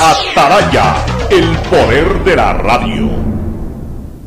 [0.00, 3.10] Ataraya, el poder de la radio.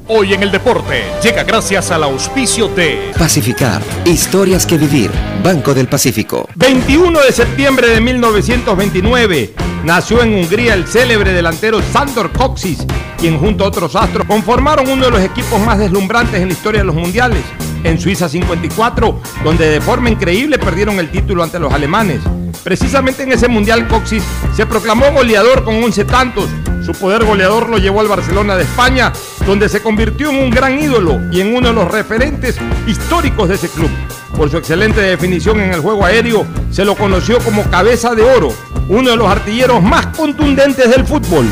[0.09, 5.09] Hoy en el deporte llega gracias al auspicio de Pacificar, historias que vivir,
[5.41, 6.49] Banco del Pacífico.
[6.55, 9.53] 21 de septiembre de 1929
[9.85, 12.85] nació en Hungría el célebre delantero Sandor Coxis,
[13.17, 16.81] quien junto a otros astros conformaron uno de los equipos más deslumbrantes en la historia
[16.81, 17.43] de los mundiales.
[17.85, 22.19] En Suiza 54, donde de forma increíble perdieron el título ante los alemanes.
[22.63, 24.23] Precisamente en ese mundial Coxis
[24.55, 26.49] se proclamó goleador con 11 tantos.
[26.85, 29.11] Su poder goleador lo llevó al Barcelona de España,
[29.45, 32.57] donde se convirtió en un gran ídolo y en uno de los referentes
[32.87, 33.89] históricos de ese club.
[34.35, 38.53] Por su excelente definición en el juego aéreo, se lo conoció como cabeza de oro,
[38.89, 41.45] uno de los artilleros más contundentes del fútbol.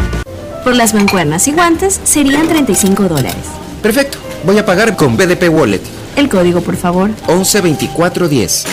[0.63, 3.35] Por las mancuernas y guantes serían 35 dólares.
[3.81, 5.81] Perfecto, voy a pagar con BDP Wallet.
[6.15, 7.09] El código, por favor.
[7.27, 8.65] 112410.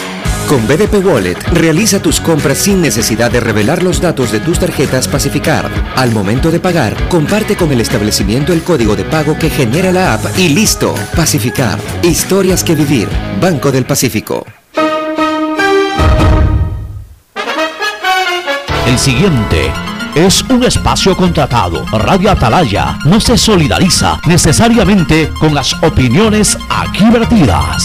[0.49, 5.09] Con BDP Wallet, realiza tus compras sin necesidad de revelar los datos de tus tarjetas
[5.09, 5.69] Pacificar.
[5.97, 10.15] Al momento de pagar, comparte con el establecimiento el código de pago que genera la
[10.15, 10.95] app y listo.
[11.17, 13.09] Pacificar, historias que vivir.
[13.41, 14.47] Banco del Pacífico.
[18.87, 19.73] El siguiente
[20.15, 21.85] es un espacio contratado.
[21.87, 27.85] Radio Atalaya no se solidariza necesariamente con las opiniones aquí vertidas.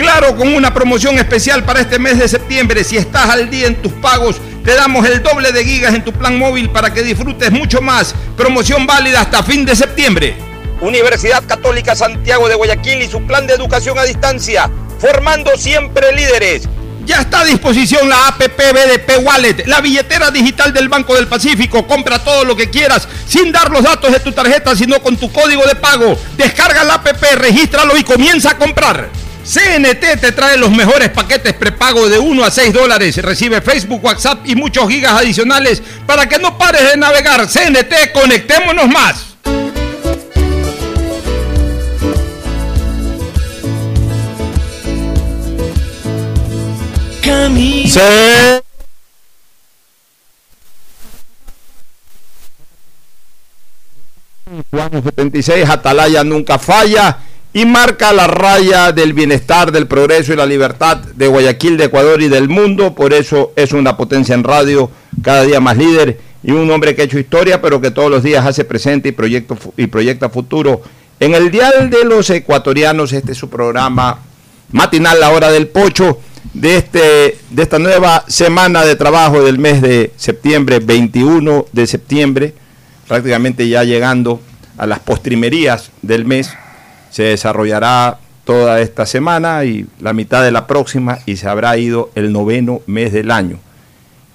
[0.00, 2.84] Claro, con una promoción especial para este mes de septiembre.
[2.84, 6.10] Si estás al día en tus pagos, te damos el doble de gigas en tu
[6.10, 8.14] plan móvil para que disfrutes mucho más.
[8.34, 10.36] Promoción válida hasta fin de septiembre.
[10.80, 16.66] Universidad Católica Santiago de Guayaquil y su plan de educación a distancia, formando siempre líderes.
[17.04, 21.86] Ya está a disposición la APP BDP Wallet, la billetera digital del Banco del Pacífico.
[21.86, 25.30] Compra todo lo que quieras sin dar los datos de tu tarjeta, sino con tu
[25.30, 26.18] código de pago.
[26.38, 29.19] Descarga la APP, regístralo y comienza a comprar.
[29.44, 33.16] CNT te trae los mejores paquetes prepago de 1 a 6 dólares.
[33.16, 37.46] Recibe Facebook, WhatsApp y muchos gigas adicionales para que no pares de navegar.
[37.48, 39.26] CNT, conectémonos más.
[47.88, 48.62] Se...
[54.70, 57.18] Juan 76, Atalaya nunca falla
[57.52, 62.22] y marca la raya del bienestar, del progreso y la libertad de Guayaquil, de Ecuador
[62.22, 62.94] y del mundo.
[62.94, 64.90] Por eso es una potencia en radio,
[65.22, 68.22] cada día más líder y un hombre que ha hecho historia, pero que todos los
[68.22, 70.82] días hace presente y, proyecto, y proyecta futuro.
[71.18, 74.20] En el Dial de los Ecuatorianos, este es su programa
[74.70, 76.20] matinal, la hora del pocho,
[76.54, 82.54] de, este, de esta nueva semana de trabajo del mes de septiembre, 21 de septiembre,
[83.06, 84.40] prácticamente ya llegando
[84.78, 86.50] a las postrimerías del mes
[87.10, 92.10] se desarrollará toda esta semana y la mitad de la próxima y se habrá ido
[92.14, 93.58] el noveno mes del año.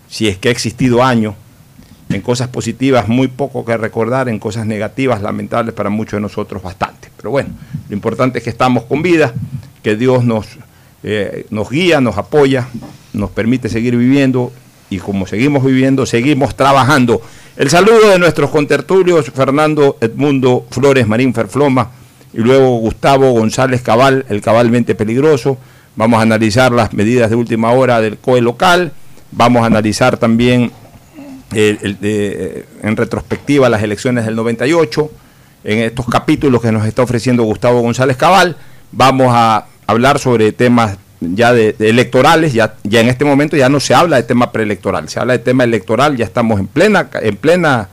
[0.08, 1.36] Si es que ha existido año,
[2.10, 6.62] en cosas positivas muy poco que recordar, en cosas negativas lamentables para muchos de nosotros
[6.62, 7.10] bastante.
[7.18, 7.50] Pero bueno,
[7.90, 9.34] lo importante es que estamos con vida,
[9.82, 10.46] que Dios nos,
[11.04, 12.68] eh, nos guía, nos apoya,
[13.14, 14.52] nos permite seguir viviendo
[14.90, 17.22] y como seguimos viviendo, seguimos trabajando.
[17.58, 21.90] El saludo de nuestros contertulios, Fernando Edmundo Flores Marín Ferfloma,
[22.36, 25.58] y luego Gustavo González Cabal, el cabalmente peligroso.
[25.96, 28.92] Vamos a analizar las medidas de última hora del COE local.
[29.32, 30.72] Vamos a analizar también
[31.54, 35.10] el de, en retrospectiva las elecciones del 98.
[35.64, 38.58] En estos capítulos que nos está ofreciendo Gustavo González Cabal,
[38.92, 42.52] vamos a hablar sobre temas ya de, de electorales.
[42.52, 45.40] Ya, ya en este momento ya no se habla de tema preelectoral, se habla de
[45.40, 46.18] tema electoral.
[46.18, 47.88] Ya estamos en plena, en plena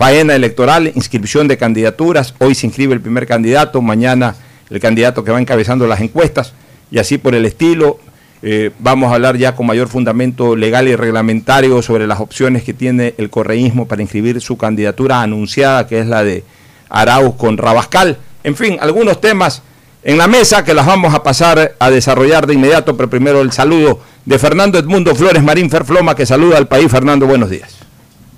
[0.00, 2.34] faena electoral, inscripción de candidaturas.
[2.38, 4.34] Hoy se inscribe el primer candidato, mañana
[4.70, 6.54] el candidato que va encabezando las encuestas
[6.90, 7.98] y así por el estilo.
[8.40, 12.72] Eh, vamos a hablar ya con mayor fundamento legal y reglamentario sobre las opciones que
[12.72, 16.44] tiene el correísmo para inscribir su candidatura anunciada, que es la de
[16.88, 18.16] Arauz con Rabascal.
[18.42, 19.60] En fin, algunos temas
[20.02, 23.52] en la mesa que las vamos a pasar a desarrollar de inmediato, pero primero el
[23.52, 26.90] saludo de Fernando Edmundo Flores Marín Ferfloma, que saluda al país.
[26.90, 27.89] Fernando, buenos días.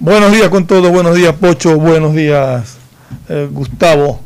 [0.05, 2.77] Buenos días con todos, buenos días Pocho, buenos días
[3.29, 4.19] eh, Gustavo.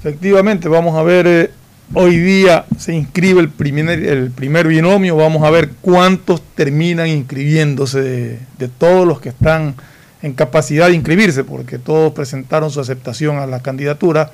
[0.00, 1.50] Efectivamente, vamos a ver, eh,
[1.94, 8.00] hoy día se inscribe el primer, el primer binomio, vamos a ver cuántos terminan inscribiéndose
[8.00, 9.76] de, de todos los que están
[10.22, 14.32] en capacidad de inscribirse, porque todos presentaron su aceptación a la candidatura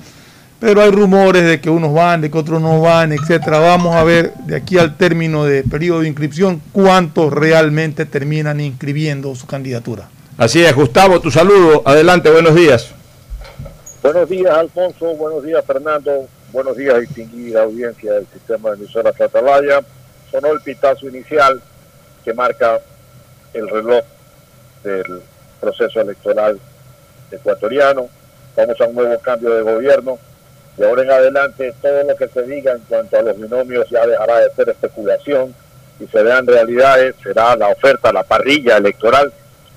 [0.59, 3.59] pero hay rumores de que unos van, de que otros no van, etcétera.
[3.59, 9.35] Vamos a ver de aquí al término de periodo de inscripción cuántos realmente terminan inscribiendo
[9.35, 10.09] su candidatura.
[10.37, 11.83] Así es, Gustavo, tu saludo.
[11.85, 12.89] Adelante, buenos días.
[14.01, 15.13] Buenos días, Alfonso.
[15.15, 16.27] Buenos días, Fernando.
[16.51, 19.81] Buenos días, distinguida audiencia del sistema de emisoras Atalaya.
[20.31, 21.61] Sonó el pitazo inicial
[22.25, 22.79] que marca
[23.53, 24.03] el reloj
[24.83, 25.21] del
[25.61, 26.59] proceso electoral
[27.31, 28.09] ecuatoriano.
[28.57, 30.17] Vamos a un nuevo cambio de gobierno
[30.77, 34.07] de ahora en adelante todo lo que se diga en cuanto a los binomios ya
[34.07, 35.53] dejará de ser especulación
[35.99, 39.31] y se vean realidades, será la oferta, la parrilla electoral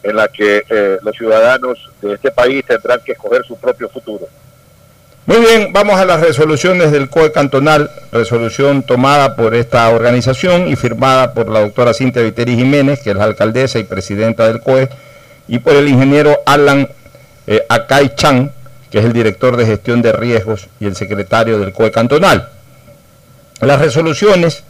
[0.07, 4.27] en la que eh, los ciudadanos de este país tendrán que escoger su propio futuro.
[5.27, 10.77] Muy bien, vamos a las resoluciones del COE cantonal, resolución tomada por esta organización y
[10.77, 14.89] firmada por la doctora Cintia Viteri Jiménez, que es la alcaldesa y presidenta del COE,
[15.49, 16.89] y por el ingeniero Alan
[17.49, 18.53] eh, Akai Chan,
[18.89, 22.49] que es el director de gestión de riesgos y el secretario del COE cantonal.
[23.61, 24.63] Las resoluciones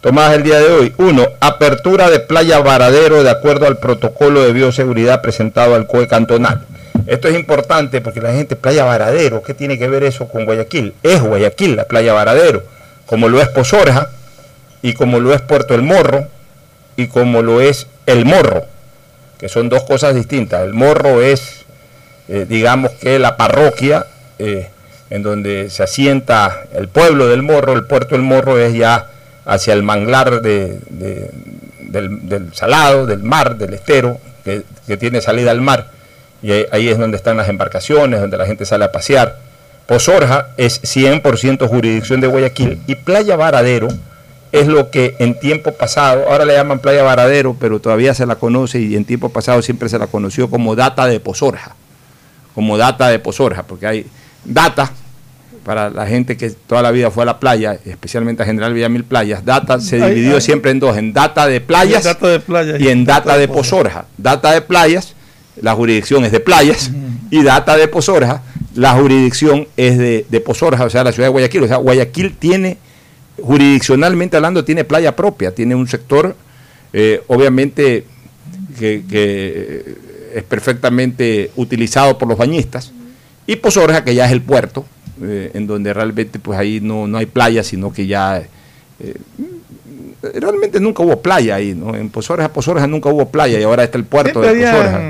[0.00, 0.94] tomadas el día de hoy.
[0.98, 6.66] Uno, apertura de playa Varadero de acuerdo al protocolo de bioseguridad presentado al COE cantonal.
[7.06, 10.94] Esto es importante porque la gente, playa Varadero, ¿qué tiene que ver eso con Guayaquil?
[11.02, 12.62] Es Guayaquil la playa Varadero,
[13.06, 14.10] como lo es Pozorja
[14.82, 16.26] y como lo es Puerto El Morro
[16.96, 18.64] y como lo es El Morro,
[19.38, 20.62] que son dos cosas distintas.
[20.62, 21.60] El Morro es
[22.32, 24.06] eh, digamos que la parroquia
[24.38, 24.68] eh,
[25.10, 29.08] en donde se asienta el pueblo del Morro, el puerto del Morro es ya
[29.50, 30.80] hacia el manglar del,
[32.52, 34.62] salado, del mar, del estero, que,
[34.96, 35.90] tiene salida al mar,
[36.42, 39.38] y ahí, es donde están las embarcaciones, donde la gente sale a pasear.
[39.86, 43.88] Pozorja es 100% jurisdicción de Guayaquil y Playa Varadero
[44.52, 48.36] es lo que en tiempo pasado, ahora le llaman Playa Varadero, pero todavía se la
[48.36, 51.74] conoce y en tiempo pasado siempre se la conoció como data de Pozorja
[52.54, 54.06] como data de Pozorja, porque hay
[54.44, 54.92] data
[55.64, 59.04] para la gente que toda la vida fue a la playa, especialmente a General Villamil
[59.04, 62.04] Playas, data se dividió siempre en dos, en data de playas,
[62.78, 64.06] y en data, de, Pozorja.
[64.16, 65.14] Data de playas,
[65.60, 66.90] la jurisdicción es de playas,
[67.30, 68.42] y data de Pozorja,
[68.74, 71.64] la jurisdicción es de, de Pozorja, o sea, la ciudad de Guayaquil.
[71.64, 72.78] O sea, Guayaquil tiene,
[73.40, 76.36] jurisdiccionalmente hablando, tiene playa propia, tiene un sector,
[76.92, 78.04] eh, obviamente,
[78.78, 79.96] que
[80.34, 82.92] es perfectamente utilizado por los bañistas.
[83.46, 84.86] Y Pozorja, que ya es el puerto,
[85.22, 88.42] eh, en donde realmente pues ahí no, no hay playa, sino que ya...
[89.00, 89.14] Eh,
[90.34, 91.94] realmente nunca hubo playa ahí, ¿no?
[91.94, 95.02] En Pozorja, Pozorja nunca hubo playa y ahora está el puerto de Pozorja.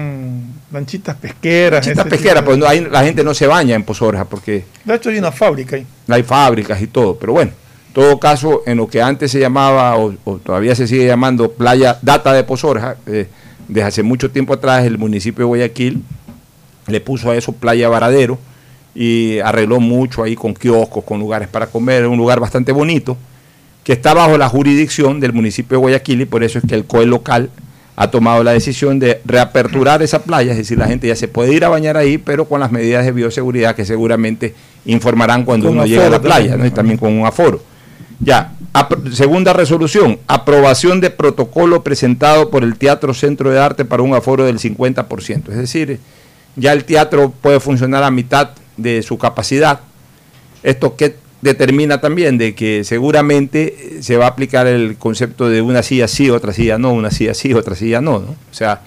[0.72, 1.84] Lanchitas pesqueras.
[1.84, 4.64] Lanchitas pesqueras, pues ahí la gente no se baña en Pozorja porque...
[4.84, 5.86] De hecho hay una fábrica ahí.
[6.08, 7.50] Hay fábricas y todo, pero bueno.
[7.88, 10.14] En todo caso, en lo que antes se llamaba, o,
[10.44, 13.26] todavía se sigue llamando playa data de Pozorja, eh,
[13.66, 16.02] desde hace mucho tiempo atrás el municipio de Guayaquil
[16.86, 18.38] le puso a eso Playa Varadero
[18.94, 23.16] y arregló mucho ahí con kioscos, con lugares para comer, un lugar bastante bonito,
[23.84, 26.84] que está bajo la jurisdicción del municipio de Guayaquil y por eso es que el
[26.84, 27.50] COE local
[27.96, 31.52] ha tomado la decisión de reaperturar esa playa, es decir, la gente ya se puede
[31.52, 34.54] ir a bañar ahí, pero con las medidas de bioseguridad que seguramente
[34.86, 37.62] informarán cuando uno llegue a la playa, y también con un aforo.
[38.18, 38.52] Ya,
[39.12, 44.44] segunda resolución, aprobación de protocolo presentado por el Teatro Centro de Arte para un aforo
[44.44, 45.50] del 50%.
[45.50, 46.00] Es decir,
[46.56, 48.50] ya el teatro puede funcionar a mitad
[48.82, 49.80] de su capacidad.
[50.62, 55.82] Esto que determina también de que seguramente se va a aplicar el concepto de una
[55.82, 58.30] silla sí, otra silla no, una silla sí, otra silla no, ¿no?
[58.30, 58.82] O sea,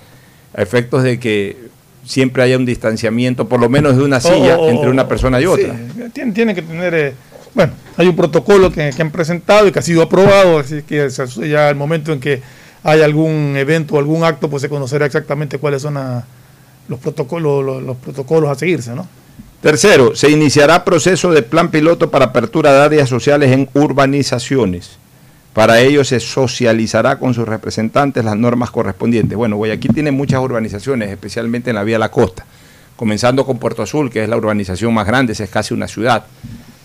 [0.56, 1.58] a efectos de que
[2.06, 5.76] siempre haya un distanciamiento, por lo menos de una silla, entre una persona y otra.
[6.14, 6.94] tiene, que tener...
[6.94, 7.14] Eh,
[7.56, 11.08] bueno, hay un protocolo que, han presentado y que ha sido aprobado, así que
[11.48, 12.42] ya al momento en que
[12.84, 15.98] haya algún evento o algún acto, pues se conocerá exactamente cuáles son
[16.88, 19.08] los, protocolos, los, protocolos a seguirse, ¿no?
[19.64, 24.98] Tercero, se iniciará proceso de plan piloto para apertura de áreas sociales en urbanizaciones.
[25.54, 29.38] Para ello se socializará con sus representantes las normas correspondientes.
[29.38, 32.46] Bueno, Guayaquil tiene muchas urbanizaciones, especialmente en la vía la costa,
[32.98, 36.26] comenzando con Puerto Azul, que es la urbanización más grande, es casi una ciudad.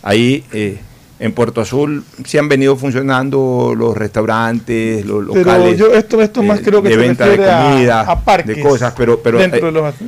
[0.05, 0.79] Ahí eh,
[1.21, 5.75] en Puerto Azul sí han venido funcionando los restaurantes, los locales.
[5.77, 9.21] Pero yo esto, esto más eh, creo que de venta de comida, de cosas, pero,
[9.21, 9.51] pero, eh,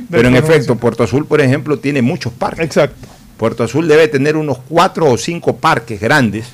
[0.09, 2.65] pero en efecto, Puerto Azul, por ejemplo, tiene muchos parques.
[2.65, 3.07] Exacto.
[3.35, 6.45] Puerto Azul debe tener unos cuatro o cinco parques grandes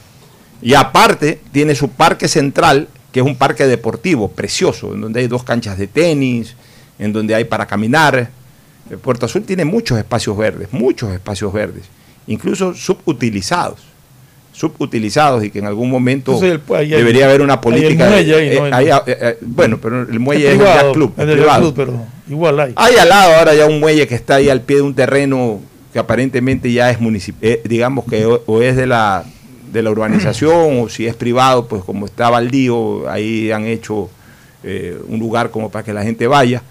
[0.62, 5.28] y aparte tiene su parque central, que es un parque deportivo precioso, en donde hay
[5.28, 6.56] dos canchas de tenis,
[6.98, 8.32] en donde hay para caminar.
[8.90, 11.84] Eh, Puerto Azul tiene muchos espacios verdes, muchos espacios verdes,
[12.26, 13.97] incluso subutilizados
[14.58, 17.62] subutilizados y que en algún momento Entonces, el- ahí hay- debería haber una hay el
[17.62, 18.10] política.
[18.10, 18.76] muelle ahí, eh, ¿no?
[18.76, 21.62] ahí, eh, eh, bueno, pero el muelle Es privado, club, privado.
[21.62, 22.74] club, pero igual hay.
[22.76, 25.60] Hay al lado ahora ya un muelle que está ahí al pie de un terreno
[25.94, 29.24] que aparentemente ya es municipal, digamos que o, o es de la
[29.72, 34.10] de la urbanización o si es privado, pues como está baldío, ahí han hecho
[34.64, 36.64] eh, un lugar como para que la gente vaya.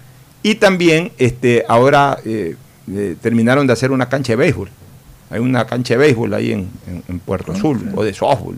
[0.43, 2.55] Y también este ahora eh,
[2.91, 4.69] eh, terminaron de hacer una cancha de béisbol.
[5.29, 8.55] Hay una cancha de béisbol ahí en, en- en Puerto Azul o de softball.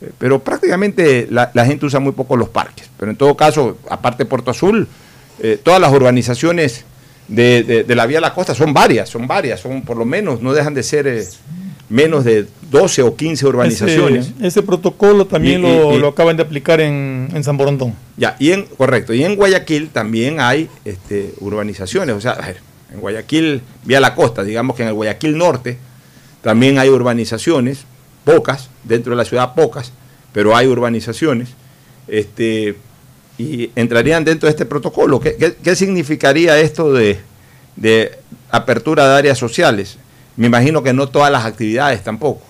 [0.00, 2.90] Eh, Pero prácticamente la, la gente usa muy poco los parques.
[2.98, 4.88] Pero en todo caso, aparte de Puerto Azul,
[5.40, 6.84] eh, todas las urbanizaciones
[7.28, 10.04] de, de- de la vía a la costa son varias, son varias, son por lo
[10.04, 11.24] menos, no dejan de ser eh,
[11.88, 14.32] menos de 12 o 15 urbanizaciones.
[14.38, 17.94] Ese, ese protocolo también Y- lo, y- lo acaban de aplicar en, en San Borondón.
[18.16, 22.56] Ya, y en, correcto, y en Guayaquil también hay este, urbanizaciones, o sea, a ver,
[22.92, 25.78] en Guayaquil, vía la costa, digamos que en el Guayaquil Norte
[26.42, 27.84] también hay urbanizaciones,
[28.24, 29.92] pocas, dentro de la ciudad pocas,
[30.32, 31.48] pero hay urbanizaciones,
[32.08, 32.76] este,
[33.38, 35.20] y entrarían dentro de este protocolo.
[35.20, 37.18] ¿Qué, qué- qué significaría esto de,
[37.76, 38.18] de
[38.50, 39.98] apertura de áreas sociales?
[40.36, 42.42] Me imagino que no todas las actividades tampoco.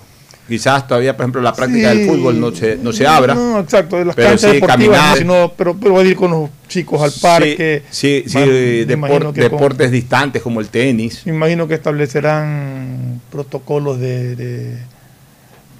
[0.49, 1.99] Quizás todavía, por ejemplo, la práctica Sí.
[1.99, 3.35] del fútbol no se, no se abra.
[3.35, 5.11] No, exacto, de las pero canchas sí, deportivas, caminar.
[5.13, 7.83] no, sino, pero, pero a ir con los chicos al parque.
[7.91, 11.23] Sí, sí, depor- con- deportes distantes como el tenis.
[11.27, 14.79] Me imagino que establecerán protocolos de, de-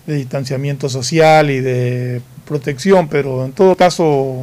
[0.07, 4.43] de distanciamiento social y de protección, pero en todo caso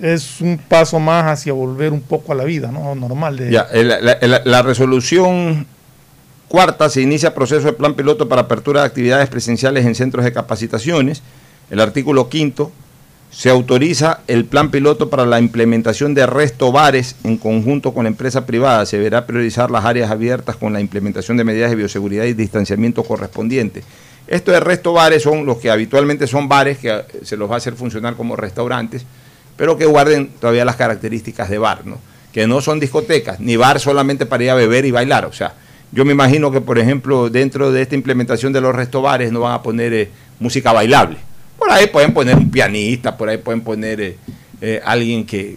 [0.00, 2.94] es un paso más hacia volver un poco a la vida, ¿no?
[2.94, 3.36] Normal.
[3.36, 5.66] De, Ya, la, la- la resolución
[6.48, 10.32] cuarta se inicia proceso de plan piloto para apertura de actividades presenciales en centros de
[10.32, 11.22] capacitaciones.
[11.70, 12.72] El artículo quinto
[13.34, 18.08] se autoriza el plan piloto para la implementación de resto bares en conjunto con la
[18.08, 18.86] empresa privada.
[18.86, 23.02] Se deberá priorizar las áreas abiertas con la implementación de medidas de bioseguridad y distanciamiento
[23.02, 23.82] correspondiente.
[24.28, 27.54] Esto de resto bares son los que habitualmente son bares que eh, se los va
[27.54, 29.04] a hacer funcionar como restaurantes,
[29.56, 31.98] pero que guarden todavía las características de bar, ¿no?
[32.32, 35.24] Que no son discotecas, ni bar solamente para ir a beber y bailar.
[35.24, 35.54] O sea,
[35.90, 39.54] yo me imagino que, por ejemplo, dentro de esta implementación de los restobares no van
[39.54, 41.33] a poner eh, música bailable.
[41.64, 44.16] Por ahí pueden poner un pianista, por ahí pueden poner eh,
[44.60, 45.56] eh, alguien que eh,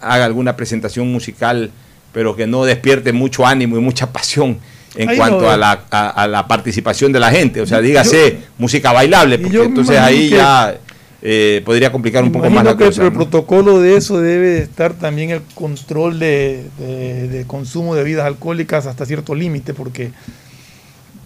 [0.00, 1.70] haga alguna presentación musical,
[2.12, 4.58] pero que no despierte mucho ánimo y mucha pasión
[4.96, 7.60] en Ahí cuanto no- a, la, a, a la participación de la gente.
[7.60, 10.76] O sea, dígase música bailable, porque entonces ahí que- ya
[11.22, 13.02] eh, podría complicar un poco más la que cosa.
[13.02, 13.14] el ¿no?
[13.14, 18.26] protocolo de eso debe de estar también el control de, de- de consumo de bebidas
[18.26, 20.10] alcohólicas hasta cierto límite, porque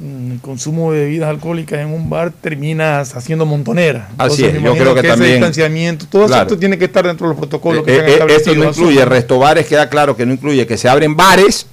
[0.01, 4.09] el consumo de bebidas alcohólicas en un bar terminas haciendo montonera.
[4.19, 6.43] Así Entonces, es, yo creo que ese también- distanciamiento, todo claro.
[6.43, 8.65] esto tiene que estar dentro de los protocolos que Eh, se han eh, esto no
[8.69, 11.67] incluye restobares, queda claro que no incluye que se abren bares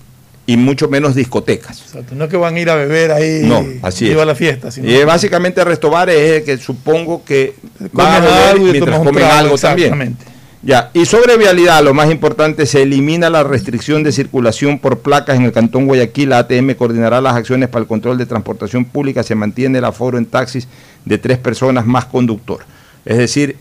[0.46, 1.82] y mucho menos discotecas.
[1.82, 4.36] Exacto, No es que van a ir a beber ahí No, así y a la
[4.36, 7.56] fiesta, sino Y eh, básicamente restobares es el que supongo que
[7.92, 9.88] van a beber algo mientras comen algo también.
[9.94, 10.25] exactamente.
[10.65, 15.36] Ya, y sobre vialidad, lo más importante, se elimina la restricción de circulación por placas
[15.36, 16.29] en el Cantón Guayaquil.
[16.29, 19.24] La ATM coordinará las acciones para el control de transportación pública.
[19.24, 20.70] Se mantiene el aforo en taxis
[21.03, 22.62] de tres personas más conductor.
[23.03, 23.58] Es decir,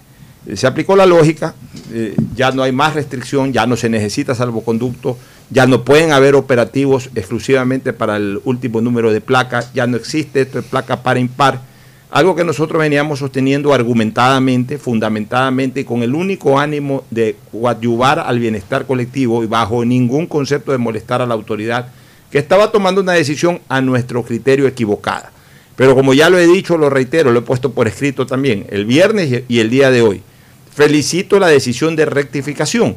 [0.47, 1.55] eh, se aplicó la lógica,
[1.93, 5.19] eh, ya no hay más restricción, ya no se necesita salvoconducto,
[5.51, 10.43] ya no pueden haber operativos exclusivamente para el último número de placa, ya no existe
[10.43, 11.72] esto de placa para impar.
[12.13, 18.39] Algo que nosotros veníamos sosteniendo argumentadamente, fundamentadamente y con el único ánimo de coadyuvar al
[18.39, 21.89] bienestar colectivo y bajo ningún concepto de molestar a la autoridad
[22.31, 25.33] que estaba tomando una decisión a nuestro criterio equivocada.
[25.75, 28.85] Pero como ya lo he dicho, lo reitero, lo he puesto por escrito también, el
[28.85, 30.21] viernes y- el día de hoy.
[30.71, 32.95] Felicito la decisión de rectificación,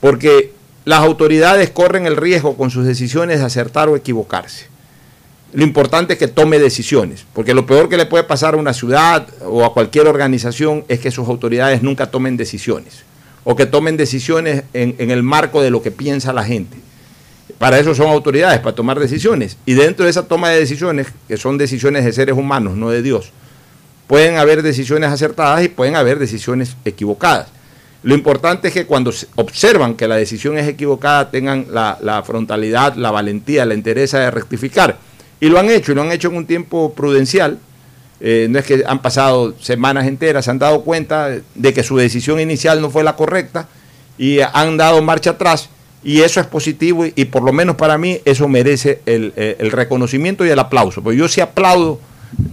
[0.00, 0.52] porque
[0.86, 4.71] las autoridades corren el riesgo con sus decisiones de acertar o equivocarse.
[5.52, 8.72] Lo importante es que tome decisiones, porque lo peor que le puede pasar a una
[8.72, 13.02] ciudad o a cualquier organización es que sus autoridades nunca tomen decisiones,
[13.44, 16.78] o que tomen decisiones en, el marco de lo que piensa la gente.
[17.58, 19.58] Para eso son autoridades, para tomar decisiones.
[19.66, 23.02] Y dentro de esa toma de decisiones, que son decisiones de seres humanos, no de
[23.02, 23.30] Dios,
[24.06, 27.48] pueden haber decisiones acertadas y pueden haber decisiones equivocadas.
[28.02, 32.22] Lo importante es que cuando se- observan que la decisión es equivocada tengan la, la
[32.22, 34.96] frontalidad, la valentía, la entereza de rectificar.
[35.42, 37.58] Y lo han hecho, y lo han hecho en un tiempo prudencial.
[38.20, 41.96] Eh, no es que han pasado semanas enteras, se han dado cuenta de que su
[41.96, 43.66] decisión inicial no fue la correcta
[44.16, 45.68] y han dado marcha atrás
[46.04, 50.46] y eso es positivo y, por lo menos para mí eso merece el, eh, reconocimiento
[50.46, 51.02] y el aplauso.
[51.02, 51.98] Porque yo sí aplaudo,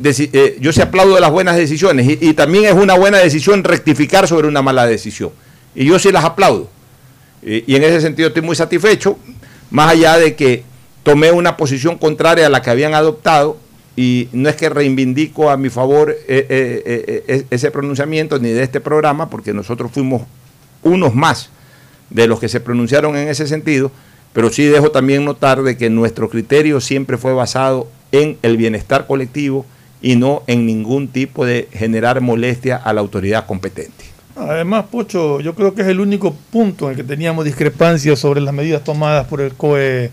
[0.03, 4.27] eh, yo sí aplaudo de las buenas decisiones y, también es una buena decisión rectificar
[4.27, 5.29] sobre una mala decisión.
[5.75, 6.67] Y yo sí las aplaudo.
[7.43, 9.19] Y, en ese sentido estoy muy satisfecho,
[9.69, 10.63] más allá de que
[11.09, 13.57] tomé una posición contraria a la que habían adoptado
[13.95, 19.27] y no es que reivindico a mi favor eh, ese pronunciamiento ni de este programa,
[19.27, 20.21] porque nosotros fuimos
[20.83, 21.49] unos más
[22.11, 23.91] de los que se pronunciaron en ese sentido,
[24.33, 29.07] pero sí dejo también notar de que nuestro criterio siempre fue basado en el bienestar
[29.07, 29.65] colectivo
[30.03, 34.05] y no en ningún tipo de generar molestia a la autoridad competente.
[34.35, 38.41] Además, Pocho, yo creo que es el único punto en el que teníamos discrepancias sobre
[38.41, 40.11] las medidas tomadas por el COE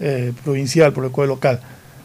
[0.00, 1.60] eh, provincial, por el COE local.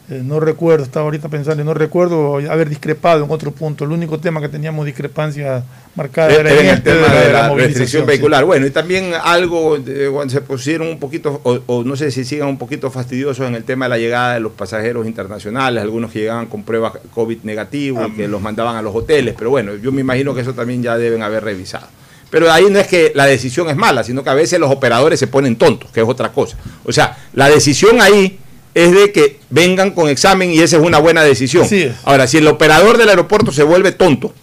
[0.09, 3.85] Eh, no recuerdo, estaba ahorita pensando, no recuerdo haber discrepado en otro punto.
[3.85, 5.63] El único tema que teníamos discrepancia
[5.95, 8.43] marcada era, en el este tema de, la, restricción vehicular.
[8.43, 9.77] Bueno, y también algo,
[10.11, 13.63] cuando se pusieron un poquito, o, no sé si sigan un poquito fastidiosos en el
[13.63, 18.05] tema de la llegada de los pasajeros internacionales, algunos que llegaban con pruebas COVID negativo
[18.05, 20.83] y que los mandaban a los hoteles, pero bueno, yo me imagino que eso también
[20.83, 21.87] ya deben haber revisado.
[22.33, 25.19] Pero ahí no es que la decisión es mala, sino que a veces los operadores
[25.19, 26.57] se ponen tontos, que es otra cosa.
[26.83, 28.39] O sea, la decisión ahí
[28.73, 31.67] es de que vengan con examen y esa es una buena decisión.
[32.03, 34.33] Ahora, si el operador del aeropuerto se vuelve tonto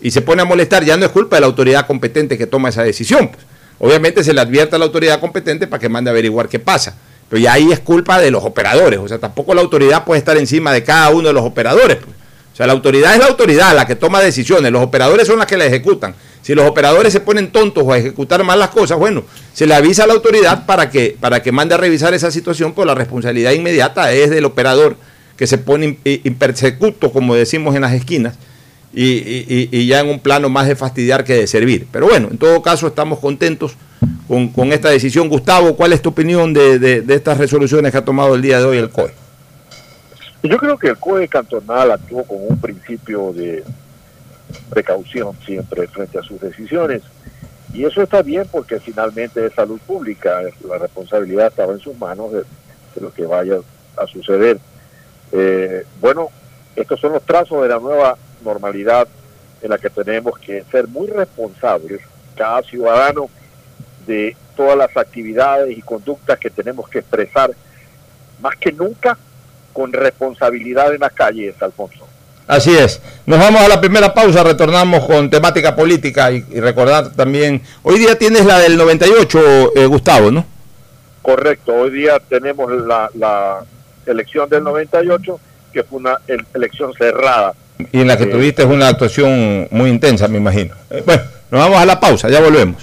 [0.00, 2.68] y se pone a molestar, ya no es culpa de la autoridad competente que toma
[2.68, 3.30] esa decisión.
[3.30, 3.44] Pues.
[3.80, 6.94] Obviamente se le advierte a la autoridad competente para que mande a averiguar qué pasa.
[7.28, 9.00] Pero ya ahí es culpa de los operadores.
[9.00, 11.96] O sea, tampoco la autoridad puede estar encima de cada uno de los operadores.
[11.96, 12.19] Pues.
[12.66, 14.70] La autoridad es la autoridad, la que toma decisiones.
[14.70, 16.14] Los operadores son las que la ejecutan.
[16.42, 19.74] Si los operadores se ponen tontos o a ejecutar mal las cosas, bueno, se le
[19.74, 22.94] avisa a la autoridad para que, para que mande a revisar esa situación, pues la
[22.94, 24.96] responsabilidad inmediata es del operador
[25.36, 28.36] que se pone impersecuto, como decimos en las esquinas,
[28.92, 31.86] y, ya en un plano más de fastidiar que de servir.
[31.90, 33.72] Pero bueno, en todo caso estamos contentos
[34.28, 35.28] con, esta decisión.
[35.28, 38.64] Gustavo, ¿cuál es tu opinión de, de estas resoluciones que ha tomado el día de
[38.64, 39.19] hoy el COE?
[40.42, 43.62] Yo creo que el COE cantonal actuó con un principio de
[44.70, 47.02] precaución siempre frente a sus decisiones.
[47.74, 52.32] Y eso está bien porque finalmente es salud pública, la responsabilidad estaba en sus manos
[52.32, 52.44] de,
[53.00, 53.58] lo que vaya
[53.96, 54.58] a suceder.
[55.30, 56.30] Eh, bueno,
[56.74, 59.06] estos son los trazos de la nueva normalidad
[59.62, 62.00] en la que tenemos que ser muy responsables,
[62.34, 63.28] cada ciudadano,
[64.06, 67.50] de todas las actividades y conductas que tenemos que expresar,
[68.40, 69.16] más que nunca
[69.72, 72.06] con responsabilidad en las calles, Alfonso.
[72.50, 73.00] Así es.
[73.26, 78.18] Nos vamos a la primera pausa, retornamos con temática política y, recordar también, hoy día
[78.18, 80.44] tienes la del 98, eh, Gustavo, ¿no?
[81.22, 83.60] Correcto, hoy día tenemos la,
[84.04, 85.38] elección del 98,
[85.72, 86.16] que fue una
[86.52, 87.54] elección cerrada.
[87.92, 90.74] Y en la que eh, tuviste una actuación muy intensa, me imagino.
[90.90, 92.82] Eh, bueno, nos vamos a la pausa, ya volvemos.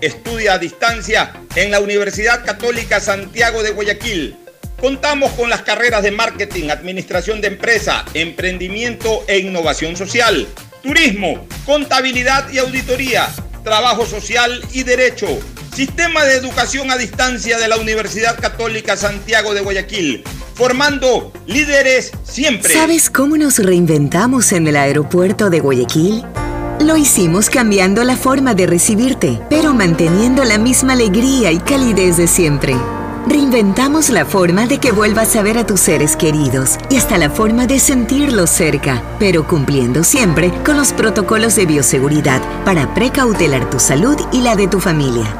[0.00, 4.36] Estudia a distancia en la Universidad Católica Santiago de Guayaquil.
[4.80, 10.46] Contamos con las carreras de marketing, administración de empresa, emprendimiento e innovación social,
[10.82, 13.26] turismo, contabilidad y auditoría,
[13.64, 15.26] trabajo social y derecho.
[15.74, 22.72] Sistema de educación a distancia de la Universidad Católica Santiago de Guayaquil, formando líderes siempre.
[22.72, 26.24] ¿Sabes cómo nos reinventamos en el aeropuerto de Guayaquil?
[26.80, 32.26] Lo hicimos cambiando la forma de recibirte, pero manteniendo la misma alegría y calidez de
[32.26, 32.76] siempre.
[33.26, 37.30] Reinventamos la forma de que vuelvas a ver a tus seres queridos y hasta la
[37.30, 43.80] forma de sentirlos cerca, pero cumpliendo siempre con los protocolos de bioseguridad para precautelar tu
[43.80, 45.34] salud y la de tu familia.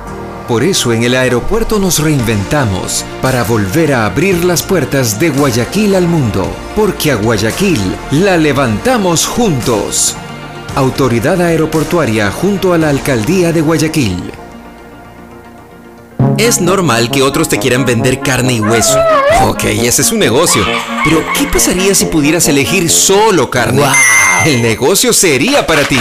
[0.48, 5.96] Por eso en el aeropuerto nos reinventamos para volver a abrir las puertas de Guayaquil
[5.96, 7.80] al mundo, porque a Guayaquil
[8.12, 10.16] la levantamos juntos.
[10.76, 14.30] Autoridad Aeroportuaria junto a la Alcaldía de Guayaquil.
[16.36, 18.98] Es normal que otros te quieran vender carne y hueso.
[19.46, 20.62] Ok, ese es un negocio.
[21.02, 23.84] Pero, ¿qué pasaría si pudieras elegir solo carne?
[24.44, 25.98] El negocio sería para ti.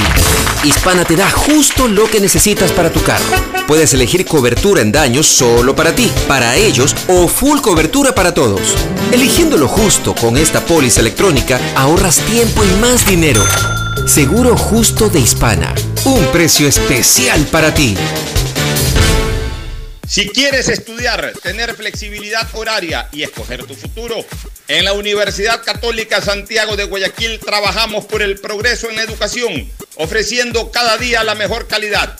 [0.65, 3.23] Hispana te da justo lo que necesitas para tu carro.
[3.67, 8.75] Puedes elegir cobertura en daños solo para ti, para ellos o full cobertura para todos.
[9.13, 13.41] Eligiendo lo justo con esta póliza electrónica, ahorras tiempo y más dinero.
[14.05, 15.73] Seguro justo de Hispana.
[16.05, 17.97] Un precio especial para ti.
[20.07, 24.23] Si quieres estudiar, tener flexibilidad horaria y escoger tu futuro,
[24.67, 30.69] en la Universidad Católica Santiago de Guayaquil trabajamos por el progreso en la educación, ofreciendo
[30.71, 32.19] cada día la mejor calidad.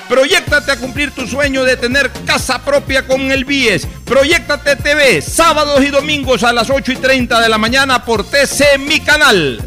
[0.11, 3.87] Proyectate a cumplir tu sueño de tener casa propia con el BIES.
[4.03, 8.77] Proyectate TV, sábados y domingos a las 8 y 30 de la mañana por TC
[8.77, 9.61] Mi Canal.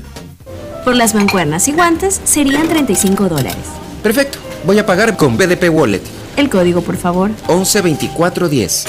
[0.84, 3.56] Por las mancuernas y guantes serían 35 dólares.
[4.02, 6.02] Perfecto, voy a pagar con BDP Wallet.
[6.36, 7.30] El código, por favor.
[7.48, 8.84] 112410.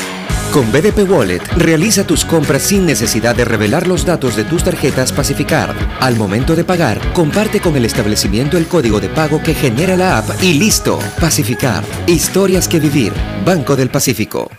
[0.52, 5.12] Con BDP Wallet, realiza tus compras sin necesidad de revelar los datos de tus tarjetas
[5.12, 5.76] Pacificar.
[6.00, 10.18] Al momento de pagar, comparte con el establecimiento el código de pago que genera la
[10.18, 11.00] app y listo.
[11.20, 11.84] Pacificar.
[12.08, 13.14] Historias que vivir.
[13.46, 14.50] Banco del Pacífico.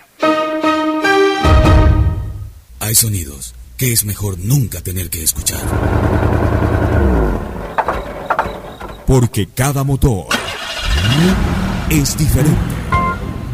[2.80, 5.60] Hay sonidos que es mejor nunca tener que escuchar.
[9.06, 10.26] Porque cada motor
[11.90, 12.75] es diferente.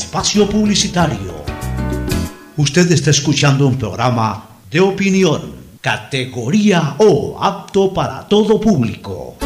[0.00, 1.44] espacio publicitario.
[2.56, 9.36] Usted está escuchando un programa de opinión, categoría O, apto para todo público.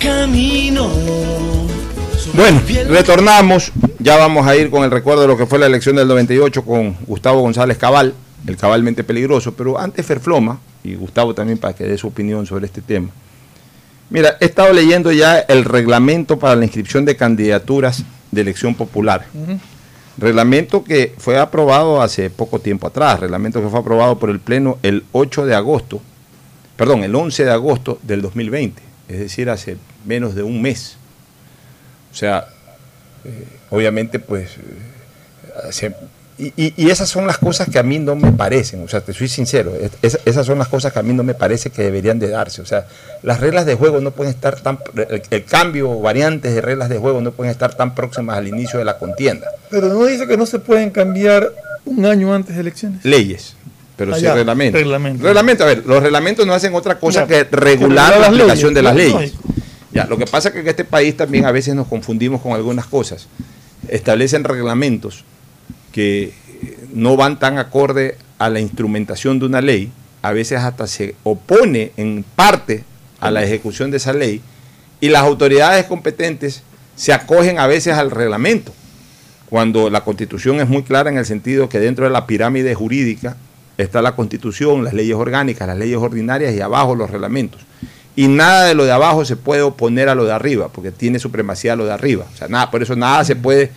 [0.00, 0.90] Camino.
[2.34, 3.70] Bueno, retornamos.
[4.00, 6.64] Ya vamos a ir con el recuerdo de lo que fue la elección del 98
[6.64, 8.12] con Gustavo González Cabal,
[8.44, 9.54] el cabalmente peligroso.
[9.54, 13.08] Pero antes Ferfloma, y Gustavo también para que dé su opinión sobre este tema.
[14.10, 19.26] Mira, he estado leyendo ya el reglamento para la inscripción de candidaturas de elección popular.
[20.18, 24.78] Reglamento que fue aprobado hace poco tiempo atrás, reglamento que fue aprobado por el Pleno
[24.82, 26.02] el 8 de agosto,
[26.76, 30.96] perdón, el 11 de agosto del 2020, es decir, hace menos de un mes.
[32.12, 32.46] O sea,
[33.24, 35.94] eh, obviamente, pues, eh, se-
[36.38, 39.00] y, y- y esas son las cosas que a mí no me parecen, o sea,
[39.00, 41.70] te soy sincero, es- es- esas son las cosas que a mí no me parece
[41.70, 42.86] que deberían de darse, o sea,
[43.22, 44.78] las reglas de juego no pueden estar tan,
[45.10, 48.48] el, el cambio o variantes de reglas de juego no pueden estar tan próximas al
[48.48, 49.48] inicio de la contienda.
[49.70, 51.52] Pero no dice que no se pueden cambiar
[51.84, 53.04] un año antes de elecciones.
[53.04, 53.54] Leyes,
[53.96, 54.80] pero Ah, sí ya, reglamentos.
[54.80, 55.24] reglamento.
[55.24, 58.74] Reglamento, a ver, los reglamentos no hacen otra cosa Ya, que regular la aplicación leyes,
[58.74, 59.32] de las leyes.
[59.92, 62.52] Ya, lo que pasa es que en este país también a veces nos confundimos con
[62.52, 63.26] algunas cosas.
[63.88, 65.24] Establecen reglamentos
[65.92, 66.32] que
[66.92, 71.92] no van tan acorde a la instrumentación de una ley, a veces hasta se opone
[71.96, 72.84] en parte
[73.20, 74.40] a la ejecución de esa ley,
[75.00, 76.62] y las autoridades competentes
[76.96, 78.72] se acogen a veces al reglamento,
[79.48, 83.36] cuando la constitución es muy clara en el sentido que dentro de la pirámide jurídica
[83.76, 87.60] está la constitución, las leyes orgánicas, las leyes ordinarias y abajo los reglamentos.
[88.14, 91.18] Y nada de lo de abajo se puede oponer a lo de arriba, porque tiene
[91.18, 92.26] supremacía lo de arriba.
[92.32, 93.70] O sea, nada, por eso nada se puede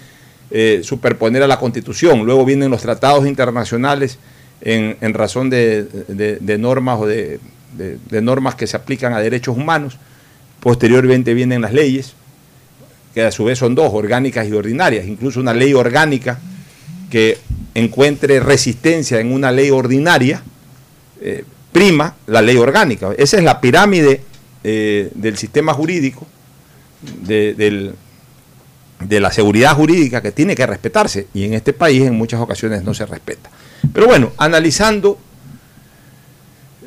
[0.52, 2.26] eh, superponer a la constitución.
[2.26, 4.20] Luego vienen los tratados internacionales
[4.62, 5.88] en, razón de,
[6.60, 7.40] normas o de,
[8.22, 9.98] normas que se aplican a derechos humanos.
[10.60, 12.14] Posteriormente vienen las leyes,
[13.14, 15.06] que a su vez son dos, orgánicas y ordinarias.
[15.08, 16.40] Incluso una ley orgánica
[17.10, 17.38] que
[17.74, 20.42] encuentre resistencia en una ley ordinaria,
[21.22, 23.12] eh, prima la ley orgánica.
[23.18, 24.22] Esa es la pirámide
[24.64, 26.26] eh, del sistema jurídico,
[27.22, 27.94] de, del-
[29.00, 32.84] de la seguridad jurídica que tiene que respetarse y en este país en muchas ocasiones
[32.84, 33.50] no se respeta.
[33.94, 35.18] Pero bueno, analizando,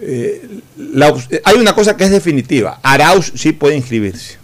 [0.01, 4.37] eh, la op- hay una cosa que es definitiva, Arauz sí puede inscribirse.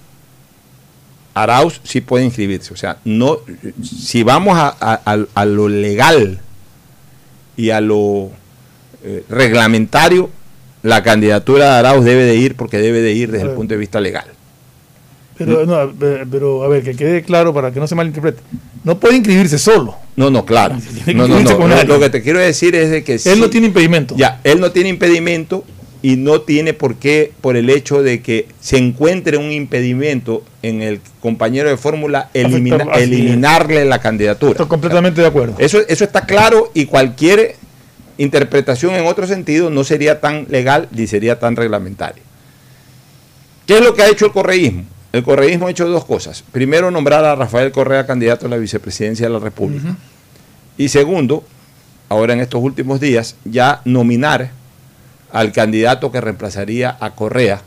[1.35, 2.73] Arauz sí puede inscribirse.
[2.73, 3.39] O sea, no,
[3.83, 4.69] si vamos a,
[5.35, 6.41] a- lo legal
[7.57, 8.31] y a lo
[9.03, 10.31] eh, reglamentario,
[10.83, 13.79] la candidatura de Arauz debe de ir porque debe de ir desde el punto de
[13.79, 14.27] vista legal.
[15.37, 18.41] Pero, no, eh, pero a ver, que quede claro para que no se malinterprete.
[18.85, 19.97] No puede inscribirse solo.
[20.17, 20.77] No, no, claro.
[21.15, 21.85] No, no, no.
[21.85, 24.15] Lo, que te quiero decir es de que Él no tiene impedimento.
[24.17, 25.65] Ya, él no tiene impedimento
[26.03, 30.83] y no tiene por qué, por el hecho de que se encuentre un impedimento en
[30.83, 34.53] el compañero de fórmula, elimina- eliminarle la candidatura.
[34.53, 35.55] Estoy completamente de acuerdo.
[35.59, 37.57] Eso, eso está claro y cualquier
[38.19, 42.23] interpretación en otro sentido no sería tan legal ni sería tan reglamentaria.
[43.67, 44.85] ¿Qué es lo que ha hecho el correísmo?
[45.15, 46.43] El correísmo ha hecho dos cosas.
[46.51, 49.97] Primero, nombrar a Rafael Correa candidato a la vicepresidencia de la República.
[50.77, 51.45] Y segundo,
[52.09, 54.51] ahora en estos últimos días, ya nominar
[55.31, 57.63] al candidato que reemplazaría a Correa.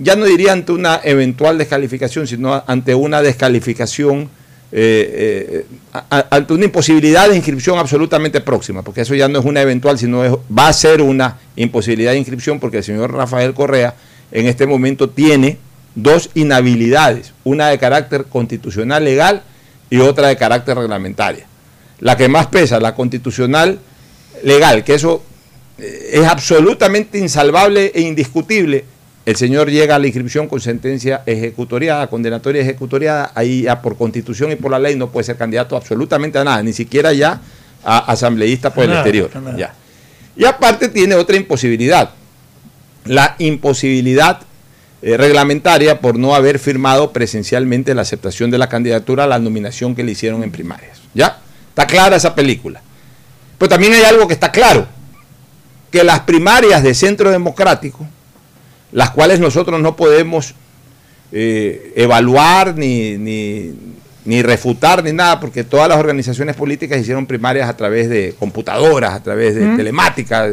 [0.00, 4.28] Ya no diría ante una eventual descalificación, sino ante una descalificación,
[4.72, 9.38] eh, eh, a- a- ante una imposibilidad de inscripción absolutamente próxima, porque eso ya no
[9.38, 13.12] es una eventual, sino es- va a ser una imposibilidad de inscripción, porque el señor
[13.12, 13.94] Rafael Correa
[14.32, 15.58] en este momento tiene
[15.94, 19.42] dos inhabilidades, una de carácter constitucional legal
[19.90, 21.46] y otra de carácter reglamentaria.
[22.00, 23.78] La que más pesa, la constitucional
[24.42, 25.22] legal, que eso
[25.78, 28.84] eh, es absolutamente insalvable e indiscutible.
[29.24, 34.52] El señor llega a la inscripción con sentencia ejecutoriada, condenatoria ejecutoriada, ahí ya por constitución
[34.52, 37.40] y por la ley no puede ser candidato absolutamente a nada, ni siquiera ya
[37.82, 39.30] a asambleísta por el exterior.
[39.36, 39.56] nada.
[39.56, 39.74] Ya.
[40.36, 42.10] Y aparte tiene otra imposibilidad,
[43.04, 44.40] la imposibilidad
[45.06, 49.94] eh, reglamentaria por no haber firmado presencialmente la aceptación de la candidatura a la nominación
[49.94, 50.98] que le hicieron en primarias.
[51.12, 51.40] ¿Ya?
[51.68, 52.80] Está clara esa película.
[53.58, 54.86] Pero también hay algo que está claro,
[55.90, 58.06] que las primarias de Centro Democrático,
[58.92, 60.54] las cuales nosotros no podemos
[61.32, 63.72] eh, evaluar ni, ni,
[64.24, 69.12] ni refutar ni nada, porque todas las organizaciones políticas hicieron primarias a través de computadoras,
[69.12, 69.76] a través de Mm.
[69.76, 70.48] telemática.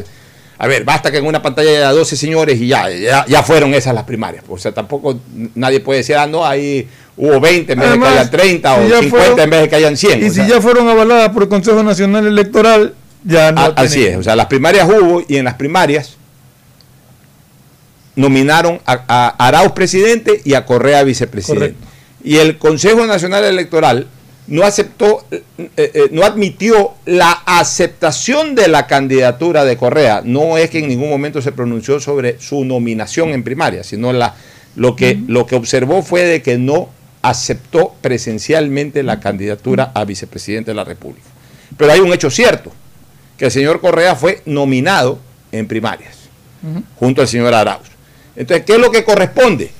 [0.63, 3.73] A ver, basta que en una pantalla haya 12 señores y ya, ya, ya fueron
[3.73, 4.43] esas las primarias.
[4.47, 5.19] O sea, tampoco
[5.55, 8.75] nadie puede decir, ah, no, ahí hubo 20 en vez Además, de que hayan 30
[8.75, 10.19] si o ya 50 fueron- en vez de que hayan 100.
[10.19, 10.47] Y si sea.
[10.47, 12.93] ya fueron avaladas por el Consejo Nacional Electoral,
[13.23, 16.15] ya no A- así es, o sea, las primarias hubo y en las primarias
[18.15, 21.73] nominaron a, a Arauz presidente y a Correa vicepresidente.
[21.73, 21.87] Correcto.
[22.23, 24.07] Y el Consejo Nacional Electoral
[24.47, 25.43] no aceptó, eh,
[25.77, 30.21] eh, no admitió la aceptación de la candidatura de Correa.
[30.23, 34.35] No es que en ningún momento se pronunció sobre su nominación en primaria, sino la,
[34.75, 36.89] lo, que, lo que observó fue de que no
[37.21, 41.27] aceptó presencialmente la candidatura a vicepresidente de la República.
[41.77, 42.71] Pero hay un hecho cierto,
[43.37, 45.19] que el señor Correa fue nominado
[45.51, 46.15] en primarias,
[46.95, 47.87] junto al señor Arauz.
[48.35, 49.71] Entonces, ¿qué es lo que corresponde?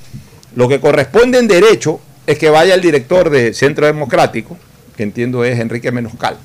[0.54, 4.56] Lo que corresponde en derecho es que vaya el director de Centro Democrático,
[4.96, 6.36] que entiendo es Enrique Menoscal,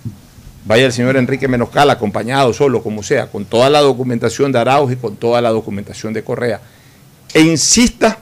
[0.66, 4.92] vaya el señor Enrique Menoscal acompañado solo, como sea, con toda la documentación de Arauz
[4.92, 6.60] y con toda la documentación de Correa,
[7.34, 8.20] e insista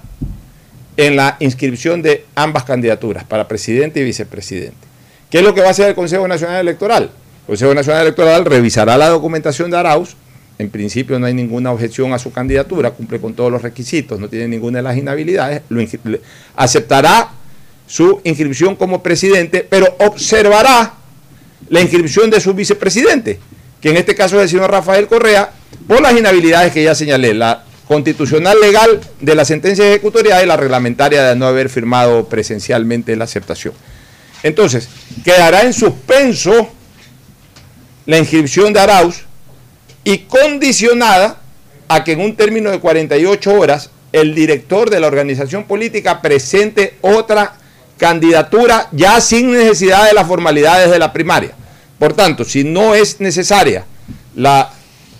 [0.98, 4.88] en la inscripción de ambas candidaturas, para presidente y vicepresidente.
[5.30, 7.04] ¿Qué es lo que va a hacer el Consejo Nacional Electoral?
[7.04, 10.16] El Consejo Nacional Electoral revisará la documentación de Arauz.
[10.58, 14.30] En principio no hay ninguna objeción a su candidatura, cumple con todos los requisitos, no
[14.30, 15.62] tiene ninguna de las inhabilidades.
[15.68, 15.84] lo
[16.56, 17.30] aceptará
[17.88, 20.94] su inscripción como presidente, pero observará
[21.70, 23.40] la inscripción de su vicepresidente,
[23.82, 25.52] que en este caso es el señor Rafael Correa,
[25.88, 30.58] por las inhabilidades que ya señalé, la constitucional legal de la sentencia ejecutoria y la
[30.58, 33.74] reglamentaria de no haber firmado presencialmente la aceptación.
[34.42, 34.90] Entonces,
[35.24, 36.70] quedará en suspenso
[38.06, 39.26] la inscripción de Arauz
[40.04, 41.42] y condicionada
[41.88, 46.96] a que en un término de 48 horas el director de la organización política presente
[47.02, 47.58] otra
[47.98, 51.52] candidatura ya sin necesidad de las formalidades de la primaria.
[52.00, 53.86] Por tanto, si no es necesaria
[54.36, 54.72] la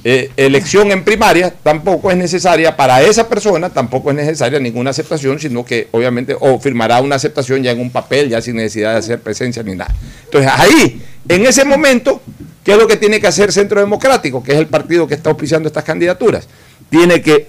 [0.04, 5.40] eh, elección en primaria, tampoco es necesaria para esa persona, tampoco es necesaria ninguna aceptación,
[5.40, 9.00] sino que obviamente o firmará una aceptación ya en un papel, ya sin necesidad de
[9.00, 9.96] hacer presencia ni nada.
[10.26, 12.22] Entonces ahí, en ese momento,
[12.64, 15.32] ¿qué es lo que tiene que hacer Centro Democrático, que es el partido que está
[15.32, 16.48] auspiciando estas candidaturas?
[16.90, 17.48] Tiene que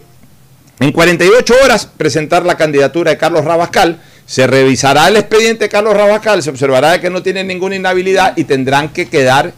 [0.81, 5.97] en 48 horas presentar la candidatura de Carlos Rabascal, se revisará el expediente de Carlos
[5.97, 9.53] Rabascal, se observará que no tiene ninguna inhabilidad y tendrán que quedar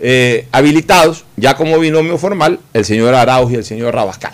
[0.00, 4.32] eh, habilitados, ya como binomio formal, el señor Arauz y el señor Rabascal.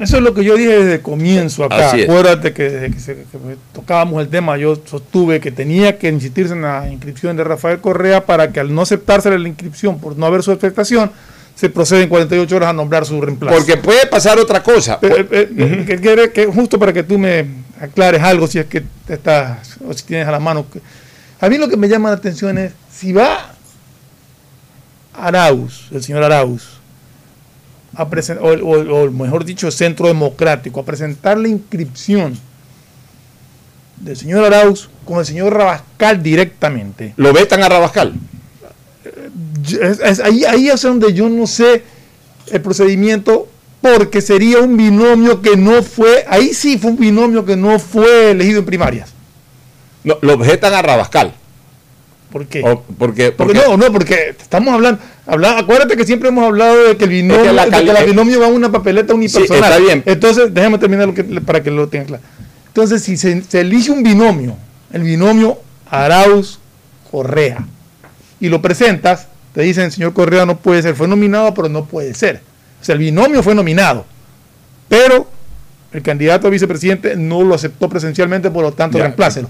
[0.00, 1.90] Eso es lo que yo dije desde el comienzo acá.
[1.90, 3.26] Acuérdate que desde que,
[3.72, 8.24] tocábamos el tema, yo sostuve que tenía que insistirse en la inscripción de Rafael Correa
[8.24, 11.10] para que al no aceptarse la inscripción por no haber su afectación,
[11.56, 13.56] se procede en 48 horas a nombrar su reemplazo.
[13.56, 15.00] Porque puede pasar otra cosa.
[15.02, 17.44] Eh, eh, que, justo para que tú me
[17.80, 20.66] aclares algo, si es que estás, o si tienes a la mano.
[21.40, 23.52] A mí lo que me llama la atención es, si va
[25.14, 26.78] Arauz, el señor Arauz,
[27.94, 32.38] a o, o, mejor dicho, el Centro Democrático, a presentar la inscripción
[33.96, 37.14] del señor Arauz con el señor Rabascal directamente.
[37.16, 38.14] ¿Lo vetan a Rabascal?
[40.24, 41.82] ahí, ahí es donde yo no sé
[42.50, 43.47] el procedimiento
[43.80, 48.32] porque sería un binomio que no fue, ahí sí fue un binomio que no fue
[48.32, 49.12] elegido en primarias.
[50.04, 51.34] No, lo objetan a Rabascal.
[52.30, 52.60] ¿Por qué?
[52.98, 57.10] porque, porque, no, no, porque estamos hablando, acuérdate que siempre hemos hablado de que el
[57.10, 57.64] binomio, la,
[58.04, 59.64] binomio va a una papeleta unipersonal.
[59.64, 60.02] está bien.
[60.04, 62.22] Entonces, déjame terminar lo que, para que lo tengan claro.
[62.66, 64.56] Entonces, si se, se elige un binomio,
[64.92, 66.58] el binomio Arauz
[67.10, 67.66] Correa,
[68.40, 72.12] y lo presentas, te dicen, señor Correa no puede ser, fue nominado, pero no puede
[72.12, 72.42] ser.
[72.80, 74.06] O sea, el binomio fue nominado,
[74.88, 75.28] pero
[75.92, 79.48] el candidato a vicepresidente no lo aceptó presencialmente, por lo tanto, reemplácelo.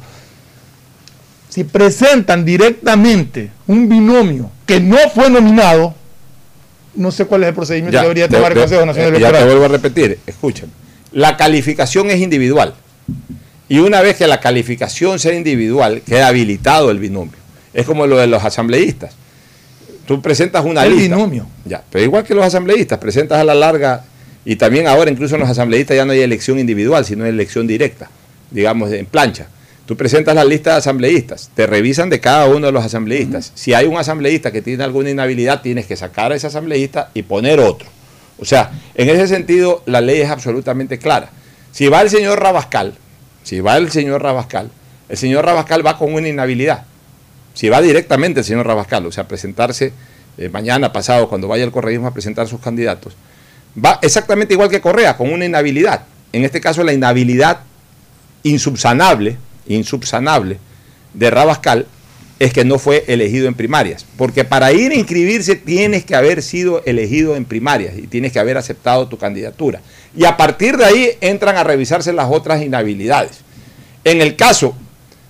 [1.49, 5.95] Si presentan directamente un binomio que no fue nominado,
[6.95, 9.35] no sé cuál es el procedimiento que debería tomar el Consejo Nacional Electoral.
[9.35, 10.71] Ya te vuelvo a repetir, escuchen.
[11.13, 12.75] La calificación es individual.
[13.69, 17.37] Y una vez que la calificación sea individual, queda habilitado el binomio.
[17.75, 19.15] Es como lo de los asambleístas.
[20.09, 21.15] Tú presentas una el lista.
[21.17, 21.47] binomio.
[21.67, 24.05] Ya, pero igual que los asambleístas, presentas a la larga,
[24.43, 28.09] y también ahora incluso en los asambleístas ya no hay elección individual, sino elección directa,
[28.51, 29.49] digamos, en plancha.
[29.85, 33.53] Tú presentas la lista de asambleístas, te revisan de cada uno de los asambleístas.
[33.55, 37.21] Si hay un asambleísta que tiene alguna inhabilidad, tienes que sacar a ese asambleísta y
[37.21, 37.87] poner otro.
[38.39, 41.29] O sea, en ese sentido, la ley es absolutamente clara.
[41.71, 42.95] Si va el señor Rabascal,
[43.43, 44.71] si va el señor Rabascal,
[45.11, 46.87] el señor Rabascal va con una inhabilidad
[47.59, 49.93] si va directamente el señor Rabascal, o sea, presentarse
[50.37, 53.15] eh, mañana, pasado, cuando vaya el correísmo a presentar sus candidatos,
[53.77, 56.05] va exactamente igual que Correa, con una inhabilidad.
[56.33, 57.63] En este caso, la inhabilidad
[58.45, 60.59] insubsanable, insubsanable
[61.15, 61.89] de Rabascal
[62.39, 64.07] es que no fue elegido en primarias.
[64.17, 68.39] Porque para ir a inscribirse tienes que haber sido elegido en primarias y tienes que
[68.39, 69.81] haber aceptado tu candidatura.
[70.17, 73.41] Y a partir de ahí entran a revisarse las otras inhabilidades.
[74.05, 74.77] En el caso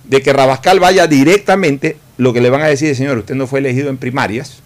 [0.03, 3.47] de que Rabascal vaya directamente, lo que le van a decir es, señor, usted no
[3.47, 4.57] fue elegido en primarias,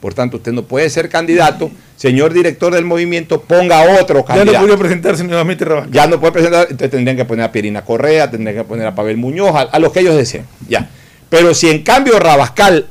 [0.00, 4.52] por tanto usted no puede ser candidato, señor director del movimiento, ponga otro candidato.
[4.52, 5.92] Ya no puede presentarse nuevamente Rabascal.
[5.92, 8.94] Ya no puede presentar, entonces tendrían que poner a Pierina Correa, tendrían que poner a
[8.94, 10.88] Pavel Muñoz, a, los que ellos deseen, ya.
[11.28, 12.86] Pero si en cambio Rabascal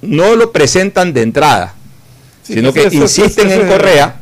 [0.00, 1.74] no lo presentan de entrada,
[2.44, 4.16] sino que insisten en Correa,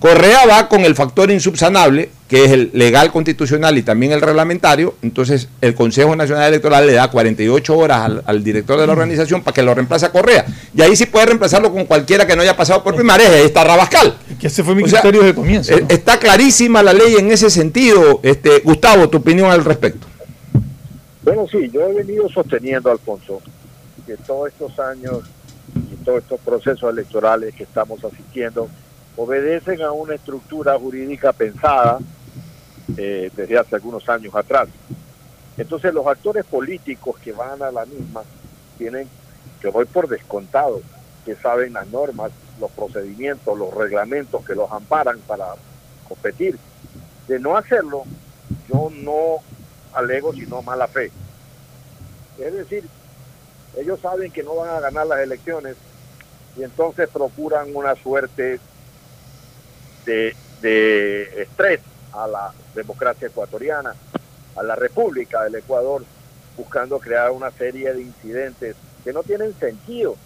[0.00, 4.94] Correa va con el factor insubsanable, que es el legal constitucional y también el reglamentario,
[5.00, 9.54] entonces el Consejo Nacional Electoral le da 48 horas al, director de la organización para
[9.54, 10.44] que lo reemplace a Correa.
[10.74, 13.64] Y ahí sí puede reemplazarlo con cualquiera que no haya pasado por primaria, ahí está
[13.64, 14.14] Rabascal.
[14.38, 15.72] Que ese fue mi criterio de comienzo.
[15.72, 18.20] Eh, está clarísima la ley en ese sentido.
[18.22, 20.06] Este, Gustavo, tu opinión al respecto.
[21.22, 23.40] Bueno, sí, yo he venido sosteniendo, Alfonso,
[24.06, 25.20] que todos estos años
[25.74, 28.68] y todos estos procesos electorales que estamos asistiendo,
[29.16, 31.98] obedecen a una estructura jurídica pensada
[32.96, 34.68] eh, desde hace algunos años atrás.
[35.56, 38.22] Entonces los actores políticos que van a la misma
[38.76, 39.08] tienen,
[39.60, 40.80] que voy por descontado,
[41.24, 42.30] que saben las normas,
[42.60, 45.46] los procedimientos, los reglamentos que los amparan para
[46.08, 46.58] competir.
[47.26, 48.04] De no hacerlo,
[48.68, 49.42] yo no
[49.92, 51.10] alego sino mala fe.
[52.38, 52.84] Es decir,
[53.76, 55.76] ellos saben que no van a ganar las elecciones
[56.56, 58.58] y entonces procuran una suerte
[60.04, 60.34] de,
[61.36, 61.80] estrés
[62.24, 63.94] a la democracia ecuatoriana,
[64.56, 66.04] a la República del Ecuador,
[66.56, 70.16] buscando crear una serie de incidentes que no tienen sentido,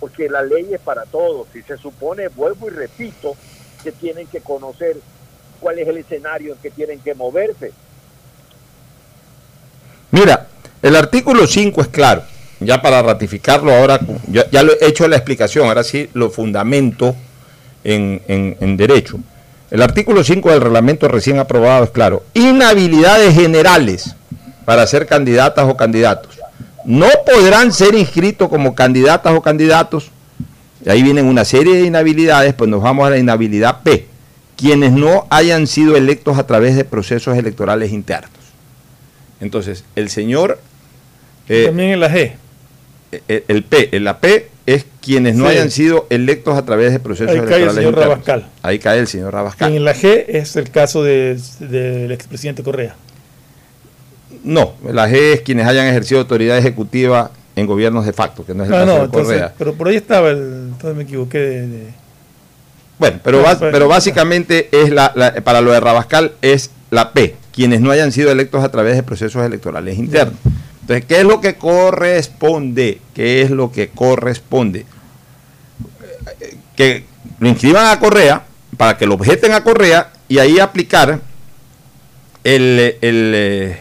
[0.00, 3.34] porque la ley es para todos y se supone, vuelvo y repito,
[3.82, 4.96] que tienen que conocer
[5.60, 7.72] cuál es el escenario en que tienen que moverse.
[10.10, 10.46] Mira,
[10.82, 12.22] el artículo 5 es claro.
[12.60, 13.98] Ya para ratificarlo ahora,
[14.28, 17.14] ya, lo he hecho la explicación, ahora sí lo fundamento
[17.82, 19.18] en, en- en derecho.
[19.74, 22.22] El artículo 5 del reglamento recién aprobado es claro.
[22.32, 24.14] Inhabilidades generales
[24.64, 26.38] para ser candidatas o candidatos.
[26.84, 30.12] No podrán ser inscritos como candidatas o candidatos.
[30.86, 34.06] Y ahí vienen una serie de inhabilidades, pues nos vamos a la inhabilidad P.
[34.56, 38.30] Quienes no hayan sido electos a través de procesos electorales internos.
[39.40, 40.60] Entonces, el señor...
[41.48, 42.34] eh, También en la G.
[43.28, 45.50] el, el P, el- la P es quienes no Sí.
[45.52, 48.08] hayan sido electos a través de procesos Ahí cae el electorales señor internos.
[48.26, 48.46] Rabascal.
[48.62, 49.74] Ahí cae el señor Rabascal.
[49.76, 52.96] En la G es el caso de- del expresidente Correa.
[54.42, 58.64] No, la G es quienes hayan ejercido autoridad ejecutiva en gobiernos de facto, que no
[58.64, 59.54] es el Ah, caso no, de entonces, Correa.
[59.56, 60.38] pero por ahí estaba el.
[60.72, 61.66] Entonces me equivoqué de.
[61.68, 61.86] de-
[62.98, 66.70] Bueno, pero, Ah, bas- pues, pero básicamente es la, la- para lo de Rabascal es
[66.90, 70.38] la P, quienes no hayan sido electos a través de procesos electorales internos.
[70.84, 73.00] Entonces, ¿qué es lo que corresponde?
[73.14, 74.84] ¿Qué es lo que corresponde?
[76.76, 77.04] Que
[77.38, 78.44] lo inscriban a Correa,
[78.76, 81.20] para que lo objeten a Correa y ahí aplicar
[82.42, 83.78] el, el, eh,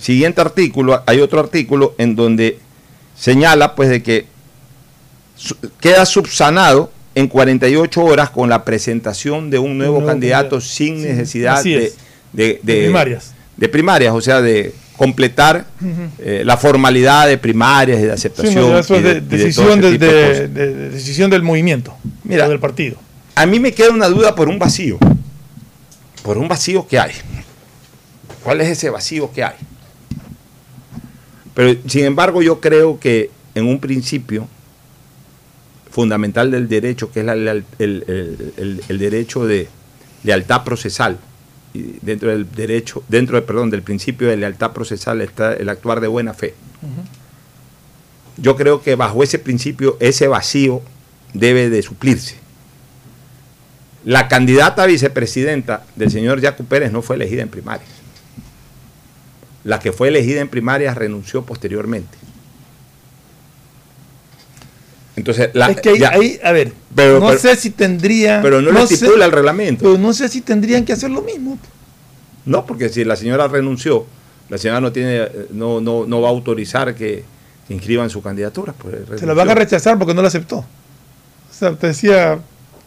[0.00, 1.02] siguiente artículo.
[1.06, 2.58] Hay otro artículo en donde
[3.14, 4.24] señala pues de que
[5.80, 10.60] queda subsanado en 48 horas con la presentación de un nuevo, nuevo candidato candidato.
[10.62, 11.92] sin necesidad De
[12.32, 13.34] de- primarias.
[13.58, 15.66] de primarias, o sea, de completar
[16.18, 18.54] eh, la formalidad de primarias y de Sí, aceptación.
[18.72, 21.94] no, eso y es de- decisión, de decisión del movimiento.
[22.24, 22.96] Mira, o del partido.
[23.34, 24.98] A mí me queda una duda por un vacío.
[26.22, 27.12] Por un vacío que hay.
[28.44, 29.56] ¿Cuál es ese vacío que hay?
[31.54, 34.48] Pero sin embargo yo creo que en un principio
[35.90, 39.68] fundamental del derecho, que es la leal- el, el- el- el derecho de
[40.24, 41.18] lealtad procesal,
[41.74, 46.00] y dentro del derecho, dentro de, perdón, del principio de lealtad procesal está el actuar
[46.00, 46.54] de buena fe.
[48.36, 50.82] Yo creo que bajo ese principio ese vacío
[51.32, 52.36] debe de suplirse.
[54.04, 57.88] La candidata a vicepresidenta del señor Jaco Pérez no fue elegida en primarias.
[59.64, 62.18] La que fue elegida en primarias renunció posteriormente.
[65.16, 68.40] Entonces, la, es que ahí, ahí, a ver, Pero- no pero- sé si tendría.
[68.42, 69.84] pero no, lo sé- estipula el reglamento.
[69.84, 71.58] Pero no sé si tendrían que hacer lo mismo.
[72.46, 74.06] No, porque si la señora renunció,
[74.48, 77.24] la señora no tiene, eh, no, no, no va a autorizar que,
[77.68, 78.74] inscriban su candidatura.
[78.76, 80.58] pues, Se la van a rechazar porque no la aceptó.
[80.58, 82.38] O sea, te decía,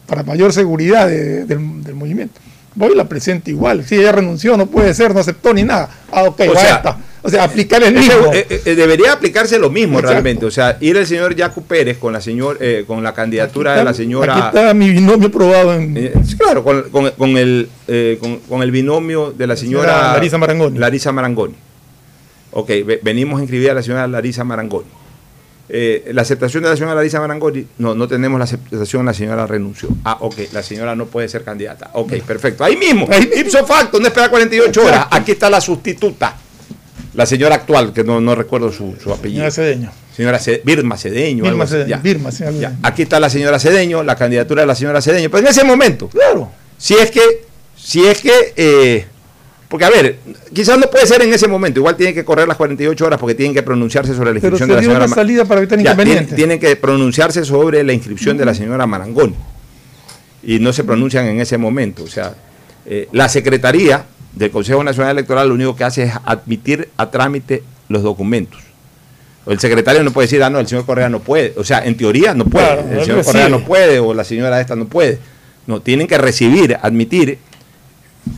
[0.06, 2.40] para mayor seguridad de- del, del movimiento.
[2.74, 3.84] Voy y la presento igual.
[3.84, 5.88] Si ella renunció, no puede ser, no aceptó ni nada.
[6.12, 6.98] Ah, ok, O va sea, esta.
[7.22, 8.32] O sea, aplicar el mismo.
[8.32, 10.12] eh, eh, debería aplicarse lo mismo Exacto.
[10.12, 10.46] realmente.
[10.46, 13.84] O sea, ir el señor Jaco Pérez con la señor, eh, con la candidatura de
[13.84, 14.36] la señora.
[14.48, 15.96] Aquí está mi binomio probado en.
[15.96, 20.12] Eh, claro, con, con- con el, eh, con, con el binomio de la señora señora
[20.12, 20.78] Larisa Marangoni.
[20.78, 21.54] Larisa Marangoni.
[22.52, 24.86] Ok, ve- venimos a inscribir a la señora Larisa Marangoni.
[25.68, 29.48] Eh, la aceptación de la señora Larisa Marangoni, no, no tenemos la aceptación, la señora
[29.48, 29.88] renunció.
[30.04, 31.90] Ah, ok, la señora no puede ser candidata.
[31.94, 32.62] Ok, perfecto.
[32.62, 35.06] Ahí mismo, ipso facto, no espera 48 horas.
[35.10, 36.36] Aquí está la sustituta.
[37.16, 39.50] La señora actual, que no, no recuerdo su, su apellido.
[39.50, 39.90] Señora Cedeño.
[40.14, 41.44] Señora Birma Cedeño.
[41.44, 41.96] Birma algo Cedeño, ya.
[41.96, 42.76] Birma, sí, algo Ya, así.
[42.82, 45.30] Aquí está la señora Cedeño, la candidatura de la señora Cedeño.
[45.30, 46.50] Pero en ese momento, claro.
[46.76, 49.06] si es que, si es que, eh,
[49.66, 50.18] porque a ver,
[50.52, 53.34] quizás no puede ser en ese momento, igual tienen que correr las 48 horas porque
[53.34, 55.96] tienen que pronunciarse sobre la Pero inscripción de la señora una salida para evitar Ya,
[56.34, 59.34] tienen, que pronunciarse sobre la inscripción de la señora Marangoni.
[60.42, 62.04] Y no se pronuncian en ese momento.
[62.04, 62.34] O sea,
[62.84, 64.04] eh, la Secretaría
[64.36, 68.60] del Consejo Nacional Electoral lo único que hace es admitir a trámite los documentos.
[69.46, 71.54] El secretario no puede decir, ah, no, el señor Correa no puede.
[71.56, 72.66] O sea, en teoría no puede.
[72.66, 75.18] Claro, el señor Correa no puede o la señora esta no puede.
[75.66, 77.38] No, tienen que recibir, admitir.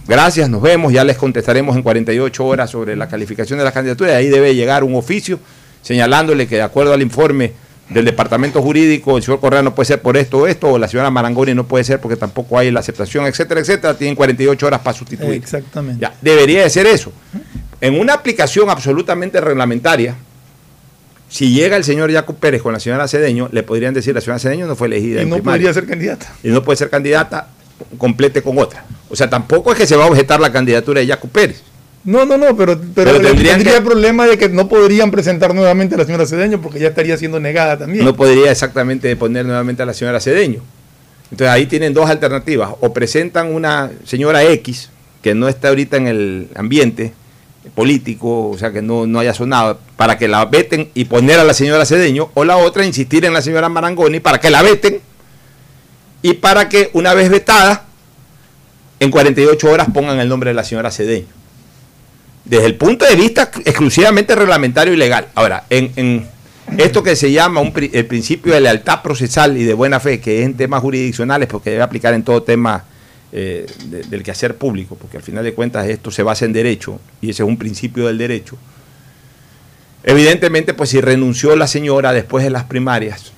[0.07, 0.93] Gracias, nos vemos.
[0.93, 4.17] Ya les contestaremos en 48 horas sobre la calificación de las candidaturas.
[4.17, 5.41] Ahí debe llegar un oficio
[5.83, 7.53] señalándole que de acuerdo al informe
[7.91, 10.89] del departamento jurídico, el señor Correa no puede ser por esto o esto, o la
[10.89, 13.95] señora Marangoni no puede ser porque tampoco hay la aceptación, etcétera, etcétera.
[13.97, 15.33] Tienen 48 horas para sustituir.
[15.33, 16.01] Exactamente.
[16.01, 17.13] Ya, debería de ser eso.
[17.81, 20.17] En una aplicación absolutamente reglamentaria,
[21.29, 24.39] si llega el señor Jacob Pérez con la señora Cedeño, le podrían decir la señora
[24.39, 26.33] Cedeño no fue elegida Y no podría ser candidata.
[26.43, 27.49] Y no puede ser candidata,
[27.97, 28.85] complete con otra.
[29.09, 31.63] O sea, tampoco es que se va a objetar la candidatura de Jacob Pérez.
[32.05, 35.11] No, no, no, pero, pero, Pero tendrían tendría que- el problema de que no podrían
[35.11, 38.05] presentar nuevamente a la señora Cedeño porque ya estaría siendo negada también.
[38.05, 40.61] No podría exactamente poner nuevamente a la señora Cedeño.
[41.31, 42.71] Entonces ahí tienen dos alternativas.
[42.81, 44.91] O presentan una señora X,
[45.23, 47.13] que no está ahorita en el ambiente
[47.75, 51.45] político, o sea, que no, no haya sonado, para que la veten y poner a
[51.45, 55.01] la señora Cedeño, o la otra, insistir en la señora Marangoni para que la veten
[56.23, 57.85] y para que una vez vetada,
[59.01, 61.27] en 48 horas pongan el nombre de la señora Cedeño.
[62.49, 65.29] Desde el punto de vista exclusivamente reglamentario y legal.
[65.35, 66.27] Ahora, en, en
[66.79, 70.41] esto que se llama un, el principio de lealtad procesal y de buena fe, que
[70.41, 72.85] es en temas jurisdiccionales, porque debe aplicar en todo tema
[73.33, 76.99] eh, de, del quehacer público, porque al final de cuentas esto se basa en derecho
[77.21, 78.57] y ese es un principio del derecho.
[80.03, 83.33] Evidentemente, pues si renunció la señora después de las primarias,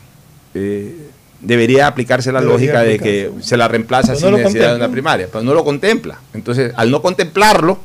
[0.55, 0.95] eh,
[1.41, 5.27] debería aplicarse la Debería lógica de que se la reemplaza sin necesidad de una primaria,
[5.27, 6.21] pero no lo contempla.
[6.35, 7.81] Entonces, al no contemplarlo,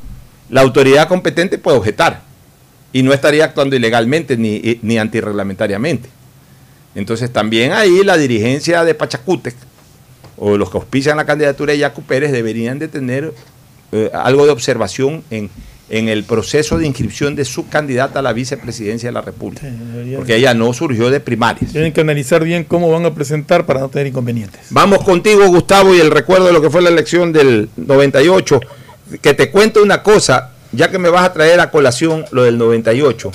[0.50, 2.22] la autoridad competente puede objetar
[2.94, 6.10] y no estaría actuando ilegalmente ni, ni antirreglamentariamente.
[6.96, 9.56] Entonces, también ahí la dirigencia de Pachacútec
[10.38, 13.34] o los que auspician la candidatura de Yacu Pérez deberían de tener
[13.92, 15.50] eh, algo de observación en,
[15.90, 19.68] en el proceso de inscripción de su candidata a la vicepresidencia de la República.
[20.16, 21.72] Porque ella no surgió de primarias.
[21.72, 24.62] Tienen que analizar bien cómo van a presentar para no tener inconvenientes.
[24.72, 28.60] Vamos contigo, Gustavo, y el recuerdo de lo que fue la elección del 98.
[29.22, 32.58] Que te cuente una cosa, ya que me vas a traer a colación lo del
[32.58, 33.32] 98.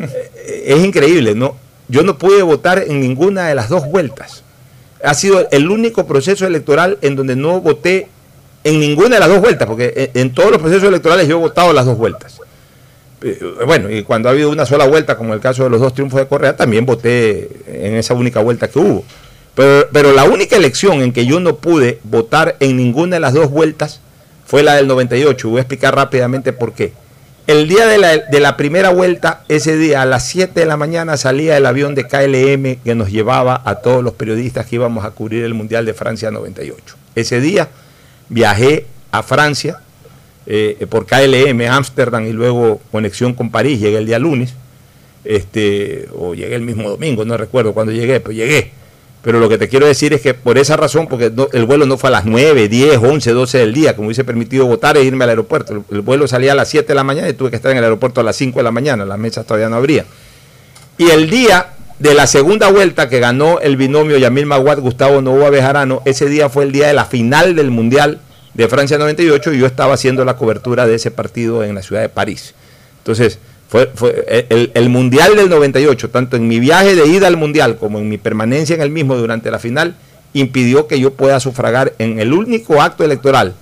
[0.00, 1.56] Eh, Es increíble, ¿no?
[1.88, 4.42] Yo no pude votar en ninguna de las dos vueltas.
[5.02, 8.08] Ha sido el único proceso electoral en donde no voté
[8.64, 11.40] en ninguna de las dos vueltas, porque en en todos los procesos electorales yo he
[11.40, 12.40] votado las dos vueltas.
[13.22, 15.94] Eh, Bueno, y cuando ha habido una sola vuelta, como el caso de los dos
[15.94, 19.04] triunfos de Correa, también voté en esa única vuelta que hubo.
[19.54, 23.32] Pero, pero la única elección en que yo no pude votar en ninguna de las
[23.34, 24.00] dos vueltas
[24.48, 25.46] fue la del 98.
[25.50, 26.94] Voy a explicar rápidamente por qué.
[27.46, 30.78] El día de la, de la primera vuelta, ese día a las 7 de la
[30.78, 35.04] mañana salía el avión de KLM que nos llevaba a todos los periodistas que íbamos
[35.04, 36.96] a cubrir el Mundial de Francia 98.
[37.14, 37.68] Ese día
[38.30, 39.80] viajé a Francia
[40.46, 43.80] eh, por KLM, Ámsterdam y luego conexión con París.
[43.80, 44.54] Llegué el día lunes,
[45.24, 48.72] este, o llegué el mismo domingo, no recuerdo cuándo llegué, pero llegué.
[49.22, 51.98] Pero lo que te quiero decir es que por esa razón, porque el vuelo no
[51.98, 55.24] fue a las 9, 10, 11, 12 del día, como hubiese permitido votar e irme
[55.24, 55.72] al aeropuerto.
[55.72, 57.78] El, el vuelo salía a las 7 de la mañana y tuve que estar en
[57.78, 60.04] el aeropuerto a las 5 de la mañana, las mesas todavía no habría.
[60.98, 65.50] Y el día de la segunda vuelta que ganó el binomio Yamil Maguad, Gustavo Novoa
[65.50, 68.20] Bejarano, ese día fue el día de la final del Mundial
[68.54, 72.02] de Francia 98 y yo estaba haciendo la cobertura de ese partido en la ciudad
[72.02, 72.54] de París.
[72.98, 73.38] Entonces,
[73.68, 77.76] fue, fue el, el Mundial del 98, tanto en mi viaje de ida al Mundial
[77.76, 79.94] como en mi permanencia en el mismo durante la final,
[80.32, 83.54] impidió que yo pueda sufragar en el único acto electoral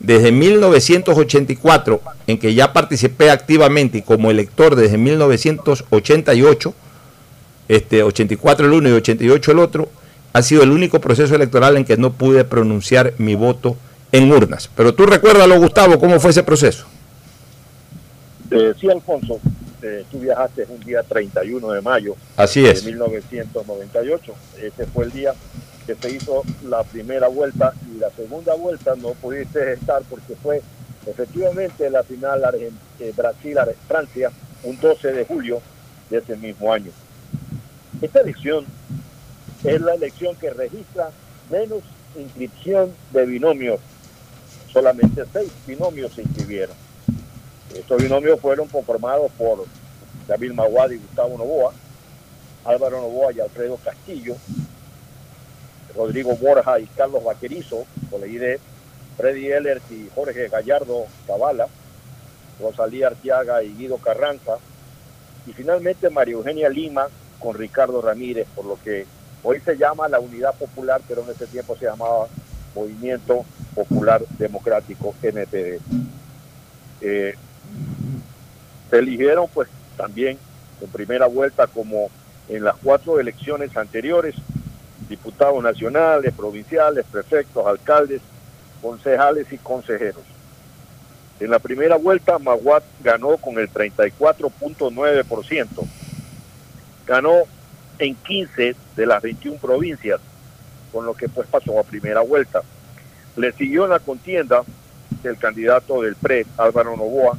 [0.00, 6.74] desde 1984, en que ya participé activamente y como elector desde 1988,
[7.68, 9.90] este, 84 el uno y 88 el otro,
[10.32, 13.76] ha sido el único proceso electoral en que no pude pronunciar mi voto
[14.10, 14.70] en urnas.
[14.74, 16.86] Pero tú recuérdalo, Gustavo, ¿cómo fue ese proceso?
[18.50, 19.40] Eh, sí, Alfonso,
[19.82, 22.84] eh, tú viajaste un día 31 de mayo Así es.
[22.84, 24.34] de 1998.
[24.60, 25.34] Ese fue el día
[25.86, 30.62] que se hizo la primera vuelta y la segunda vuelta no pudiste estar porque fue
[31.06, 34.30] efectivamente la final eh, Brasil-Francia
[34.62, 35.62] un 12 de julio
[36.10, 36.90] de ese mismo año.
[38.02, 38.66] Esta elección
[39.64, 41.10] es la elección que registra
[41.50, 41.82] menos
[42.16, 43.80] inscripción de binomios.
[44.72, 46.76] Solamente seis binomios se inscribieron.
[47.74, 49.64] Estos binomios fueron conformados por
[50.26, 51.72] David Maguad y Gustavo Novoa,
[52.64, 54.36] Álvaro Novoa y Alfredo Castillo,
[55.94, 58.58] Rodrigo Borja y Carlos Vaquerizo, por la ID,
[59.16, 61.68] Freddy Ellert y Jorge Gallardo Zavala,
[62.60, 64.58] Rosalía Arteaga y Guido Carranza,
[65.46, 67.08] y finalmente María Eugenia Lima
[67.38, 69.06] con Ricardo Ramírez, por lo que
[69.42, 72.26] hoy se llama la Unidad Popular, pero en ese tiempo se llamaba
[72.74, 73.44] Movimiento
[73.74, 75.80] Popular Democrático, MPD.
[77.00, 77.34] Eh,
[78.90, 80.38] se eligieron pues también
[80.80, 82.10] en primera vuelta como
[82.48, 84.34] en las cuatro elecciones anteriores,
[85.08, 88.20] diputados nacionales, provinciales, prefectos, alcaldes,
[88.82, 90.22] concejales y consejeros.
[91.38, 95.68] En la primera vuelta, Maguat ganó con el 34.9%.
[97.06, 97.44] Ganó
[97.98, 100.20] en 15 de las 21 provincias,
[100.92, 102.62] con lo que pues pasó a primera vuelta.
[103.36, 104.64] Le siguió en la contienda
[105.24, 107.38] el candidato del PRE, Álvaro Novoa,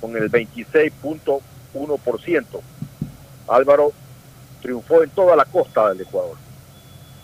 [0.00, 2.44] con el 26.1%.
[3.48, 3.92] Álvaro
[4.62, 6.36] triunfó en toda la costa del Ecuador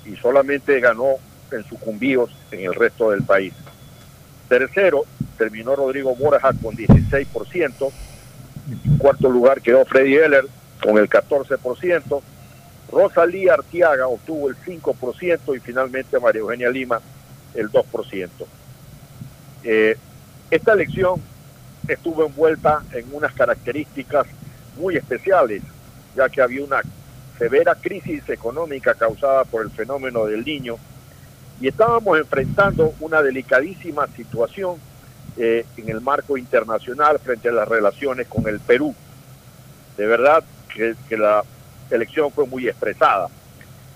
[0.05, 1.15] y solamente ganó
[1.51, 3.55] en sucumbíos en el resto del país.
[4.49, 5.05] Tercero,
[5.37, 7.91] terminó Rodrigo Borja con 16%.
[8.85, 10.47] En cuarto lugar quedó Freddy Heller
[10.83, 12.23] con el 14%.
[12.91, 17.01] Rosalía Artiaga obtuvo el 5% y finalmente María Eugenia Lima
[17.55, 18.29] el 2%.
[19.65, 19.97] Eh,
[20.51, 21.21] Esta elección
[21.89, 24.27] estuvo envuelta en unas características
[24.77, 25.63] muy especiales,
[26.15, 26.83] ya que había una
[27.39, 30.77] severa crisis económica causada por el fenómeno del niño
[31.61, 34.77] y estábamos enfrentando una delicadísima situación
[35.37, 38.95] eh, en el marco internacional frente a las relaciones con el Perú.
[39.97, 41.43] De verdad que, que la
[41.91, 43.29] elección fue muy expresada.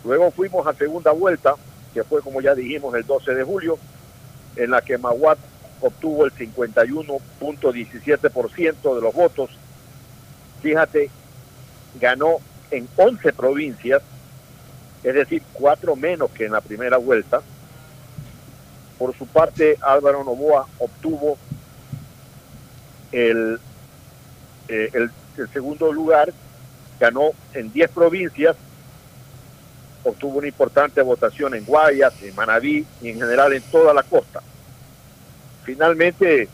[0.05, 1.55] Luego fuimos a segunda vuelta,
[1.93, 3.79] que fue como ya dijimos el 12 de julio,
[4.57, 5.39] en la que Maguat
[5.81, 9.51] obtuvo el 51.17% de los votos.
[10.63, 11.11] Fíjate,
[12.01, 12.39] ganó
[12.71, 14.03] en 11 provincias,
[15.03, 17.43] es decir, cuatro menos que en la primera vuelta.
[18.99, 21.39] Por su parte, Álvaro Novoa obtuvo
[23.13, 23.59] el,
[24.69, 26.33] eh, el, el segundo lugar,
[26.99, 28.57] ganó en 10 provincias,
[30.05, 34.43] obtuvo una importante votación en Guayas, en Manabí y en general en toda la costa.
[35.65, 36.49] Finalmente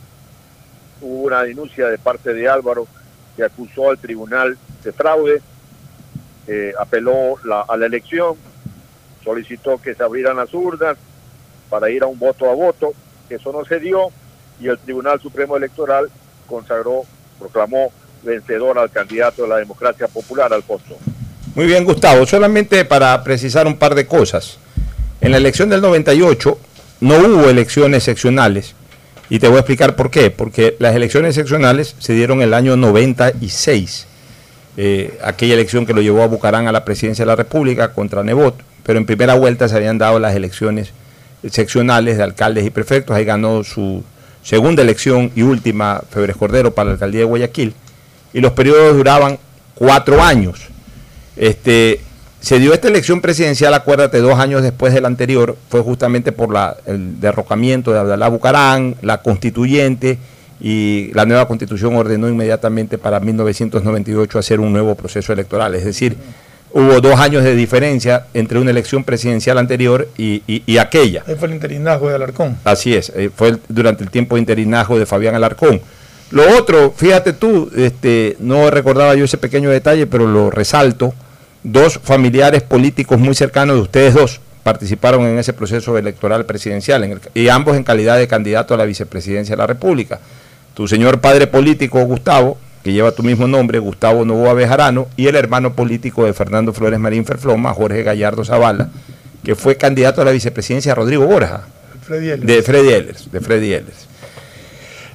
[1.01, 2.87] hubo una denuncia de parte de Álvaro
[3.37, 5.43] que acusó al tribunal de fraude,
[6.47, 7.37] eh, apeló
[7.69, 8.37] a la elección,
[9.25, 10.97] solicitó que se abrieran las urnas
[11.69, 12.95] para ir a un voto a voto,
[13.29, 14.11] eso no se dio
[14.61, 16.09] y el Tribunal Supremo Electoral
[16.47, 17.03] consagró,
[17.39, 17.93] proclamó
[18.23, 20.97] vencedor al candidato de la democracia popular, Alfonso.
[21.55, 22.27] Muy bien, Gustavo.
[22.27, 24.59] Solamente para precisar un par de cosas.
[25.21, 26.59] En la elección del 98
[27.01, 28.75] no hubo elecciones seccionales.
[29.29, 30.31] Y te voy a explicar por qué.
[30.31, 34.07] Porque las elecciones seccionales se dieron el año 96.
[34.77, 38.23] Eh, aquella elección que lo llevó a Bucarán a la presidencia de la República contra
[38.23, 38.57] Nebot.
[38.85, 40.93] Pero en primera vuelta se habían dado las elecciones
[41.51, 43.17] seccionales de alcaldes y prefectos.
[43.17, 44.05] Ahí ganó su
[44.43, 47.75] segunda elección y última Febres Cordero para la alcaldía de Guayaquil.
[48.33, 49.39] Y los periodos duraban
[49.75, 50.69] cuatro años.
[51.37, 52.01] Este,
[52.47, 56.77] se dio esta elección presidencial, acuérdate, dos años después del anterior, fue justamente por la,
[56.87, 60.19] el derrocamiento de Abdalá Bucarán, la constituyente,
[60.61, 65.75] y la nueva constitución ordenó inmediatamente para 1998 hacer un nuevo proceso electoral.
[65.75, 66.17] Es decir,
[66.73, 71.25] hubo dos años de diferencia entre una elección presidencial anterior y, y- y aquella.
[71.27, 72.59] Ahí fue el interinazgo de Alarcón.
[72.63, 75.81] Así es, eh, fue el- durante el tiempo de interinazgo de Fabián Alarcón.
[76.31, 81.13] Lo otro, fíjate tú, este, no recordaba yo ese pequeño detalle, pero lo resalto.
[81.69, 87.11] Dos familiares políticos muy cercanos de ustedes dos participaron en ese proceso electoral presidencial, en
[87.13, 90.21] el- y ambos en calidad de candidato a la vicepresidencia de la República.
[90.75, 95.35] Tu señor padre político, Gustavo, que lleva tu mismo nombre, Gustavo Novoa Bejarano, y el
[95.35, 98.91] hermano político de Fernando Flores Marín Ferfloma, Jorge Gallardo Zavala,
[99.43, 101.63] que fue candidato a la vicepresidencia de Rodrigo Borja.
[102.03, 102.47] Freddy Ehlers.
[102.47, 104.07] De Freddy Ehlers, de Freddy Ehlers.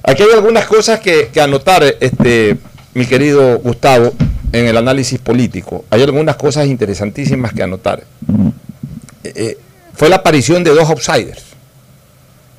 [0.02, 2.58] Aquí hay algunas cosas que, que anotar, este,
[2.92, 4.12] mi querido Gustavo,
[4.52, 5.84] en el análisis político.
[5.90, 8.04] Hay algunas cosas interesantísimas que anotar.
[9.24, 9.58] Eh, eh,
[9.94, 11.42] fue la aparición de dos outsiders.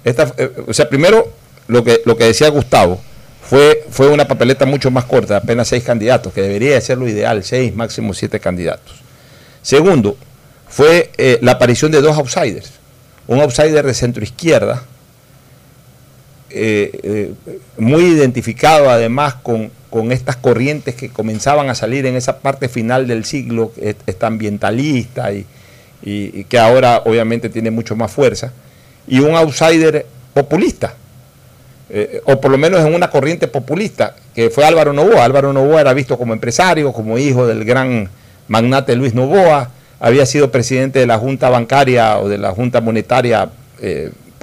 [0.03, 1.31] Esta, eh, o sea, primero,
[1.67, 2.99] lo que, lo que decía Gustavo,
[3.41, 7.07] fue, fue una papeleta mucho más corta, apenas seis candidatos, que debería de ser lo
[7.07, 8.95] ideal, seis, máximo siete candidatos.
[9.61, 10.17] Segundo,
[10.67, 12.71] fue la aparición de dos outsiders.
[13.27, 14.83] Un outsider de centro izquierda,
[16.55, 17.33] eh, eh,
[17.79, 23.07] muy identificado además con, con estas corrientes que comenzaban a salir en esa parte final
[23.07, 23.71] del siglo,
[24.05, 25.47] esta ambientalista y,
[26.03, 28.51] que ahora obviamente tiene mucho más fuerza,
[29.07, 30.93] y un outsider populista,
[31.89, 35.23] eh, o por lo menos en una corriente populista, que fue Álvaro Novoa.
[35.23, 38.09] Álvaro Novoa era visto como empresario, como hijo del gran
[38.47, 43.49] magnate Luis Novoa, había sido presidente de la Junta Bancaria o de la Junta Monetaria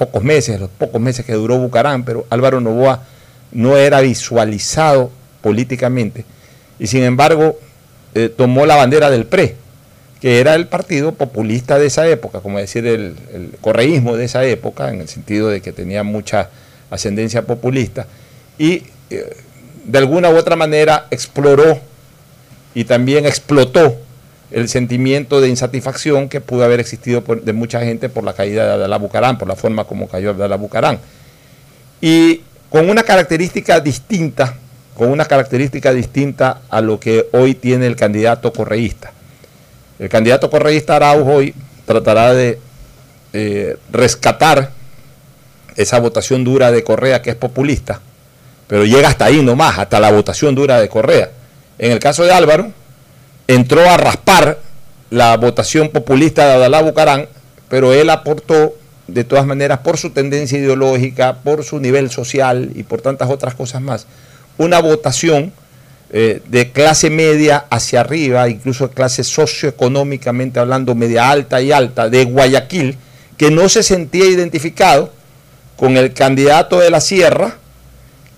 [0.01, 3.03] pocos meses, los pocos meses que duró Bucarán, pero Álvaro Novoa
[3.51, 6.25] no era visualizado políticamente.
[6.79, 7.59] Y sin embargo
[8.15, 9.57] eh, tomó la bandera del PRE,
[10.19, 13.15] que era el partido populista de esa época, como decir el,
[13.61, 16.49] correísmo de esa época, en el sentido de que tenía mucha
[16.89, 18.07] ascendencia populista,
[18.57, 19.37] y eh,
[19.85, 21.79] de alguna u otra manera exploró
[22.73, 23.99] y también explotó
[24.51, 28.73] el sentimiento de insatisfacción que pudo haber existido de mucha gente por la caída de
[28.73, 30.99] Abdalá Bucarán, por la forma como cayó Abdalá Bucarán.
[32.01, 34.55] Y con una característica distinta,
[34.95, 39.13] con una característica distinta a lo que hoy tiene el candidato correísta.
[39.99, 42.59] El candidato correísta Araujo hoy tratará de
[43.33, 44.71] eh, rescatar
[45.75, 48.01] esa votación dura de Correa que es populista,
[48.67, 51.29] pero llega hasta ahí nomás, hasta la votación dura de Correa.
[51.77, 52.71] En el caso de Álvaro,
[53.55, 54.59] entró a raspar
[55.09, 57.27] la votación populista de Adalá Bucarán,
[57.69, 58.75] pero él aportó,
[59.07, 63.53] de todas maneras, por su tendencia ideológica, por su nivel social y por tantas otras
[63.55, 64.07] cosas más,
[64.57, 65.51] una votación
[66.11, 72.25] eh, de clase media hacia arriba, incluso clase socioeconómicamente hablando, media alta y alta, de
[72.25, 72.97] Guayaquil,
[73.37, 75.11] que no se sentía identificado
[75.75, 77.57] con el candidato de la sierra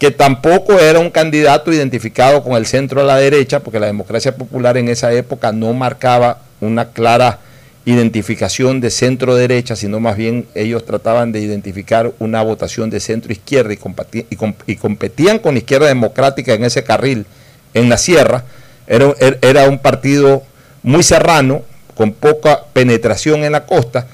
[0.04, 4.36] que tampoco era un candidato identificado con el centro a la derecha, porque la democracia
[4.36, 7.40] popular en esa época no marcaba una clara
[7.86, 13.32] identificación de centro derecha, sino más bien ellos trataban de identificar una votación de centro
[13.32, 17.26] izquierda y, compati- y com- y competían con izquierda democrática en ese carril
[17.74, 18.44] en la sierra.
[18.88, 20.44] Era, er- era un partido
[20.82, 21.62] muy serrano,
[21.96, 24.08] con poca penetración en la costa,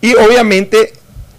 [0.00, 0.92] y obviamente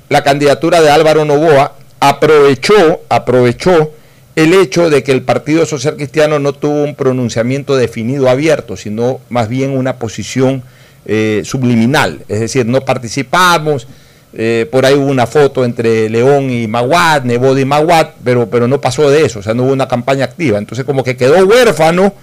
[0.08, 1.74] la candidatura de Álvaro Novoa
[2.10, 3.92] aprovechó, aprovechó
[4.36, 9.20] el hecho de que el Partido Social Cristiano no tuvo un pronunciamiento definido abierto, sino
[9.30, 10.64] más bien una posición
[11.06, 13.88] eh, subliminal, es decir, no participamos,
[14.34, 18.68] eh, por ahí hubo una foto entre León y Maguad, Nebodi y Maguad, pero, pero
[18.68, 21.44] no pasó de eso, o sea, no hubo una campaña activa, entonces como que quedó
[21.46, 22.14] huérfano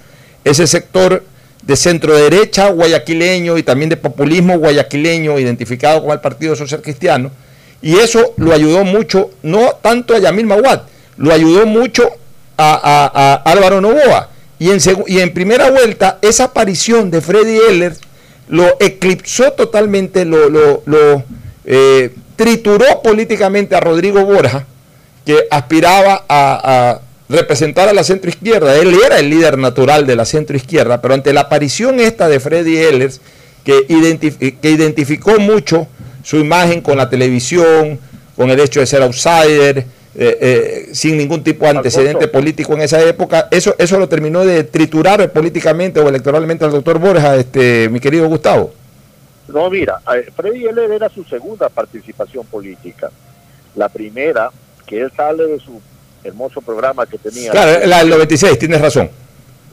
[0.44, 1.24] ese sector
[1.62, 7.30] de centro derecha guayaquileño y también de populismo guayaquileño identificado con el Partido Social Cristiano,
[7.84, 10.80] y eso lo ayudó mucho, no tanto a Yamil Maguad,
[11.18, 12.08] lo ayudó mucho
[12.56, 14.30] a, a- Álvaro Novoa.
[14.58, 17.94] Y en, y en primera vuelta, esa aparición de Freddy Eller
[18.48, 21.22] lo eclipsó totalmente, lo, lo- lo,
[21.66, 24.64] eh, trituró políticamente a Rodrigo Borja,
[25.26, 28.76] que aspiraba a, representar a la centroizquierda.
[28.76, 32.76] Él era el líder natural de la centroizquierda, pero ante la aparición esta de Freddy
[32.78, 33.20] Ehlers,
[33.64, 33.86] que,
[34.60, 35.86] que identificó mucho
[36.24, 38.00] su imagen con la televisión,
[38.34, 39.84] con el hecho de ser outsider, eh,
[40.16, 44.64] eh, sin ningún tipo de antecedente político en esa época, eso, eso lo terminó de
[44.64, 48.72] triturar políticamente o electoralmente al doctor Borja, este, mi querido Gustavo.
[49.48, 53.10] No, mira, eh, Freddy Heller era su segunda participación política.
[53.76, 54.50] La primera,
[54.86, 55.80] que él sale de su
[56.22, 57.50] hermoso programa que tenía.
[57.50, 59.10] Claro, la del 96, tienes razón.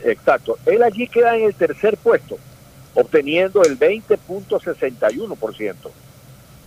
[0.04, 0.58] Exacto.
[0.66, 2.38] Él allí queda en el tercer puesto,
[2.95, 5.76] obteniendo el 20.61%.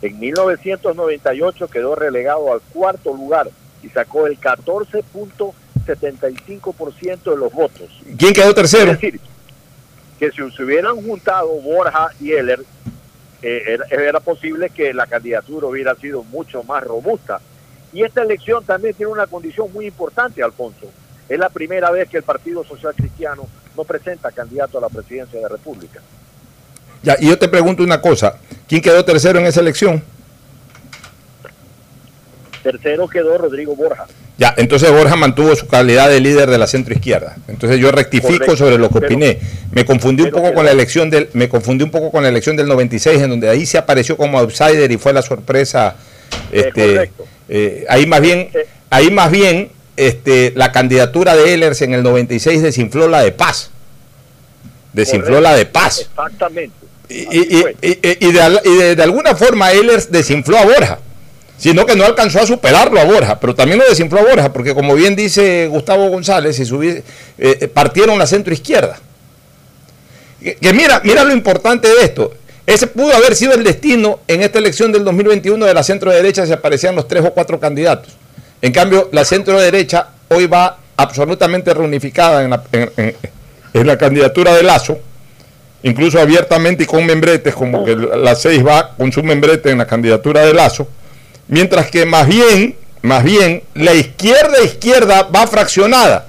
[0.05, 3.49] En 1998 quedó relegado al cuarto lugar
[3.83, 7.89] y sacó el 14.75% de los votos.
[8.19, 8.93] ¿Quién quedó tercero?
[8.93, 9.19] Es decir,
[10.19, 12.63] que si se hubieran juntado Borja y Heller,
[13.41, 17.41] eh, era, era posible que la candidatura hubiera sido mucho más robusta.
[17.95, 20.91] Y esta elección también tiene una condición muy importante, Alfonso.
[21.31, 25.39] Es la primera vez que el Partido Social Cristiano no presenta candidato a la presidencia
[25.39, 26.03] de la República.
[27.05, 28.37] Ya, y yo te pregunto una cosa,
[28.67, 30.03] ¿quién quedó tercero en esa elección?
[32.63, 34.07] Tercero quedó Rodrigo Borja.
[34.39, 37.37] Ya, entonces Borja mantuvo su calidad de líder de la centroizquierda.
[37.47, 39.39] Entonces yo rectifico Correcto, sobre lo que pero- opiné.
[39.71, 42.57] Me confundí un poco con la elección del me confundí un poco con la elección
[42.57, 45.97] del 96 en donde ahí se apareció como outsider y fue la sorpresa
[46.51, 47.11] este
[47.49, 48.49] eh, ahí más bien
[48.91, 53.71] ahí más bien este la candidatura de Ehlers en el 96 desinfló la de Paz.
[54.93, 56.01] Desinfló la de Paz.
[56.01, 56.75] Exactamente.
[57.09, 60.99] Y, y- y- de, y de- de alguna forma Ehlers desinfló a Borja,
[61.59, 64.75] sino que no alcanzó a superarlo a Borja, pero también lo desinfló a Borja, porque
[64.75, 67.03] como bien dice Gustavo González, si eh,
[67.39, 68.99] eh, partieron la centro izquierda.
[70.43, 72.33] Que, que mira, mira lo importante de esto.
[72.67, 76.47] Ese pudo haber sido el destino en esta elección del 2021 de la centro derecha
[76.47, 78.15] si aparecían los tres o cuatro candidatos.
[78.63, 83.17] En cambio, la centro derecha hoy va absolutamente reunificada en la, en- en-
[83.75, 84.99] en la candidatura de Lazo,
[85.85, 89.87] incluso abiertamente y con membretes, como que la 6 va con su membrete en la
[89.87, 90.89] candidatura de Lazo,
[91.47, 96.27] mientras que más bien, más bien, la izquierda izquierda va fraccionada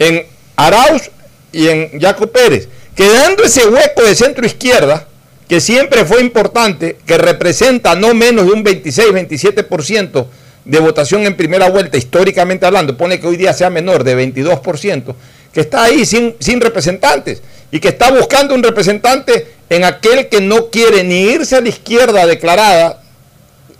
[0.00, 0.26] en
[0.56, 1.10] Arauz
[1.52, 5.06] y en Jaco Pérez, quedando ese hueco de centro izquierda
[5.48, 10.26] que siempre fue importante, que representa no menos de un 26-27%
[10.64, 15.14] de votación en primera vuelta, históricamente hablando, pone que hoy día sea menor de 22%,
[15.60, 20.70] está ahí sin, sin representantes y que está buscando un representante en aquel que no
[20.70, 23.02] quiere ni irse a la izquierda declarada,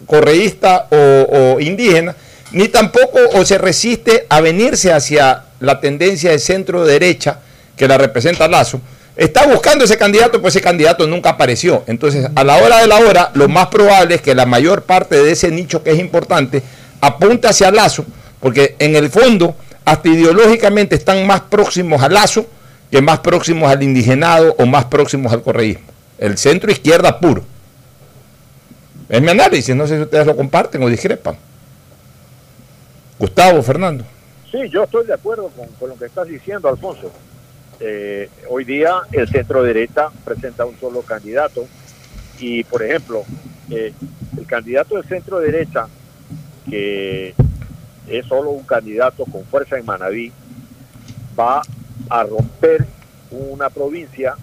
[0.06, 2.14] correísta o, o indígena,
[2.52, 7.40] ni tampoco o se resiste a venirse hacia la tendencia de centro derecha
[7.76, 8.80] que la representa Lazo.
[9.16, 11.82] Está buscando ese candidato, pues ese candidato nunca apareció.
[11.88, 15.20] Entonces, a la hora de la hora, lo más probable es que la mayor parte
[15.20, 16.62] de ese nicho que es importante
[17.00, 18.04] apunte hacia Lazo,
[18.40, 19.56] porque en el fondo,
[19.90, 22.46] hasta ideológicamente están más próximos a Lazo
[22.90, 25.86] que más próximos al indigenado o más próximos al correísmo.
[26.18, 27.44] El centro izquierda puro.
[29.08, 31.36] Es mi análisis, no sé si ustedes lo comparten o discrepan.
[33.18, 34.04] Gustavo, Fernando.
[34.50, 37.10] Sí, yo estoy de acuerdo con, con lo que estás diciendo, Alfonso.
[37.80, 41.66] Eh, hoy día el centro derecha presenta un solo candidato
[42.40, 43.24] y, por ejemplo,
[43.70, 43.92] eh,
[44.36, 45.86] el candidato del centro derecha,
[46.68, 47.34] que
[48.08, 50.32] es solo un candidato con fuerza en Manabí,
[51.38, 51.62] va
[52.10, 52.86] a romper
[53.30, 54.34] una provincia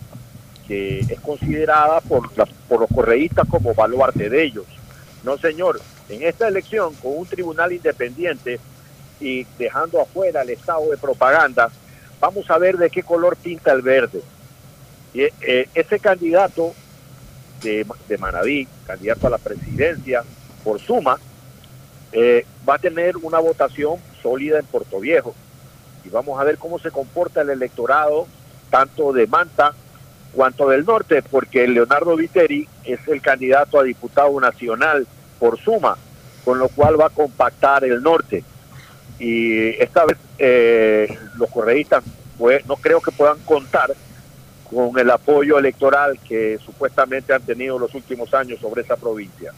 [0.68, 4.66] que es considerada por, la- por los correístas como baluarte de ellos.
[5.24, 8.60] No, señor, en esta elección, con un tribunal independiente,
[9.20, 11.70] y dejando afuera el estado de propaganda,
[12.20, 14.22] vamos a ver de qué color pinta el verde.
[15.14, 16.74] Y, eh, ese candidato
[17.64, 20.24] de, de candidato a la presidencia
[20.64, 21.18] por suma,
[22.18, 25.36] eh, va a tener una votación sólida en Puerto Viejo.
[26.06, 28.26] Y vamos a ver cómo se comporta el electorado,
[28.70, 29.74] tanto de Manta
[30.34, 35.06] cuanto del norte, porque Leonardo Viteri es el candidato a diputado nacional
[35.40, 35.98] por suma,
[36.46, 38.46] con lo cual va a compactar el norte.
[39.20, 42.02] Y esta vez eh, los correístas
[42.66, 43.94] no creo que puedan contar
[44.70, 49.52] con el apoyo electoral que supuestamente han tenido los últimos años sobre esa provincia.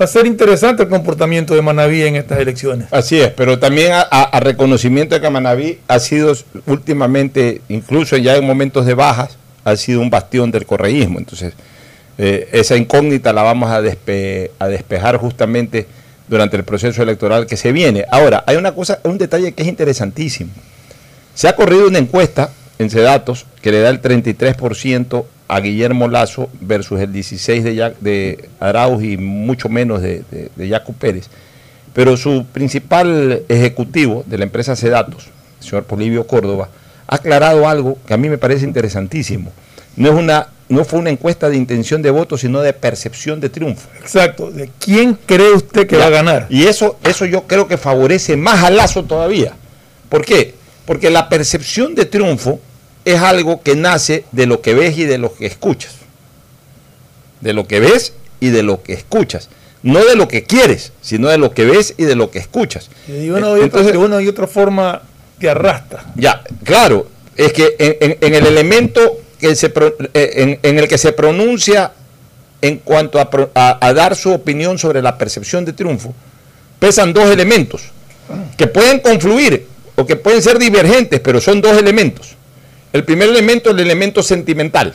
[0.00, 2.88] Va a ser interesante el comportamiento de Manaví en estas elecciones.
[2.90, 6.34] Así es, pero también a, reconocimiento de que Manaví ha sido
[6.66, 11.18] últimamente, incluso ya en momentos de bajas, ha sido un bastión del correísmo.
[11.18, 11.54] Entonces,
[12.18, 15.86] eh, esa incógnita la vamos a, a despejar justamente
[16.26, 18.06] durante el proceso electoral que se viene.
[18.10, 20.50] Ahora, hay una cosa, un detalle que es interesantísimo.
[21.34, 25.24] Se ha corrido una encuesta en Cedatos que le da el 33%
[25.54, 30.68] a Guillermo Lazo versus el 16% de, de Arauz y mucho menos de, de, de
[30.68, 31.28] Yacu Pérez.
[31.92, 35.26] Pero su principal ejecutivo de la empresa Cedatos,
[35.60, 36.70] el señor Polivio Córdoba,
[37.06, 39.52] ha aclarado algo que a mí me parece interesantísimo.
[39.96, 43.50] No, es una, no fue una encuesta de intención de voto, sino de percepción de
[43.50, 43.90] triunfo.
[44.00, 44.50] Exacto.
[44.50, 46.02] ¿De quién cree usted que Ya.
[46.02, 46.46] va a ganar?
[46.48, 49.52] Y eso, eso yo creo que favorece más a Lazo todavía.
[50.08, 50.54] ¿Por qué?
[50.86, 52.58] Porque la percepción de triunfo
[53.04, 55.94] es algo que nace de lo que ves y de lo que escuchas.
[57.40, 59.48] De lo que ves y de lo que escuchas.
[59.82, 62.88] No de lo que quieres, sino de lo que ves y de lo que escuchas.
[63.08, 65.02] Y de una, y otra, Entonces- de una y otra forma
[65.40, 66.04] te arrastra.
[66.14, 69.72] Ya, claro, es que en, en- en el elemento que se
[70.14, 71.92] eh, en, en el que se pronuncia
[72.60, 76.14] en cuanto a, a- a dar su opinión sobre la percepción de triunfo,
[76.78, 77.82] pesan dos elementos
[78.56, 82.36] que pueden confluir o que pueden ser divergentes, pero son dos elementos.
[82.92, 84.94] El primer elemento es el elemento sentimental.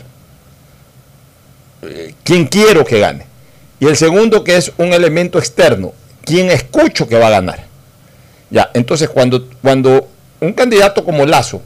[1.81, 3.25] Eh, ¿Quién quiero que gane?
[3.79, 5.93] Y el segundo que es un elemento externo.
[6.23, 7.65] ¿Quién escucho que va a ganar?
[8.49, 10.07] Ya, entonces cuando, cuando
[10.39, 11.61] un candidato como Lazo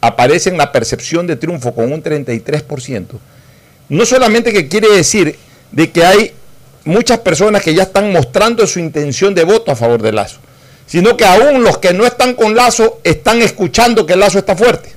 [0.00, 3.06] aparece en la percepción de triunfo con un 33%,
[3.88, 5.36] no solamente que quiere decir
[5.72, 6.32] de que hay
[6.84, 10.38] muchas personas que ya están mostrando su intención de voto a favor de Lazo,
[10.86, 14.92] sino que aún los que no están con Lazo están escuchando que Lazo está fuerte.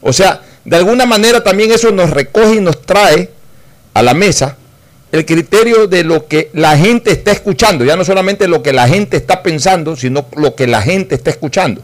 [0.00, 3.30] O sea, de alguna manera también eso nos recoge y nos trae
[3.94, 4.56] a la mesa
[5.10, 8.86] el criterio de lo que la gente está escuchando, ya no solamente lo que la
[8.86, 11.82] gente está pensando, sino lo que la gente está escuchando.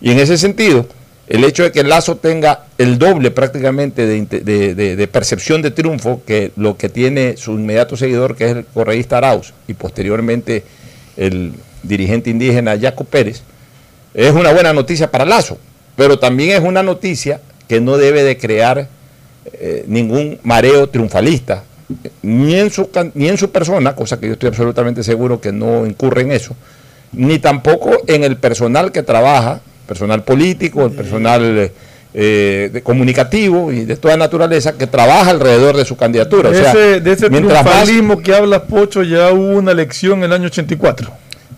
[0.00, 0.86] Y en ese sentido,
[1.28, 6.76] el hecho de que Lazo tenga el doble prácticamente de, percepción de triunfo que lo
[6.76, 10.64] que tiene su inmediato seguidor, que es el correísta Arauz, y posteriormente
[11.16, 11.52] el
[11.82, 13.42] dirigente indígena Jaco Pérez,
[14.14, 15.58] es una buena noticia para Lazo,
[15.96, 18.88] pero también es una noticia que no debe de crear
[19.52, 21.64] eh, ningún mareo triunfalista,
[22.22, 25.84] ni en, su, ni en su persona, cosa que yo estoy absolutamente seguro que no
[25.86, 26.54] incurre en eso,
[27.12, 31.70] ni tampoco en el personal que trabaja, personal político, el personal
[32.14, 36.48] eh, de comunicativo y de toda naturaleza que trabaja alrededor de su candidatura.
[36.50, 39.72] O de, sea, ese, de ese mientras más- triunfalismo que habla Pocho, ya hubo una
[39.72, 41.10] elección en el año 84.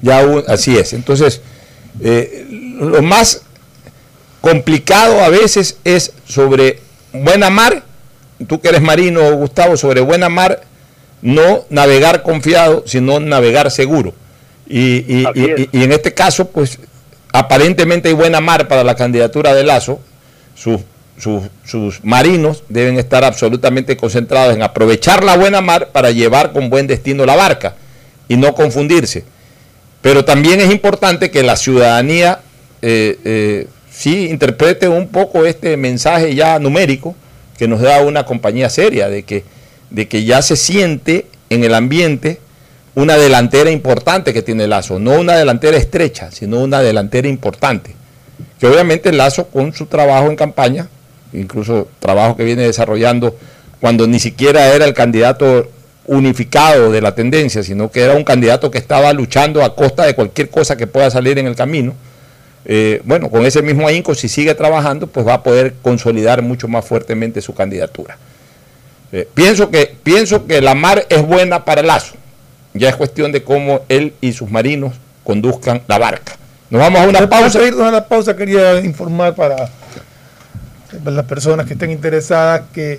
[0.02, 0.92] Ya hubo- así es.
[0.92, 1.40] Entonces,
[2.00, 2.46] eh,
[2.80, 3.42] lo más
[4.48, 6.78] complicado a veces es sobre
[7.14, 7.82] buena mar,
[8.46, 10.60] tú que eres marino, Gustavo, sobre buena mar,
[11.22, 14.12] no navegar confiado, sino navegar seguro.
[14.68, 15.24] Y, y-
[15.72, 16.78] y en este caso, pues,
[17.32, 19.98] aparentemente hay buena mar para la candidatura de Lazo.
[20.54, 20.82] Sus,
[21.18, 26.68] sus- sus marinos deben estar absolutamente concentrados en aprovechar la buena mar para llevar con
[26.68, 27.76] buen destino la barca
[28.28, 29.24] y no confundirse.
[30.02, 32.40] Pero también es importante que la ciudadanía
[32.82, 37.14] eh, eh, sí interprete un poco este mensaje ya numérico
[37.56, 39.44] que nos da una compañía seria, de que,
[39.90, 42.40] de que ya se siente en el ambiente
[42.96, 47.94] una delantera importante que tiene Lazo, no una delantera estrecha, sino una delantera importante.
[48.58, 50.88] Que obviamente Lazo con su trabajo en campaña,
[51.32, 53.36] incluso trabajo que viene desarrollando
[53.80, 55.68] cuando ni siquiera era el candidato
[56.06, 60.14] unificado de la tendencia, sino que era un candidato que estaba luchando a costa de
[60.14, 61.94] cualquier cosa que pueda salir en el camino.
[62.64, 66.66] Eh, bueno, con ese mismo ahínco, si sigue trabajando, pues va a poder consolidar mucho
[66.68, 68.16] más fuertemente su candidatura.
[69.12, 72.14] Eh, pienso, que, pienso que la mar es buena para Lazo.
[72.72, 76.36] Ya es cuestión de cómo él y sus marinos conduzcan la barca.
[76.70, 77.58] Nos vamos a una Antes pausa.
[77.60, 79.68] de irnos a la pausa, quería informar para
[81.04, 82.98] las personas que estén interesadas que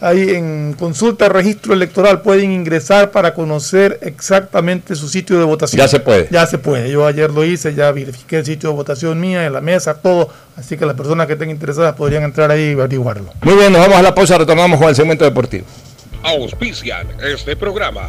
[0.00, 5.78] ahí en consulta registro electoral pueden ingresar para conocer exactamente su sitio de votación.
[5.78, 6.28] Ya se puede.
[6.30, 6.90] Ya se puede.
[6.90, 10.28] Yo ayer lo hice, ya verifiqué el sitio de votación mía, en la mesa, todo.
[10.56, 13.32] Así que las personas que estén interesadas podrían entrar ahí y averiguarlo.
[13.42, 15.66] Muy bien, nos vamos a la pausa, retornamos con el segmento deportivo.
[16.22, 18.08] Auspician este programa.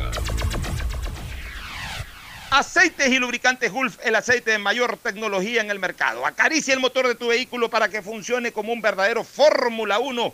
[2.52, 6.26] Aceites y lubricantes Gulf, el aceite de mayor tecnología en el mercado.
[6.26, 10.34] Acaricia el motor de tu vehículo para que funcione como un verdadero Fórmula 1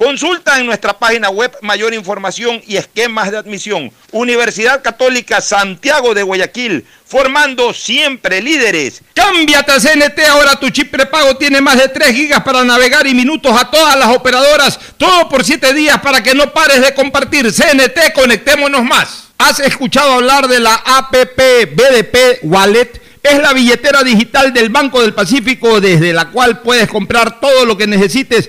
[0.00, 3.92] Consulta en nuestra página web mayor información y esquemas de admisión.
[4.12, 9.02] Universidad Católica Santiago de Guayaquil, formando siempre líderes.
[9.12, 13.12] Cámbiate a CNT, ahora tu chip prepago tiene más de 3 gigas para navegar y
[13.12, 17.52] minutos a todas las operadoras, todo por 7 días para que no pares de compartir.
[17.52, 19.24] CNT, conectémonos más.
[19.36, 23.02] ¿Has escuchado hablar de la APP BDP Wallet?
[23.22, 27.76] Es la billetera digital del Banco del Pacífico desde la cual puedes comprar todo lo
[27.76, 28.48] que necesites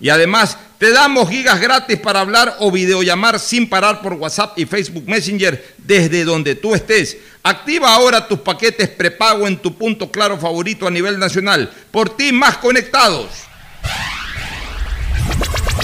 [0.00, 4.64] Y además te damos gigas gratis para hablar o videollamar sin parar por WhatsApp y
[4.64, 7.16] Facebook Messenger desde donde tú estés.
[7.42, 11.72] Activa ahora tus paquetes prepago en tu punto claro favorito a nivel nacional.
[11.90, 13.47] Por ti más conectados.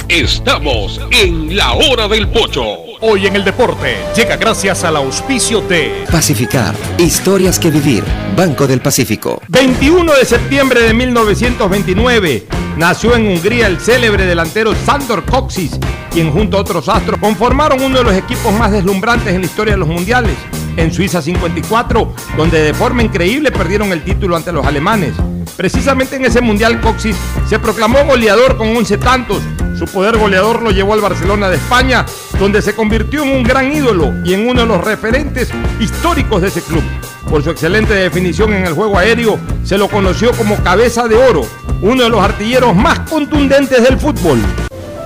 [0.08, 2.62] Estamos en la hora del pocho.
[3.00, 8.04] Hoy en el deporte llega gracias al auspicio de Pacificar, historias que vivir,
[8.36, 9.40] Banco del Pacífico.
[9.48, 15.78] 21 de septiembre de 1929 nació en Hungría el célebre delantero Sandor Coxis,
[16.10, 19.74] quien junto a otros astros conformaron uno de los equipos más deslumbrantes en la historia
[19.74, 20.36] de los mundiales.
[20.76, 25.14] En Suiza 54, donde de forma increíble perdieron el título ante los alemanes.
[25.56, 27.16] Precisamente en ese mundial Coxis
[27.48, 29.42] se proclamó goleador con 11 tantos.
[29.78, 32.04] Su poder goleador lo llevó al Barcelona de España,
[32.38, 35.50] donde se convirtió en un gran ídolo y en uno de los referentes
[35.80, 36.82] históricos de ese club.
[37.28, 41.42] Por su excelente definición en el juego aéreo, se lo conoció como cabeza de oro,
[41.82, 44.38] uno de los artilleros más contundentes del fútbol.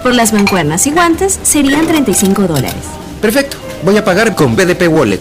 [0.02, 2.84] Por las mancuernas y guantes serían 35 dólares.
[3.20, 5.20] Perfecto, voy a pagar con BDP Wallet.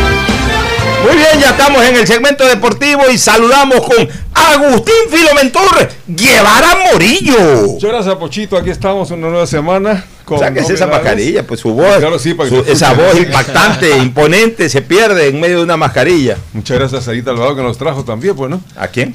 [1.31, 7.67] Bien, ya estamos en el segmento deportivo y saludamos con Agustín Filomentor Guevara Morillo.
[7.67, 8.57] Muchas gracias, Pochito.
[8.57, 10.03] Aquí estamos una nueva semana.
[10.25, 13.17] Con Sáquese esa mascarilla, pues su voz, Claro, sí, para que su- se esa voz
[13.17, 16.37] impactante, imponente, se pierde en medio de una mascarilla.
[16.53, 18.61] Muchas gracias a Sarita Alvarado que nos trajo también, pues, ¿no?
[18.77, 19.13] ¿A quién?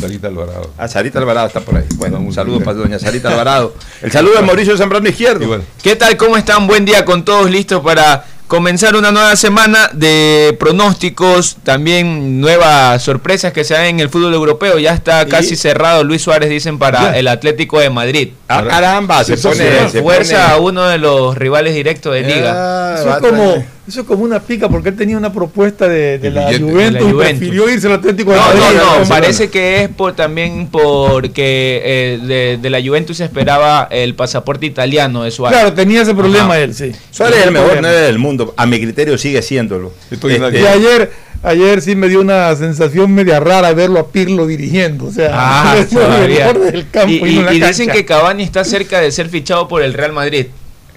[0.00, 0.70] Sarita Alvarado.
[0.78, 1.84] Ah, Sarita Alvarado está por ahí.
[1.96, 3.74] Bueno, un saludo para doña Sarita Alvarado.
[4.02, 5.60] El saludo de Mauricio Zambrano Izquierdo.
[5.82, 6.16] ¿Qué tal?
[6.16, 6.66] ¿Cómo están?
[6.66, 13.52] Buen día con todos listos para comenzar una nueva semana de pronósticos, también nuevas sorpresas
[13.52, 14.78] que se dan en el fútbol europeo.
[14.78, 17.18] Ya está casi cerrado Luis Suárez, dicen, para Ya.
[17.18, 18.30] el Atlético de Madrid.
[18.48, 22.96] Ah, caramba, se pone- se fuerza pone- a uno de los rivales directos de liga.
[22.98, 26.30] Eso es, como, eso es como una pica porque él tenía una propuesta de, de
[26.30, 26.64] la billete.
[26.70, 28.60] Juventus De la y prefirió irse al Atlético de No, Madrid.
[28.76, 33.88] no, no, parece que es por también porque eh, de, de la Juventus se esperaba
[33.90, 35.58] el pasaporte italiano de Suárez.
[35.58, 36.60] Claro, tenía ese problema Ajá.
[36.60, 36.92] él, sí.
[37.10, 37.88] Suárez es el mejor Problema.
[37.88, 38.54] 9 del mundo.
[38.56, 39.92] A mi criterio sigue siéndolo.
[40.10, 41.10] Este, Y ayer,
[41.42, 45.06] ayer sí me dio una sensación media rara verlo a Pirlo dirigiendo.
[45.06, 45.76] O sea, Ah,
[46.72, 49.10] del campo y, y, y- no en la y dicen que Cavani está cerca de
[49.12, 50.46] ser fichado por el Real Madrid.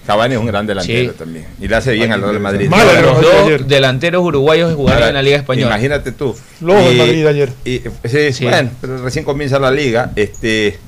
[0.06, 1.18] Cavani es un gran delantero Sí.
[1.18, 1.46] también.
[1.60, 2.68] Y le hace bien al Real Madrid.
[2.68, 5.68] Malo, los dos delanteros uruguayos jugaron en la Liga Española.
[5.68, 6.34] Imagínate tú.
[6.60, 7.50] El Y- Madrid ayer.
[7.64, 8.44] y- sí, Sí.
[8.44, 10.10] Bueno, pero recién comienza la liga.
[10.16, 10.78] Este,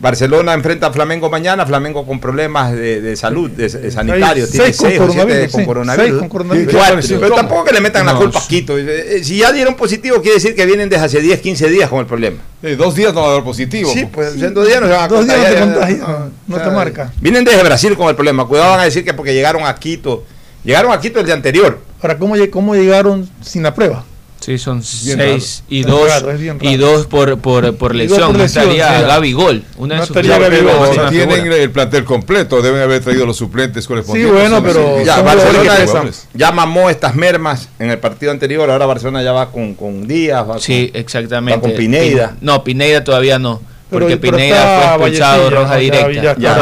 [0.00, 4.50] Barcelona enfrenta a Flamengo mañana, Flamengo con problemas de, de salud, de, de sanitarios, Seis-
[4.50, 5.66] tiene seis con seis o siete coronavirus, con sí.
[5.66, 6.06] coronavirus.
[6.08, 6.74] Seis con coronavirus.
[6.74, 8.48] Cuatro, ¿Qué- qué pero tampoco que le metan la culpa a.
[8.48, 8.78] Quito.
[8.78, 11.90] Eh, eh, Si ya dieron positivo, quiere decir que vienen desde hace 10, 15 días
[11.90, 12.38] con el problema.
[12.78, 13.92] Dos días no va a dar positivo.
[13.92, 16.70] Sí, pues en dos días no se van a Dos días no te no, no
[16.72, 17.12] marca.
[17.20, 18.46] Vienen desde Brasil con el problema.
[18.46, 20.24] Cuidado, van a decir que porque llegaron a Quito.
[20.64, 21.78] Llegaron a Quito el día anterior.
[22.00, 24.04] Ahora, ¿cómo, cómo llegaron sin la prueba?
[24.40, 26.92] Sí, son Bien seis y Es dos raro, es bien y raro.
[26.92, 28.28] dos por por, por Y dos lesión.
[28.28, 29.06] por No lesión, estaría sí.
[29.06, 29.64] Gaby Gol.
[29.76, 33.36] Una No de sus estaría Gaby Gol, tienen el plantel completo, deben haber traído los
[33.36, 34.34] suplentes correspondientes.
[34.34, 35.04] bueno, Son pero-.
[35.04, 38.70] Ya, Barcelona esa- ya mamó estas mermas en el partido anterior.
[38.70, 40.48] Ahora Barcelona ya va con, con Díaz.
[40.48, 41.56] Va Sí, con- exactamente.
[41.58, 42.30] Va con Pineda.
[42.30, 43.60] Pin- No, Pineda todavía no.
[43.90, 46.34] Porque pero Pineda fue expulsado roja directa.
[46.38, 46.54] ya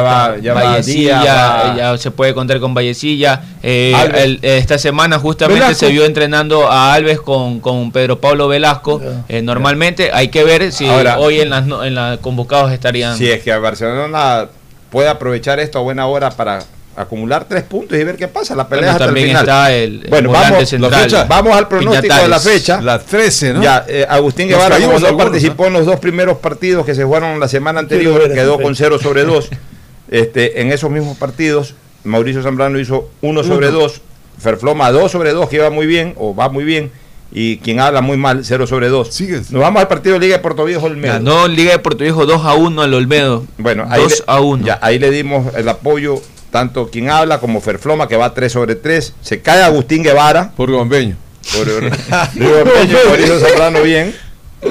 [0.00, 3.42] va, ya va Vallecilla, va- ya se puede contar con Vallecilla.
[3.62, 5.86] Eh, el- esta semana justamente Velasco.
[5.86, 9.00] se vio entrenando a Alves con, con Pedro Pablo Velasco.
[9.28, 13.16] Eh, normalmente hay que ver si Ahora- hoy en las en la convocados estarían.
[13.16, 14.46] Si es que Barcelona
[14.90, 16.64] puede aprovechar esto a buena hora para
[16.96, 18.54] acumular tres puntos y ver qué pasa.
[18.54, 19.42] La pelea Bueno, hasta el también final.
[19.42, 21.02] está el, Bueno, vamos, central.
[21.04, 21.24] fecha.
[21.24, 22.80] vamos al pronóstico de la fecha.
[22.80, 23.62] La 13, ¿no?
[23.62, 26.94] Ya, eh, Agustín Nos Guevara, como no algunos, participó en los dos primeros partidos que
[26.94, 29.48] se jugaron la semana anterior, esa quedó con 0 sobre 2.
[30.10, 31.74] Este, en esos mismos partidos,
[32.04, 34.02] Mauricio Zambrano hizo 1 sobre 2,
[34.38, 36.90] Ferfloma 2 sobre 2, que iba muy bien, o va muy bien,
[37.30, 39.08] y quien habla muy mal, 0 sobre 2.
[39.08, 39.50] Sigues.
[39.52, 41.14] Nos vamos al partido de Liga de Puerto Viejo Olmedo.
[41.14, 43.46] Ganó Liga de Puerto Viejo 2 a 1 al Olmedo.
[43.56, 44.66] Bueno, ahí 2 le, a 1.
[44.66, 46.20] ya, ahí le dimos el apoyo,
[46.52, 49.14] tanto quien habla como Ferfloma, que va 3 sobre 3.
[49.22, 50.52] Se cae Agustín Guevara.
[50.56, 51.16] Por Gombeño.
[51.56, 51.90] Por,
[53.08, 54.14] Mauricio Zambrano bien.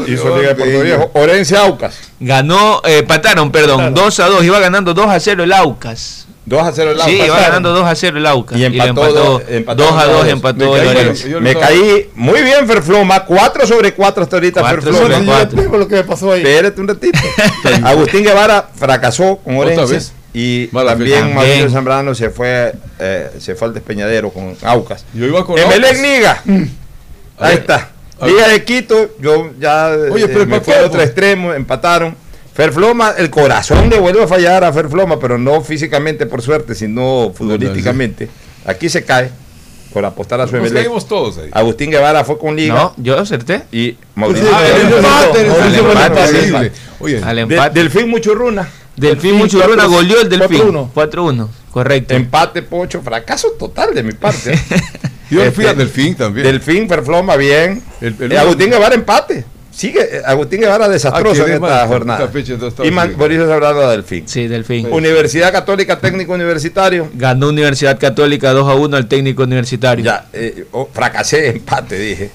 [0.07, 1.11] Hizo Liga de Puerto Viejo.
[1.15, 1.95] Orense Aucas.
[2.21, 4.43] Ganó, eh, empataron, perdón, 2 a 2.
[4.45, 6.27] Iba ganando 2 a 0 el Aucas.
[6.45, 7.27] 2 a 0 el Sí, Aucas.
[7.27, 8.57] iba ganando 2 a 0 el Aucas.
[8.57, 10.27] Y empató, empató dos- empató 2 a 2, dos.
[10.27, 13.25] empató Me el caí, Me caí muy bien, Ferfloma.
[13.25, 15.03] 4 sobre 4 hasta ahorita, Cuatro Ferfloma.
[15.07, 15.57] sobre Sí, cuatro.
[15.57, 16.41] ya tengo lo que me pasó ahí.
[16.41, 17.19] Espérate un ratito.
[17.83, 20.13] Agustín Guevara fracasó con Otra Orense.
[20.33, 21.33] Y Mala también.
[21.33, 21.69] Mauricio.
[21.69, 25.05] Zambrano se fue, eh, se fue al despeñadero con Aucas.
[25.13, 26.01] Yo iba con Emelec Aucas.
[26.01, 26.41] Liga.
[27.37, 27.59] A Ahí ver.
[27.59, 27.89] está.
[28.25, 31.05] Liga de Quito, yo ya Oye, eh, pero me al otro pues.
[31.05, 32.15] extremo, empataron.
[32.53, 37.31] Ferfloma, el corazón le vuelve a fallar a Ferfloma, pero no físicamente por suerte, sino
[37.35, 38.29] futbolísticamente.
[38.65, 39.31] Aquí se cae
[39.91, 41.49] por apostar a su Nos caímos todos ahí.
[41.51, 43.63] Agustín Guevara fue con Liga No, yo acerté.
[43.71, 44.47] y Mauricio.
[44.47, 46.57] Sí, Ah, el el empate, empate, el el empate, empate, el el Increíble.
[46.67, 46.71] empate.
[46.99, 47.79] Oye, Al De- empate.
[47.79, 48.69] Delfín Muchurruna.
[48.95, 50.61] Delfín Muchurruna goleó el Delfín.
[50.61, 50.89] 4-1.
[50.93, 52.13] 4-1, correcto.
[52.13, 54.53] Empate, Pocho, fracaso total de mi parte.
[54.53, 54.59] ¿eh?
[55.31, 56.45] yo fui Este, a Delfín también.
[56.45, 57.81] Delfín, Ferfloma, bien.
[58.01, 59.45] El- el- Eh, Agustín Guevara, empate.
[59.73, 62.27] Sigue, eh, Agustín Guevara desastroso Ah, en esta jornada.
[62.27, 63.15] fecha, y Man-.
[63.17, 64.27] Mauricio Zambrano a Delfín.
[64.27, 64.87] Sí, Delfín.
[64.91, 67.09] Universidad Católica Técnico Universitario.
[67.13, 70.03] Ganó Universidad Católica 2 a 1 al técnico universitario.
[70.03, 72.31] Ya, eh, oh, fracasé, empate, dije.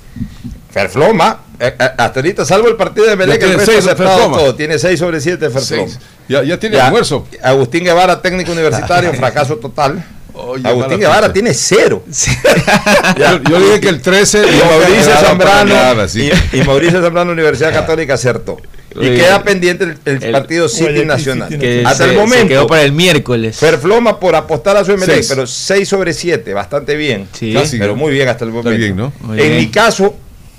[0.80, 4.36] Ferfloma, eh, eh, hasta ahorita, salvo el partido de que el tiene resto Ferfloma.
[4.36, 4.54] todo.
[4.54, 5.90] Tiene 6 sobre 7 Ferfloma.
[6.28, 7.26] Ya, ya tiene Ya, almuerzo.
[7.42, 10.04] Agustín Guevara, técnico universitario, fracaso total.
[10.34, 12.04] Oye, Agustín Guevara tiene cero.
[13.16, 16.30] Yo, yo dije que el 13 Y Mauricio Zambrano nada, sí.
[16.52, 18.58] y, y Mauricio Zambrano Universidad Católica acertó.
[18.94, 21.48] Y Oye, queda pendiente el, el el- partido City Nacional.
[21.58, 22.42] Que Hasta se, el momento.
[22.42, 23.56] se quedó para el miércoles.
[23.56, 25.26] Ferfloma por apostar a su Seis.
[25.30, 27.26] pero 6 sobre 7, bastante bien.
[27.32, 27.54] Sí.
[27.54, 27.78] Casi.
[27.78, 28.70] Pero muy bien hasta el momento.
[28.78, 29.12] Bien, ¿no?
[29.30, 29.56] En bien.
[29.56, 30.14] mi caso,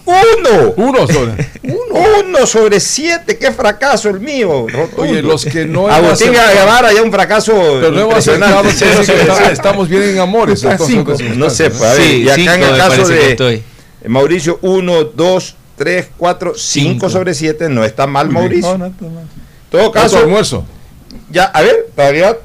[0.07, 0.73] uno.
[0.77, 1.49] Uno sobre.
[1.63, 4.65] Uno sobre 7, qué fracaso el mío.
[4.69, 5.01] rotundo.
[5.03, 8.63] Oye, los que no Agustín Guevara ya un fracaso Pero no hemos acertado,
[9.51, 10.63] estamos bien en amores.
[10.63, 13.63] Entonces, entonces, No sé, pues, a ver, Sí, y acá cinco en el caso de.
[14.07, 17.09] Mauricio, 1, 2, 3, 4, 5 Cinco.
[17.09, 18.29] sobre 7, no está mal.
[18.29, 18.77] Mauricio.
[18.77, 19.19] No, no, no, no.
[19.21, 19.27] En
[19.69, 20.65] todo ¿Cuánto caso, almuerzo?
[21.29, 22.37] ya, a ver, todavía-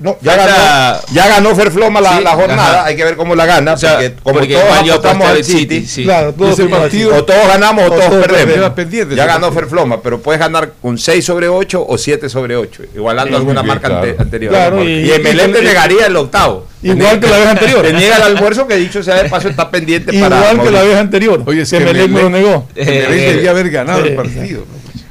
[0.00, 2.84] no, ya ganó, ya ganó Ferfloma la, Sí, la jornada, ajá.
[2.86, 5.86] hay que ver cómo la gana, O sea, porque como porque todos apostamos al City,
[5.86, 6.04] sí.
[6.04, 6.32] Claro,
[6.70, 9.16] partido- o todos ganamos o, O todos todos perdemos.
[9.16, 9.50] Ya ganó.
[9.50, 13.62] Ferfloma, pero puedes ganar con 6 sobre 8 o 7 sobre 8, igualando Sí, alguna
[13.62, 14.06] bien, marca claro.
[14.08, 14.52] ante- anterior.
[14.52, 16.66] Claro, y, te y- negaría el octavo.
[16.82, 17.82] Igual que la vez anterior.
[17.82, 20.82] Te niega el almuerzo que dicho sea de paso está pendiente para Igual que la
[20.82, 21.42] vez anterior.
[21.44, 22.68] Oye, es que que Melec me lo negó.
[22.76, 24.64] Eh, eh, debía haber ganado el partido.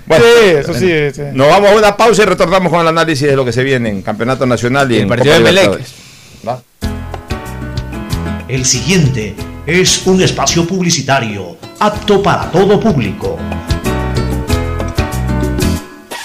[0.10, 0.92] Bueno, sí, eso sí.
[1.14, 1.22] sí.
[1.34, 3.90] Nos vamos a una pausa y retornamos con el análisis de lo que se viene
[3.90, 5.86] en Campeonato Nacional y El en partido Copa de.
[6.48, 6.64] ¿Va?
[8.48, 9.36] El siguiente
[9.68, 13.38] es un espacio publicitario apto para todo público.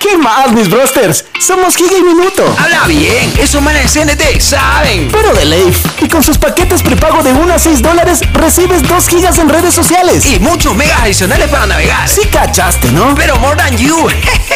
[0.00, 1.26] ¿Qué más, mis brosters?
[1.38, 2.56] Somos Giga y Minuto.
[2.58, 5.10] Habla bien, esos manes de CNT saben.
[5.12, 5.70] Pero de ley.
[6.00, 9.74] Y con sus paquetes prepago de 1 a 6 dólares, recibes 2 gigas en redes
[9.74, 10.24] sociales.
[10.24, 12.08] Y muchos megas adicionales para navegar.
[12.08, 13.14] Sí cachaste, ¿no?
[13.14, 14.08] Pero more than you.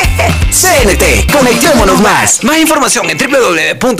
[0.51, 2.43] CNT, conectémonos más.
[2.43, 3.99] Más información en www.cnt.com.es.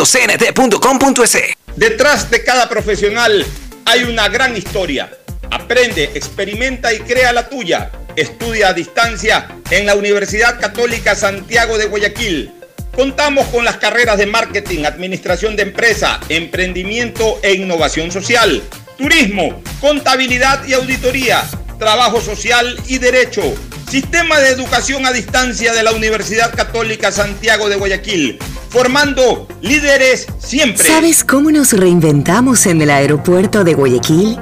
[1.77, 3.45] Detrás de cada profesional
[3.85, 5.11] hay una gran historia.
[5.51, 7.91] Aprende, experimenta y crea la tuya.
[8.17, 12.53] Estudia a distancia en la Universidad Católica Santiago de Guayaquil.
[12.95, 18.63] Contamos con las carreras de marketing, administración de empresa, emprendimiento e innovación social,
[18.97, 21.43] turismo, contabilidad y auditoría,
[21.79, 23.43] trabajo social y derecho.
[23.91, 28.39] Sistema de educación a distancia de la Universidad Católica Santiago de Guayaquil,
[28.71, 30.87] formando líderes siempre.
[30.87, 34.39] ¿Sabes cómo nos reinventamos en el aeropuerto de Guayaquil?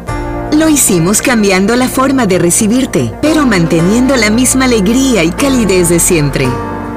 [0.53, 5.99] Lo hicimos cambiando la forma de recibirte, pero manteniendo la misma alegría y calidez de
[5.99, 6.47] siempre.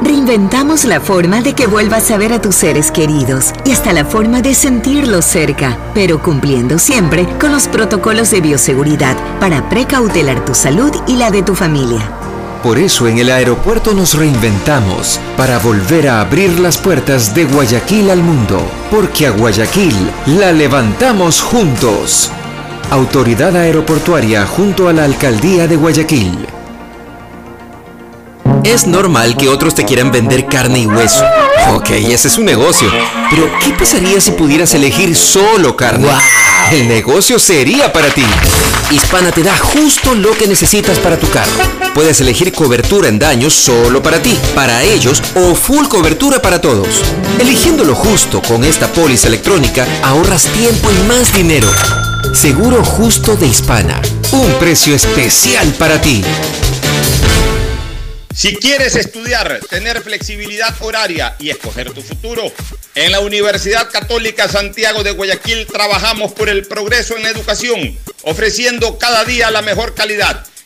[0.03, 4.03] Reinventamos la forma de que vuelvas a ver a tus seres queridos y hasta la
[4.03, 10.53] forma de sentirlos cerca, pero cumpliendo siempre con los protocolos de bioseguridad para precautelar tu
[10.53, 12.11] salud y la de tu familia.
[12.61, 18.09] Por eso en el aeropuerto nos reinventamos para volver a abrir las puertas de Guayaquil
[18.09, 18.61] al mundo,
[18.91, 19.95] porque a Guayaquil
[20.25, 22.31] la levantamos juntos.
[22.91, 26.47] Autoridad Aeroportuaria junto a la Alcaldía de Guayaquil.
[28.63, 31.23] Es normal que otros te quieran vender carne y hueso.
[31.73, 32.89] Ok, ese es un negocio.
[33.29, 36.07] Pero, ¿qué pasaría si pudieras elegir solo carne?
[36.71, 38.23] El negocio sería para ti.
[38.91, 41.51] Hispana te da justo lo que necesitas para tu carro.
[41.93, 47.03] Puedes elegir cobertura en daños solo para ti, para ellos o full cobertura para todos.
[47.39, 51.69] Eligiendo lo justo con esta póliza electrónica, ahorras tiempo y más dinero.
[52.35, 54.01] Seguro justo de Hispana.
[54.33, 56.21] Un precio especial para ti.
[58.35, 62.51] Si quieres estudiar, tener flexibilidad horaria y escoger tu futuro,
[62.93, 68.97] en la Universidad Católica Santiago de Guayaquil trabajamos por el progreso en la educación, ofreciendo
[68.97, 70.45] cada día la mejor calidad.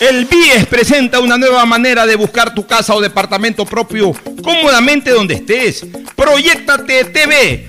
[0.00, 5.34] El BIES presenta una nueva manera de buscar tu casa o departamento propio cómodamente donde
[5.34, 5.86] estés.
[6.16, 7.68] Proyectate TV,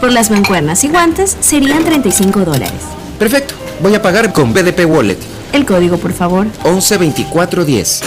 [0.00, 2.72] Por las mancuernas y guantes serían 35 dólares.
[3.18, 5.18] Perfecto, voy a pagar con BDP Wallet.
[5.52, 6.46] El código, por favor.
[6.64, 8.00] 112410.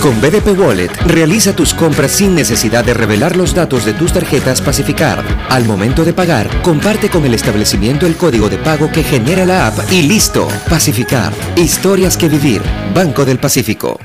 [0.00, 4.60] Con BDP Wallet, realiza tus compras sin necesidad de revelar los datos de tus tarjetas
[4.60, 5.22] Pacificar.
[5.50, 9.66] Al momento de pagar, comparte con el establecimiento el código de pago que genera la
[9.66, 10.48] app y listo.
[10.68, 11.32] Pacificar.
[11.56, 12.62] Historias que vivir.
[12.94, 13.98] Banco del Pacífico.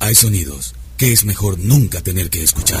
[0.00, 2.80] Hay sonidos que es mejor nunca tener que escuchar.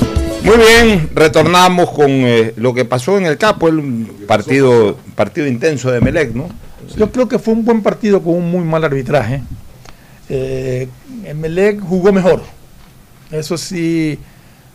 [0.53, 5.89] Muy bien, retornamos con eh, lo que pasó en el Capo, el partido, partido intenso
[5.91, 6.49] de Melec, ¿no?
[6.97, 9.41] Yo creo que fue un buen partido con un muy mal arbitraje.
[10.27, 10.89] Eh,
[11.23, 12.41] Emelec jugó mejor.
[13.31, 14.19] Eso sí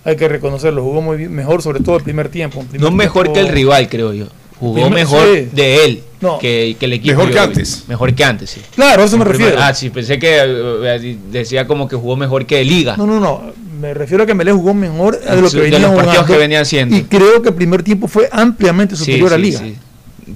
[0.03, 0.83] hay que reconocerlo.
[0.83, 2.61] Jugó muy bien- mejor, sobre todo el primer tiempo.
[2.63, 4.29] El primer No mejor tiempo- que el rival, creo yo.
[4.59, 5.49] Jugó Primer- mejor sí.
[5.53, 6.39] de él No.
[6.39, 7.17] que, que el equipo.
[7.17, 7.85] Mejor que Yo- antes.
[7.89, 8.63] Mejor que antes, sí.
[8.75, 9.57] Claro, a eso me refiero.
[9.61, 12.97] Ah, sí, pensé que eh, decía como que jugó mejor que Liga.
[12.97, 13.66] No, no, no.
[13.81, 16.33] Me refiero a que Emelec jugó mejor de lo que De venía los partidos jugando.
[16.33, 16.97] que venía haciendo.
[16.97, 19.59] Y creo que el primer tiempo fue ampliamente Sí, superior a sí, Liga.
[19.61, 19.77] sí.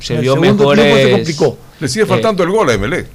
[0.01, 1.59] Se El vio tiempo se complicó.
[1.81, 3.07] Le sigue Eh, faltando el gol a Emelec.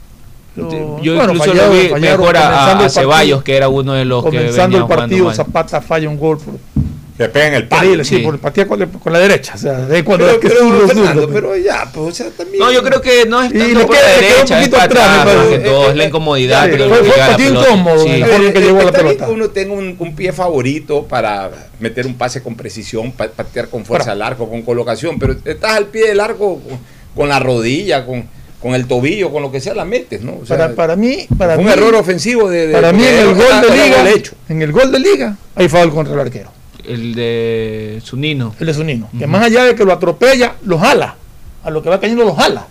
[0.56, 3.44] Yo Bueno, incluso fallaron- lo vi fallaron mejor a- a, comenzando a Ceballos, partido.
[3.44, 5.34] que era uno de los que Comenzando el partido.
[5.34, 6.38] Zapata falla un gol.
[6.38, 6.56] Por,
[7.18, 8.22] Que pega en el Terrible, sí, Sí.
[8.24, 9.54] por partida con, con la derecha.
[9.56, 12.30] O sea, de cuando Pero, es que pero, zurdo, Fernando, pero ya, pues, o sea,
[12.32, 12.60] también.
[12.60, 14.44] No, yo creo que no es Y tanto le por queda- la le un derecha,
[14.62, 16.66] es poquito para atrás, atrás, todo es la incomodidad.
[16.66, 17.70] Sí, pero fue- no fue partido pelota.
[17.70, 18.18] incómodo, Sí.
[18.18, 19.26] la forma que llegó la pelota.
[19.28, 23.70] que uno tenga un, un pie favorito para meter un pase con precisión, pa- patear
[23.70, 26.78] con fuerza al arco, con colocación, pero estás al pie del arco con,
[27.16, 28.26] con la rodilla, con,
[28.62, 30.40] con el tobillo, con lo que sea, la metes, ¿no?
[30.42, 33.06] O sea, para, para mí, para fue mí, un error ofensivo de, de- para mí
[33.06, 34.34] en el gol de era liga, hecho.
[34.50, 36.52] en el gol de liga, hay foul contra el arquero,
[36.88, 38.54] El de Zunino.
[38.60, 41.16] el de Zunino, que más allá de que lo atropella, lo jala,
[41.64, 42.68] a lo que va cayendo lo jala.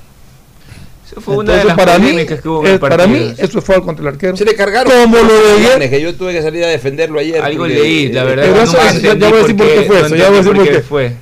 [1.07, 3.19] Eso fue una de Entonces, las para mí, que hubo en eh, el para partido.
[3.21, 4.37] mí eso es foul contra el arquero.
[4.37, 5.91] Se le cargaron Como lo de ayer.
[5.91, 7.43] que yo tuve que salir a defenderlo ayer.
[7.43, 8.45] Algo porque- leí, la verdad.
[8.45, 10.35] Pero no eso es- ya- voy a decir por qué fue no eso, ya voy
[10.35, 10.81] a decir por qué.
[10.81, 11.17] fue.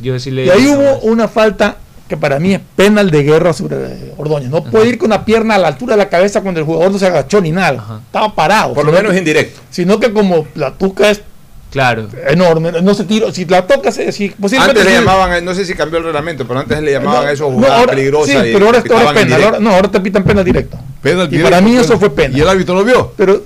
[0.00, 1.76] Yo sí leí Y ahí hubo una falta
[2.08, 4.50] que para mí es penal de guerra sobre eh, Ordóñez.
[4.50, 6.90] No puede ir con una pierna a la altura de la cabeza cuando el jugador
[6.90, 8.00] no se agachó ni nada.
[8.06, 8.74] Estaba parado.
[8.74, 9.60] Por lo menos que- indirecto.
[9.70, 11.22] Sino que como la tuca es
[11.70, 12.08] Claro.
[12.28, 13.30] enorme, no se tiró.
[13.32, 14.80] Si la toca, se, si posiblemente.
[14.80, 17.32] Antes le llamaban, no sé si cambió el reglamento, pero antes le llamaban No, a
[17.32, 18.42] esos no, jugadas ahora- peligrosas.
[18.42, 19.46] Sí, y pero ahora, ahora es en directo.
[19.46, 20.78] Ahora, no, ahora te pitan penal directo.
[21.02, 22.38] Penal y directo, para mí eso fue penal.
[22.38, 23.12] ¿Y el árbitro lo vio?
[23.16, 23.42] Pero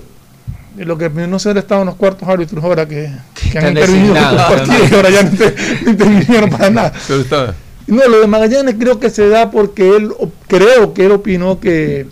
[0.77, 3.11] lo que no sé, estaban los cuartos árbitros ahora que,
[3.51, 5.55] que han intervenido en los partidos ahora ya no, inter-
[5.85, 6.93] no intervinieron para nada.
[7.09, 7.55] Pero está.
[7.89, 10.13] No, lo de Magallanes creo que se da porque él,
[10.47, 12.07] creo que él opinó que,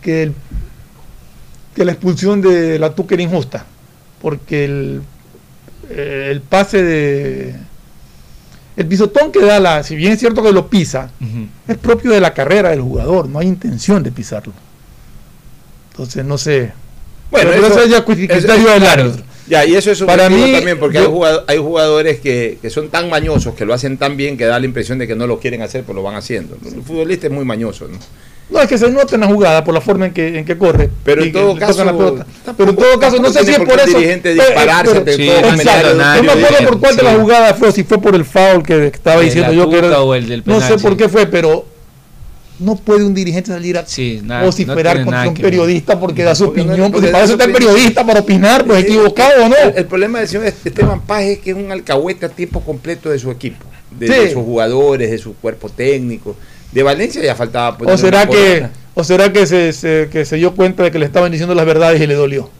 [0.00, 0.34] que, el-
[1.74, 3.66] que la expulsión de la Tuca era injusta,
[4.26, 5.02] porque el,
[5.88, 7.54] eh, el pase de...
[8.76, 11.12] El pisotón que da la, si bien es cierto que lo pisa,
[11.68, 14.52] es propio de la carrera del jugador, no hay intención de pisarlo.
[15.92, 16.72] Entonces no sé.
[17.30, 19.22] Bueno, Pero eso- eso ya criterio del árbitro.
[19.48, 22.88] Ya, y eso es Para subjetivo mí, también, porque yo- hay jugadores que, que son
[22.88, 25.38] tan mañosos, que lo hacen tan bien, que da la impresión de que no lo
[25.38, 26.58] quieren hacer, pues lo van haciendo.
[26.64, 27.98] El futbolista es muy mañoso, ¿no?
[28.48, 30.56] No, es que se nota en la jugada por la forma en que, en que
[30.56, 30.88] corre.
[31.04, 32.24] Pero en todo caso, la pelota.
[32.56, 33.84] Pero en todo caso, no sé si es por eso.
[33.86, 37.54] el dirigente Eh, dispararse pero- Sí, millonario, No me acuerdo por cuál de la jugada
[37.54, 40.00] fue, si fue por el foul que estaba De diciendo yo que era.
[40.00, 41.66] o el del no sé por qué fue, pero
[42.60, 46.46] no puede un dirigente salir a Sí, nada, vociferar contra un periodista porque da su
[46.46, 46.90] Porque no- opinión.
[46.92, 49.56] Pues porque si para eso está el periodista, para opinar, pues equivocado o no.
[49.56, 53.10] El, el problema del señor Esteban Paz es que es un alcahuete a tiempo completo
[53.10, 54.12] de su equipo, de, Sí.
[54.14, 56.36] de sus jugadores, de su cuerpo técnico.
[56.72, 60.36] De Valencia ya faltaba ponerle O será que, o será que se, se- que se
[60.36, 62.50] dio cuenta de que le estaban diciendo las verdades y le dolió.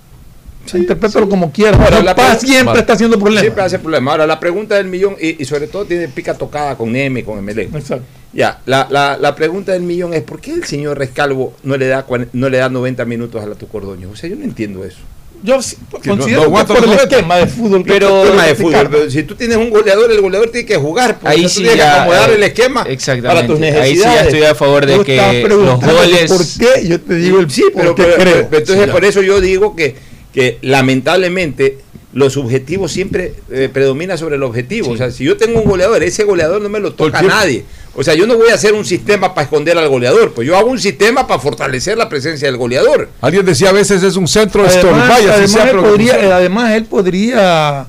[0.74, 1.78] Interprétalo como quieras.
[1.80, 2.80] Ahora, la Paz pre- siempre Vale.
[2.80, 3.42] está haciendo problemas.
[3.42, 4.10] Siempre hace problema.
[4.10, 7.38] Ahora, la pregunta del millón, y, y sobre todo tiene pica tocada con Neme, con
[7.38, 7.72] Emelec.
[7.74, 8.04] Exacto.
[8.32, 11.86] Ya, la, la, la pregunta del millón es: ¿por qué el señor Rescalvo no le
[11.86, 14.10] da, no le da 90 minutos a la Tucordoño?
[14.10, 14.98] O sea, yo no entiendo eso.
[15.42, 18.86] Yo no- considero no que por el esquema de fútbol Pero, que tema de practicar.
[18.86, 21.18] fútbol, pero si tú tienes un goleador, el goleador tiene que jugar.
[21.20, 23.28] pues, Ahí o sea, tú sí que acomodar eh, el esquema exactamente.
[23.34, 24.14] para tus Ahí sí necesidades.
[24.20, 26.30] ya estoy a favor de que los goles.
[26.32, 26.46] ¿Por
[26.80, 26.88] qué?
[26.88, 28.14] Yo te digo el Sí, pero, creo.
[28.16, 29.94] pero entonces Sí, por eso yo digo que,
[30.32, 31.78] que lamentablemente
[32.12, 34.90] los subjetivos siempre eh, predomina sobre el objetivo.
[34.90, 37.64] O sea, si yo tengo un goleador, ese goleador no me lo toca a nadie.
[37.96, 40.56] O sea, yo no voy a hacer un sistema para esconder al goleador, pues yo
[40.56, 43.08] hago un sistema para fortalecer la presencia del goleador.
[43.22, 47.86] Alguien decía a veces es un centro de Además, además, él podría, además, él podría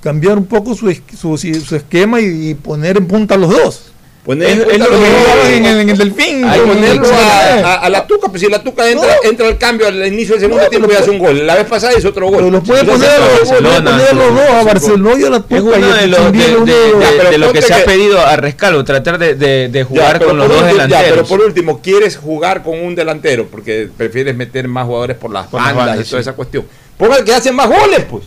[0.00, 3.89] cambiar un poco su, su, su esquema y, y poner en punta a los dos.
[4.24, 6.44] Poner Es- en es lo que el- en el Delfín.
[6.44, 9.28] Hay ponerlo a, a- a la tuca, pues si la tuca entra, No.
[9.30, 11.46] entra al cambio al inicio del segundo No, tiempo y hace un gol.
[11.46, 12.36] La vez pasada hizo otro gol.
[12.36, 15.58] Pero los puede poner, los- dos, a Barcelona y a la Es Tuca.
[15.78, 17.62] uno de, el los, de, Chumbiel, uno de- de los- de- pero de lo que
[17.62, 20.46] se ha que- pedido a Rescalo, tratar de, de- de Ya, jugar pero con los
[20.48, 21.16] por dos último- ya, delanteros.
[21.16, 25.46] pero por último, quieres jugar con un delantero porque prefieres meter más jugadores por las
[25.46, 26.28] Por bandas bandas, y toda sí.
[26.28, 26.66] esa cuestión.
[26.98, 28.24] Ponga el que hace más goles, pues.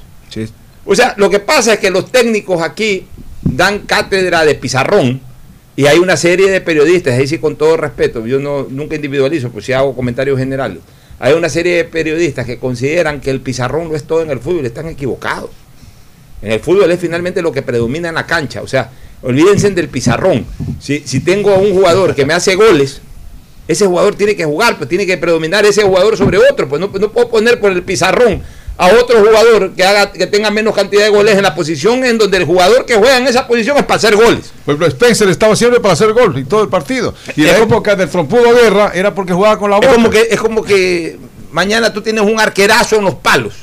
[0.85, 3.05] O sea, lo que pasa es que los técnicos aquí
[3.43, 5.21] dan cátedra de pizarrón
[5.75, 9.49] y hay una serie de periodistas, ahí sí con todo respeto, yo no nunca individualizo,
[9.49, 10.79] pues si hago comentarios generales.
[11.19, 14.39] Hay una serie de periodistas que consideran que el pizarrón no es todo en el
[14.39, 15.49] fútbol, están equivocados.
[16.41, 18.91] En el fútbol es finalmente lo que predomina en la cancha, o sea,
[19.21, 20.45] olvídense del pizarrón.
[20.79, 23.01] Si, si tengo a un jugador que me hace goles,
[23.67, 26.87] ese jugador tiene que jugar, pues tiene que predominar ese jugador sobre otro, pues no,
[26.87, 28.43] no puedo poner por el pizarrón
[28.77, 32.17] a otro jugador que haga que tenga menos cantidad de goles en la posición en
[32.17, 34.51] donde el jugador que juega en esa posición es para hacer goles.
[34.65, 37.13] Ejemplo, Spencer estaba siempre para hacer gol y todo el partido.
[37.35, 39.89] Y la época del trompudo guerra era porque jugaba con la boca.
[39.89, 41.19] Es como que es como que
[41.51, 43.53] mañana tú tienes un arquerazo en los palos.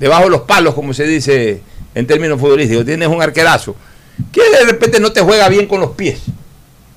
[0.00, 1.62] Debajo de los palos, como se dice
[1.94, 3.76] en términos futbolísticos, tienes un arquerazo
[4.32, 6.18] que de repente no te juega bien con los pies.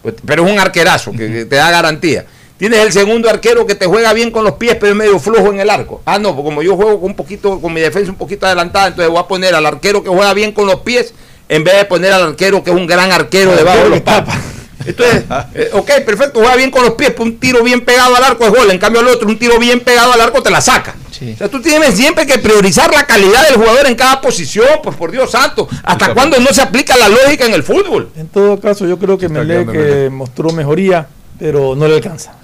[0.02, 2.26] Pues, pero es un arquerazo que, que te da garantía.
[2.58, 5.52] Tienes el segundo arquero que te juega bien con los pies, pero es medio flojo
[5.52, 6.02] en el arco.
[6.06, 8.88] Ah, no, pues como yo juego con un poquito, con mi defensa un poquito adelantada,
[8.88, 11.14] entonces voy a poner al arquero que juega bien con los pies,
[11.50, 14.38] en vez de poner al arquero que es un gran arquero debajo de los papas.
[14.88, 15.24] Entonces,
[15.54, 18.46] eh, ok, perfecto, juega bien con los pies, pues un tiro bien pegado al arco
[18.46, 18.72] es gol.
[18.72, 20.96] En cambio, el otro, un tiro bien pegado al arco te la saca.
[21.12, 24.96] O sea, tú tienes siempre que priorizar la calidad del jugador en cada posición, pues
[24.96, 25.68] por Dios santo.
[25.84, 28.10] ¿Hasta cuándo no se aplica la lógica en el fútbol?
[28.16, 30.12] En todo caso, yo creo que quedando que Melec.
[30.12, 31.08] mostró mejoría,
[31.38, 32.36] pero no le alcanza.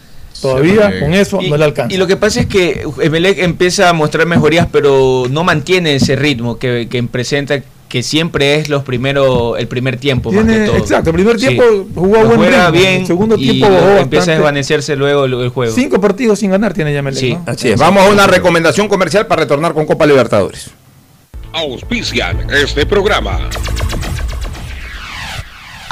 [0.41, 0.99] Todavía Sí.
[0.99, 1.93] con eso Y- no le alcanza.
[1.93, 6.15] Y lo que pasa es que Emelec empieza a mostrar mejorías, pero no mantiene ese
[6.15, 10.71] ritmo que, que presenta, que siempre es los primeros, el primer tiempo más Tiene- que
[10.71, 10.77] todo.
[10.77, 11.47] exacto, el primer Sí.
[11.47, 14.33] tiempo jugó a Lo buen juega ritmo, bien el segundo y tiempo bajó empieza a
[14.35, 15.73] desvanecerse luego el, el juego.
[15.73, 17.43] Cinco partidos sin ganar tiene ya Melec, Sí, ¿no?
[17.45, 17.79] Así es.
[17.79, 20.71] Vamos a una recomendación comercial para retornar con Copa Libertadores.
[21.53, 23.47] Auspician este programa.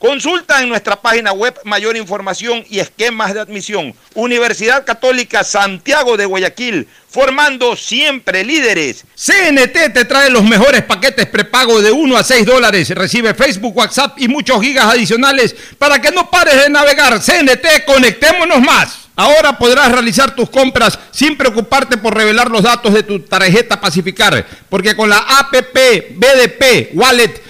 [0.00, 3.94] Consulta en nuestra página web mayor información y esquemas de admisión.
[4.14, 9.04] Universidad Católica Santiago de Guayaquil, formando siempre líderes.
[9.14, 12.88] CNT te trae los mejores paquetes prepago de 1 a 6 dólares.
[12.88, 17.20] Recibe Facebook, WhatsApp y muchos gigas adicionales para que no pares de navegar.
[17.20, 19.10] CNT, conectémonos más.
[19.16, 24.46] Ahora podrás realizar tus compras sin preocuparte por revelar los datos de tu tarjeta Pacificar,
[24.70, 25.76] porque con la APP
[26.16, 27.49] BDP Wallet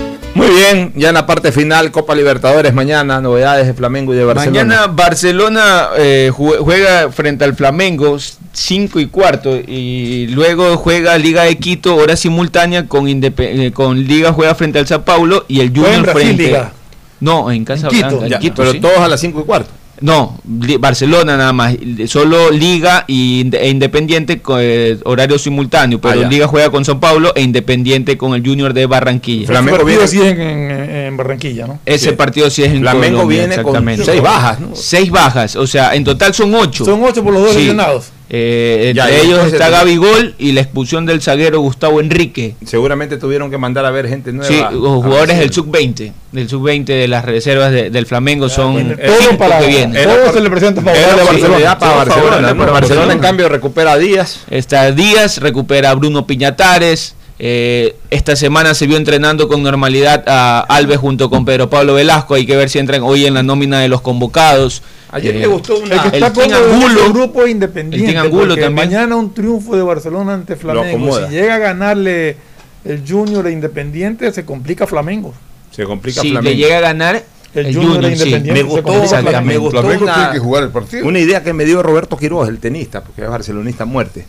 [0.33, 4.23] Muy bien, ya en la parte final, Copa Libertadores mañana, novedades de Flamengo y de
[4.23, 4.63] Barcelona.
[4.63, 8.17] Mañana Barcelona eh, jue- juega frente al Flamengo
[8.53, 14.31] 5 y cuarto y luego juega Liga de Quito hora simultánea con eh, con Liga
[14.31, 16.71] juega frente al Sao Paulo y el Juega en Junior Brasil, frente Liga.
[17.19, 18.07] No, en Casa Quito.
[18.19, 18.79] Blanca, en Quito, pero sí.
[18.79, 19.69] todos a las 5 y cuarto.
[20.01, 20.39] No,
[20.79, 21.75] Barcelona nada más,
[22.07, 26.27] solo Liga e Independiente con eh, horario simultáneo, pero Ah.
[26.27, 29.45] Liga juega con Sao Paulo e Independiente con el Junior de Barranquilla.
[29.47, 30.41] Flamengo Ese partido viene- sí es en,
[30.71, 31.79] en- en Barranquilla, ¿no?
[31.85, 32.15] Ese Sí.
[32.15, 34.75] partido sí es en Flamengo Colombia, viene con seis bajas, ¿no?
[34.75, 36.83] Seis bajas, o sea, en total son ocho.
[36.83, 37.59] Son ocho por los dos Sí.
[37.59, 38.05] lesionados.
[38.33, 42.55] Eh, Ya, entre y ellos está Gabigol y la expulsión del zaguero Gustavo Enrique.
[42.65, 44.47] Seguramente tuvieron que mandar a ver gente nueva.
[44.47, 48.71] Sí, a- los jugadores del sub-20, del sub-20 de las reservas de- del Flamengo son
[48.73, 50.03] bueno, cinco todo para- que vienen.
[50.07, 51.77] todo se le presenta para Barcelona.
[51.77, 52.53] para Barcelona.
[52.71, 54.39] Barcelona, en cambio, recupera a Díaz.
[54.49, 57.15] Está Díaz, recupera a Bruno Piñatares.
[57.43, 62.35] Eh, esta semana se vio entrenando con normalidad a Alves junto con Pedro Pablo Velasco.
[62.35, 64.83] Hay que ver si entran hoy en la nómina de los convocados.
[65.09, 65.95] Ayer Eh, me gustó una.
[65.95, 67.05] El que está Angulo.
[67.07, 68.11] el grupo independiente.
[68.11, 68.75] El Angulo también.
[68.75, 71.17] Mañana un triunfo de Barcelona ante Flamengo.
[71.17, 72.37] Si llega a ganarle
[72.85, 75.33] el Junior e Independiente, se complica Flamengo.
[75.71, 76.47] Se complica si Flamengo.
[76.51, 77.23] le llega a ganar
[77.55, 78.23] El el, Junior Junior, sí.
[78.23, 78.51] Independiente.
[78.51, 81.07] Me se gustó, complica me gustó una, tiene que jugar el partido.
[81.07, 84.27] una idea que me dio Roberto Quiroz, el tenista, porque es barcelonista a muerte.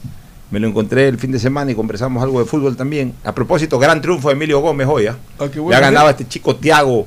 [0.53, 3.15] Me lo encontré el fin de semana y conversamos algo de fútbol también.
[3.25, 5.07] A propósito, gran triunfo de Emilio Gómez hoy.
[5.07, 5.17] ¿ah?
[5.39, 5.79] Ah, qué Le bueno.
[5.79, 7.07] ha ganado a este chico Tiago,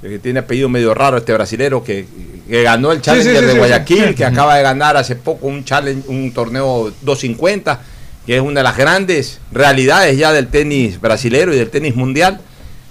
[0.00, 2.06] eh, que tiene apellido medio raro, este brasilero que,
[2.48, 5.64] que ganó el Challenger sí, sí, de Guayaquil, que acaba de ganar hace poco un
[5.64, 7.80] challenge, un torneo 250,
[8.24, 12.40] que es una de las grandes realidades ya del tenis brasilero y del tenis mundial.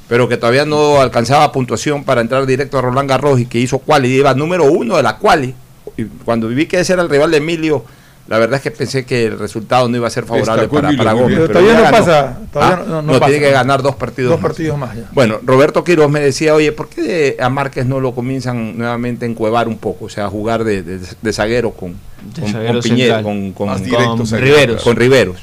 [0.10, 3.80] pero que todavía no alcanzaba puntuación para entrar directo a Roland Garros y que hizo
[3.80, 5.56] quali, y iba número uno de la quali.
[5.96, 7.86] Y cuando vi que ese era el rival de Emilio,
[8.28, 11.12] la verdad es que pensé que el resultado no iba a ser favorable para, para
[11.14, 11.40] Gómez.
[11.42, 13.26] pero Todavía no pasa, todavía Ah, no- no no, pasa.
[13.32, 14.50] tiene que ganar dos partidos Dos más.
[14.52, 15.04] partidos más ya.
[15.12, 19.30] Bueno, Roberto Quiroz me decía, oye, ¿por qué a Márquez no lo comienzan nuevamente a
[19.30, 20.06] encuevar un poco?
[20.06, 21.96] O sea, a jugar de, de- de zaguero con,
[22.34, 23.70] De con, zaguero con Piñera, con, con-.
[23.84, 24.84] Riveros.
[24.84, 25.38] con Riveros.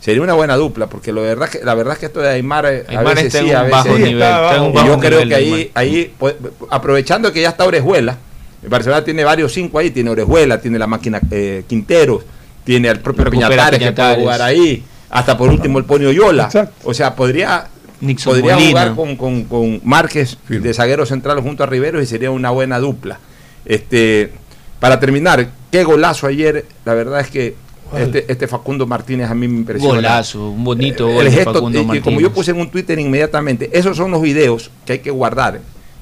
[0.00, 2.66] Sería una buena dupla, porque lo verdad que, la verdad es que esto de Aymar,
[2.66, 4.14] eh, a Aymar veces está sí, en a veces bajo Sí, nivel.
[4.22, 6.34] está y yo creo que ahí, ahí pues,
[6.70, 8.16] aprovechando que ya está Orejuela,
[8.62, 12.22] el Barcelona tiene varios cinco ahí, tiene Orejuela, tiene la máquina eh, Quinteros,
[12.64, 16.44] tiene al propio Piñatares que puede jugar ahí, hasta por último el Ponio Yola.
[16.44, 16.74] Exacto.
[16.84, 17.66] O sea, podría,
[18.00, 18.70] Nixon podría Molina.
[18.70, 20.68] jugar con, con, con Márquez Firme.
[20.68, 23.18] de zaguero central junto a Riveros y sería una buena dupla.
[23.64, 24.32] Este,
[24.80, 27.54] para terminar, qué golazo ayer, la verdad es que
[27.96, 29.94] este, este Facundo Martínez a mí me impresionó.
[29.96, 32.20] Golazo, un bonito Eh, gol el de gesto, Facundo y- y como Martínez.
[32.22, 35.60] yo puse en un Twitter inmediatamente, esos son los videos que hay que guardar,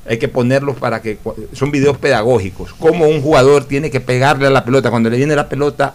[0.09, 1.19] hay que ponerlos para que
[1.53, 5.37] son videos pedagógicos, cómo un jugador tiene que pegarle a la pelota cuando le viene
[5.37, 5.95] la pelota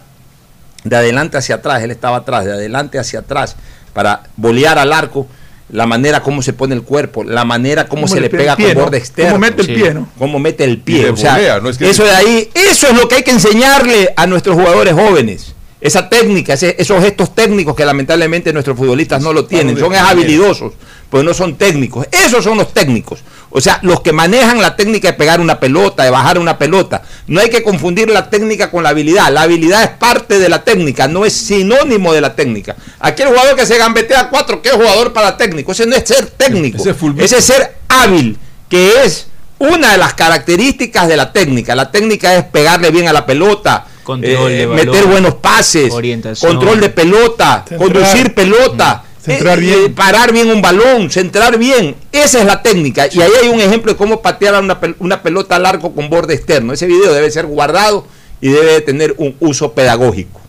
[0.84, 3.56] de adelante hacia atrás, él estaba atrás, de adelante hacia atrás
[3.92, 5.26] para bolear al arco,
[5.70, 8.66] la manera como se pone el cuerpo, la manera como Cómo se le pega pie,
[8.68, 8.80] con ¿no?
[8.82, 9.32] borde externo.
[9.32, 9.74] Cómo mete el Sí.
[9.74, 10.08] pie, ¿no?
[10.16, 11.10] cómo mete el pie.
[11.10, 13.32] O sea, volea, no es que- eso de ahí, eso es lo que hay que
[13.32, 15.54] enseñarle a nuestros jugadores jóvenes.
[15.80, 20.74] Esa técnica, ese- esos gestos técnicos que lamentablemente nuestros futbolistas no lo tienen, son habilidosos,
[21.10, 22.06] pues no son técnicos.
[22.12, 23.20] Esos son los técnicos.
[23.50, 27.02] O sea, los que manejan la técnica de pegar una pelota, de bajar una pelota.
[27.26, 29.32] No hay que confundir la técnica con la habilidad.
[29.32, 32.76] La habilidad es parte de la técnica, no es sinónimo de la técnica.
[33.00, 35.72] Aquel jugador que se gambetea cuatro, ¿qué es jugador para técnico?
[35.72, 36.78] Ese no es ser técnico.
[36.78, 37.24] Ese es fulbito.
[37.24, 39.28] Ese es ser hábil, que es
[39.58, 41.74] una de las características de la técnica.
[41.74, 45.92] La técnica es pegarle bien a la pelota, Control de eh, meter buenos pases,
[46.40, 47.80] control de pelota, Centrar.
[47.80, 49.84] conducir pelota, Centrar eh, bien.
[49.86, 51.96] eh, parar bien un balón, centrar bien.
[52.12, 53.08] Esa es la técnica.
[53.10, 56.34] Y ahí hay un ejemplo de cómo patear a una, una pelota largo con borde
[56.34, 56.72] externo.
[56.72, 58.06] Ese video debe ser guardado
[58.40, 60.40] y debe de tener un uso pedagógico.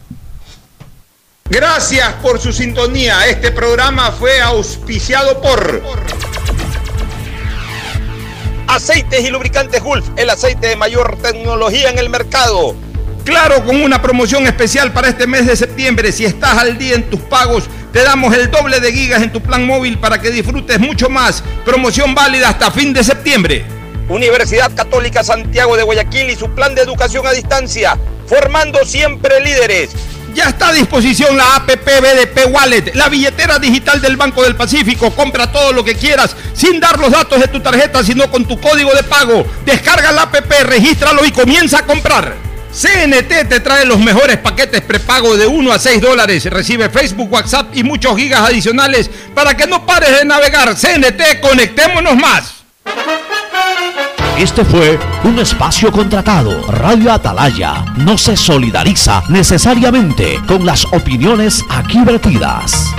[1.49, 3.27] Gracias por su sintonía.
[3.27, 5.81] Este programa fue auspiciado por
[8.67, 12.75] Aceites y Lubricantes Gulf, el aceite de mayor tecnología en el mercado.
[13.23, 16.11] Claro, con una promoción especial para este mes de septiembre.
[16.11, 17.63] Si estás al día en tus pagos,
[17.97, 21.43] te damos el doble de gigas en tu plan móvil para que disfrutes mucho más.
[21.65, 23.65] Promoción válida hasta fin de septiembre.
[24.07, 27.97] Universidad Católica Santiago de Guayaquil y su plan de educación a distancia,
[28.27, 29.95] formando siempre líderes.
[30.35, 35.09] Ya está a disposición la APP BDP Wallet, la billetera digital del Banco del Pacífico.
[35.09, 38.61] Compra todo lo que quieras sin dar los datos de tu tarjeta, sino con tu
[38.61, 39.43] código de pago.
[39.65, 42.46] Descarga la APP, regístralo y comienza a comprar.
[42.77, 46.45] CNT te trae los mejores paquetes prepago de 1 a 6 dólares.
[46.45, 50.75] Recibe Facebook, WhatsApp y muchos gigas adicionales para que no pares de navegar.
[50.75, 52.53] CNT, conectémonos más.
[54.37, 56.71] Este fue un espacio contratado.
[56.71, 62.93] Radio Atalaya no se solidariza necesariamente con las opiniones aquí vertidas.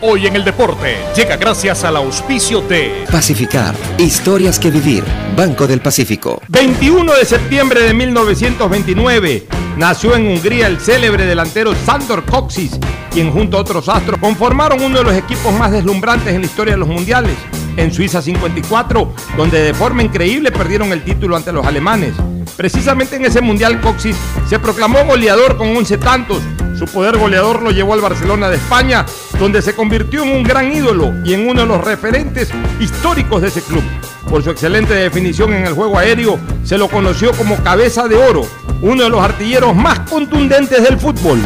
[0.00, 3.74] Hoy en el deporte llega gracias al auspicio de Pacificar.
[3.98, 5.02] Historias que vivir.
[5.36, 6.40] Banco del Pacífico.
[6.46, 12.78] 21 de septiembre de 1929 nació en Hungría el célebre delantero Sandor Kocsis,
[13.12, 16.74] quien junto a otros astros conformaron uno de los equipos más deslumbrantes en la historia
[16.74, 17.36] de los mundiales.
[17.76, 22.12] En Suiza 54, donde de forma increíble perdieron el título ante los alemanes.
[22.56, 24.16] Precisamente en ese mundial Coxis
[24.48, 26.42] se proclamó goleador con 11 tantos.
[26.76, 29.06] Su poder goleador lo llevó al Barcelona de España,
[29.38, 32.50] donde se convirtió en un gran ídolo y en uno de los referentes
[32.80, 33.82] históricos de ese club.
[34.28, 38.42] Por su excelente definición en el juego aéreo, se lo conoció como cabeza de oro,
[38.82, 41.40] uno de los artilleros más contundentes del fútbol.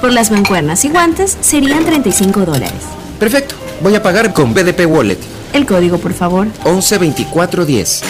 [0.00, 2.72] Por las mancuernas y guantes serían 35 dólares.
[3.18, 3.54] Perfecto.
[3.82, 5.18] Voy a pagar con BDP Wallet.
[5.52, 6.46] El código, por favor.
[6.64, 8.02] 112410.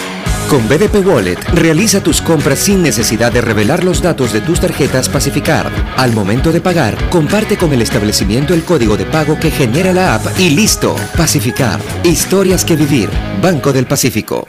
[0.49, 5.07] Con BDP Wallet, realiza tus compras sin necesidad de revelar los datos de tus tarjetas
[5.07, 5.71] Pacificar.
[5.95, 10.15] Al momento de pagar, comparte con el establecimiento el código de pago que genera la
[10.15, 10.95] app y listo.
[11.15, 11.79] Pacificar.
[12.03, 13.09] Historias que vivir.
[13.41, 14.45] Banco del Pacífico.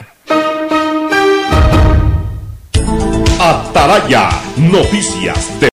[3.43, 5.53] Atalaya, noticias de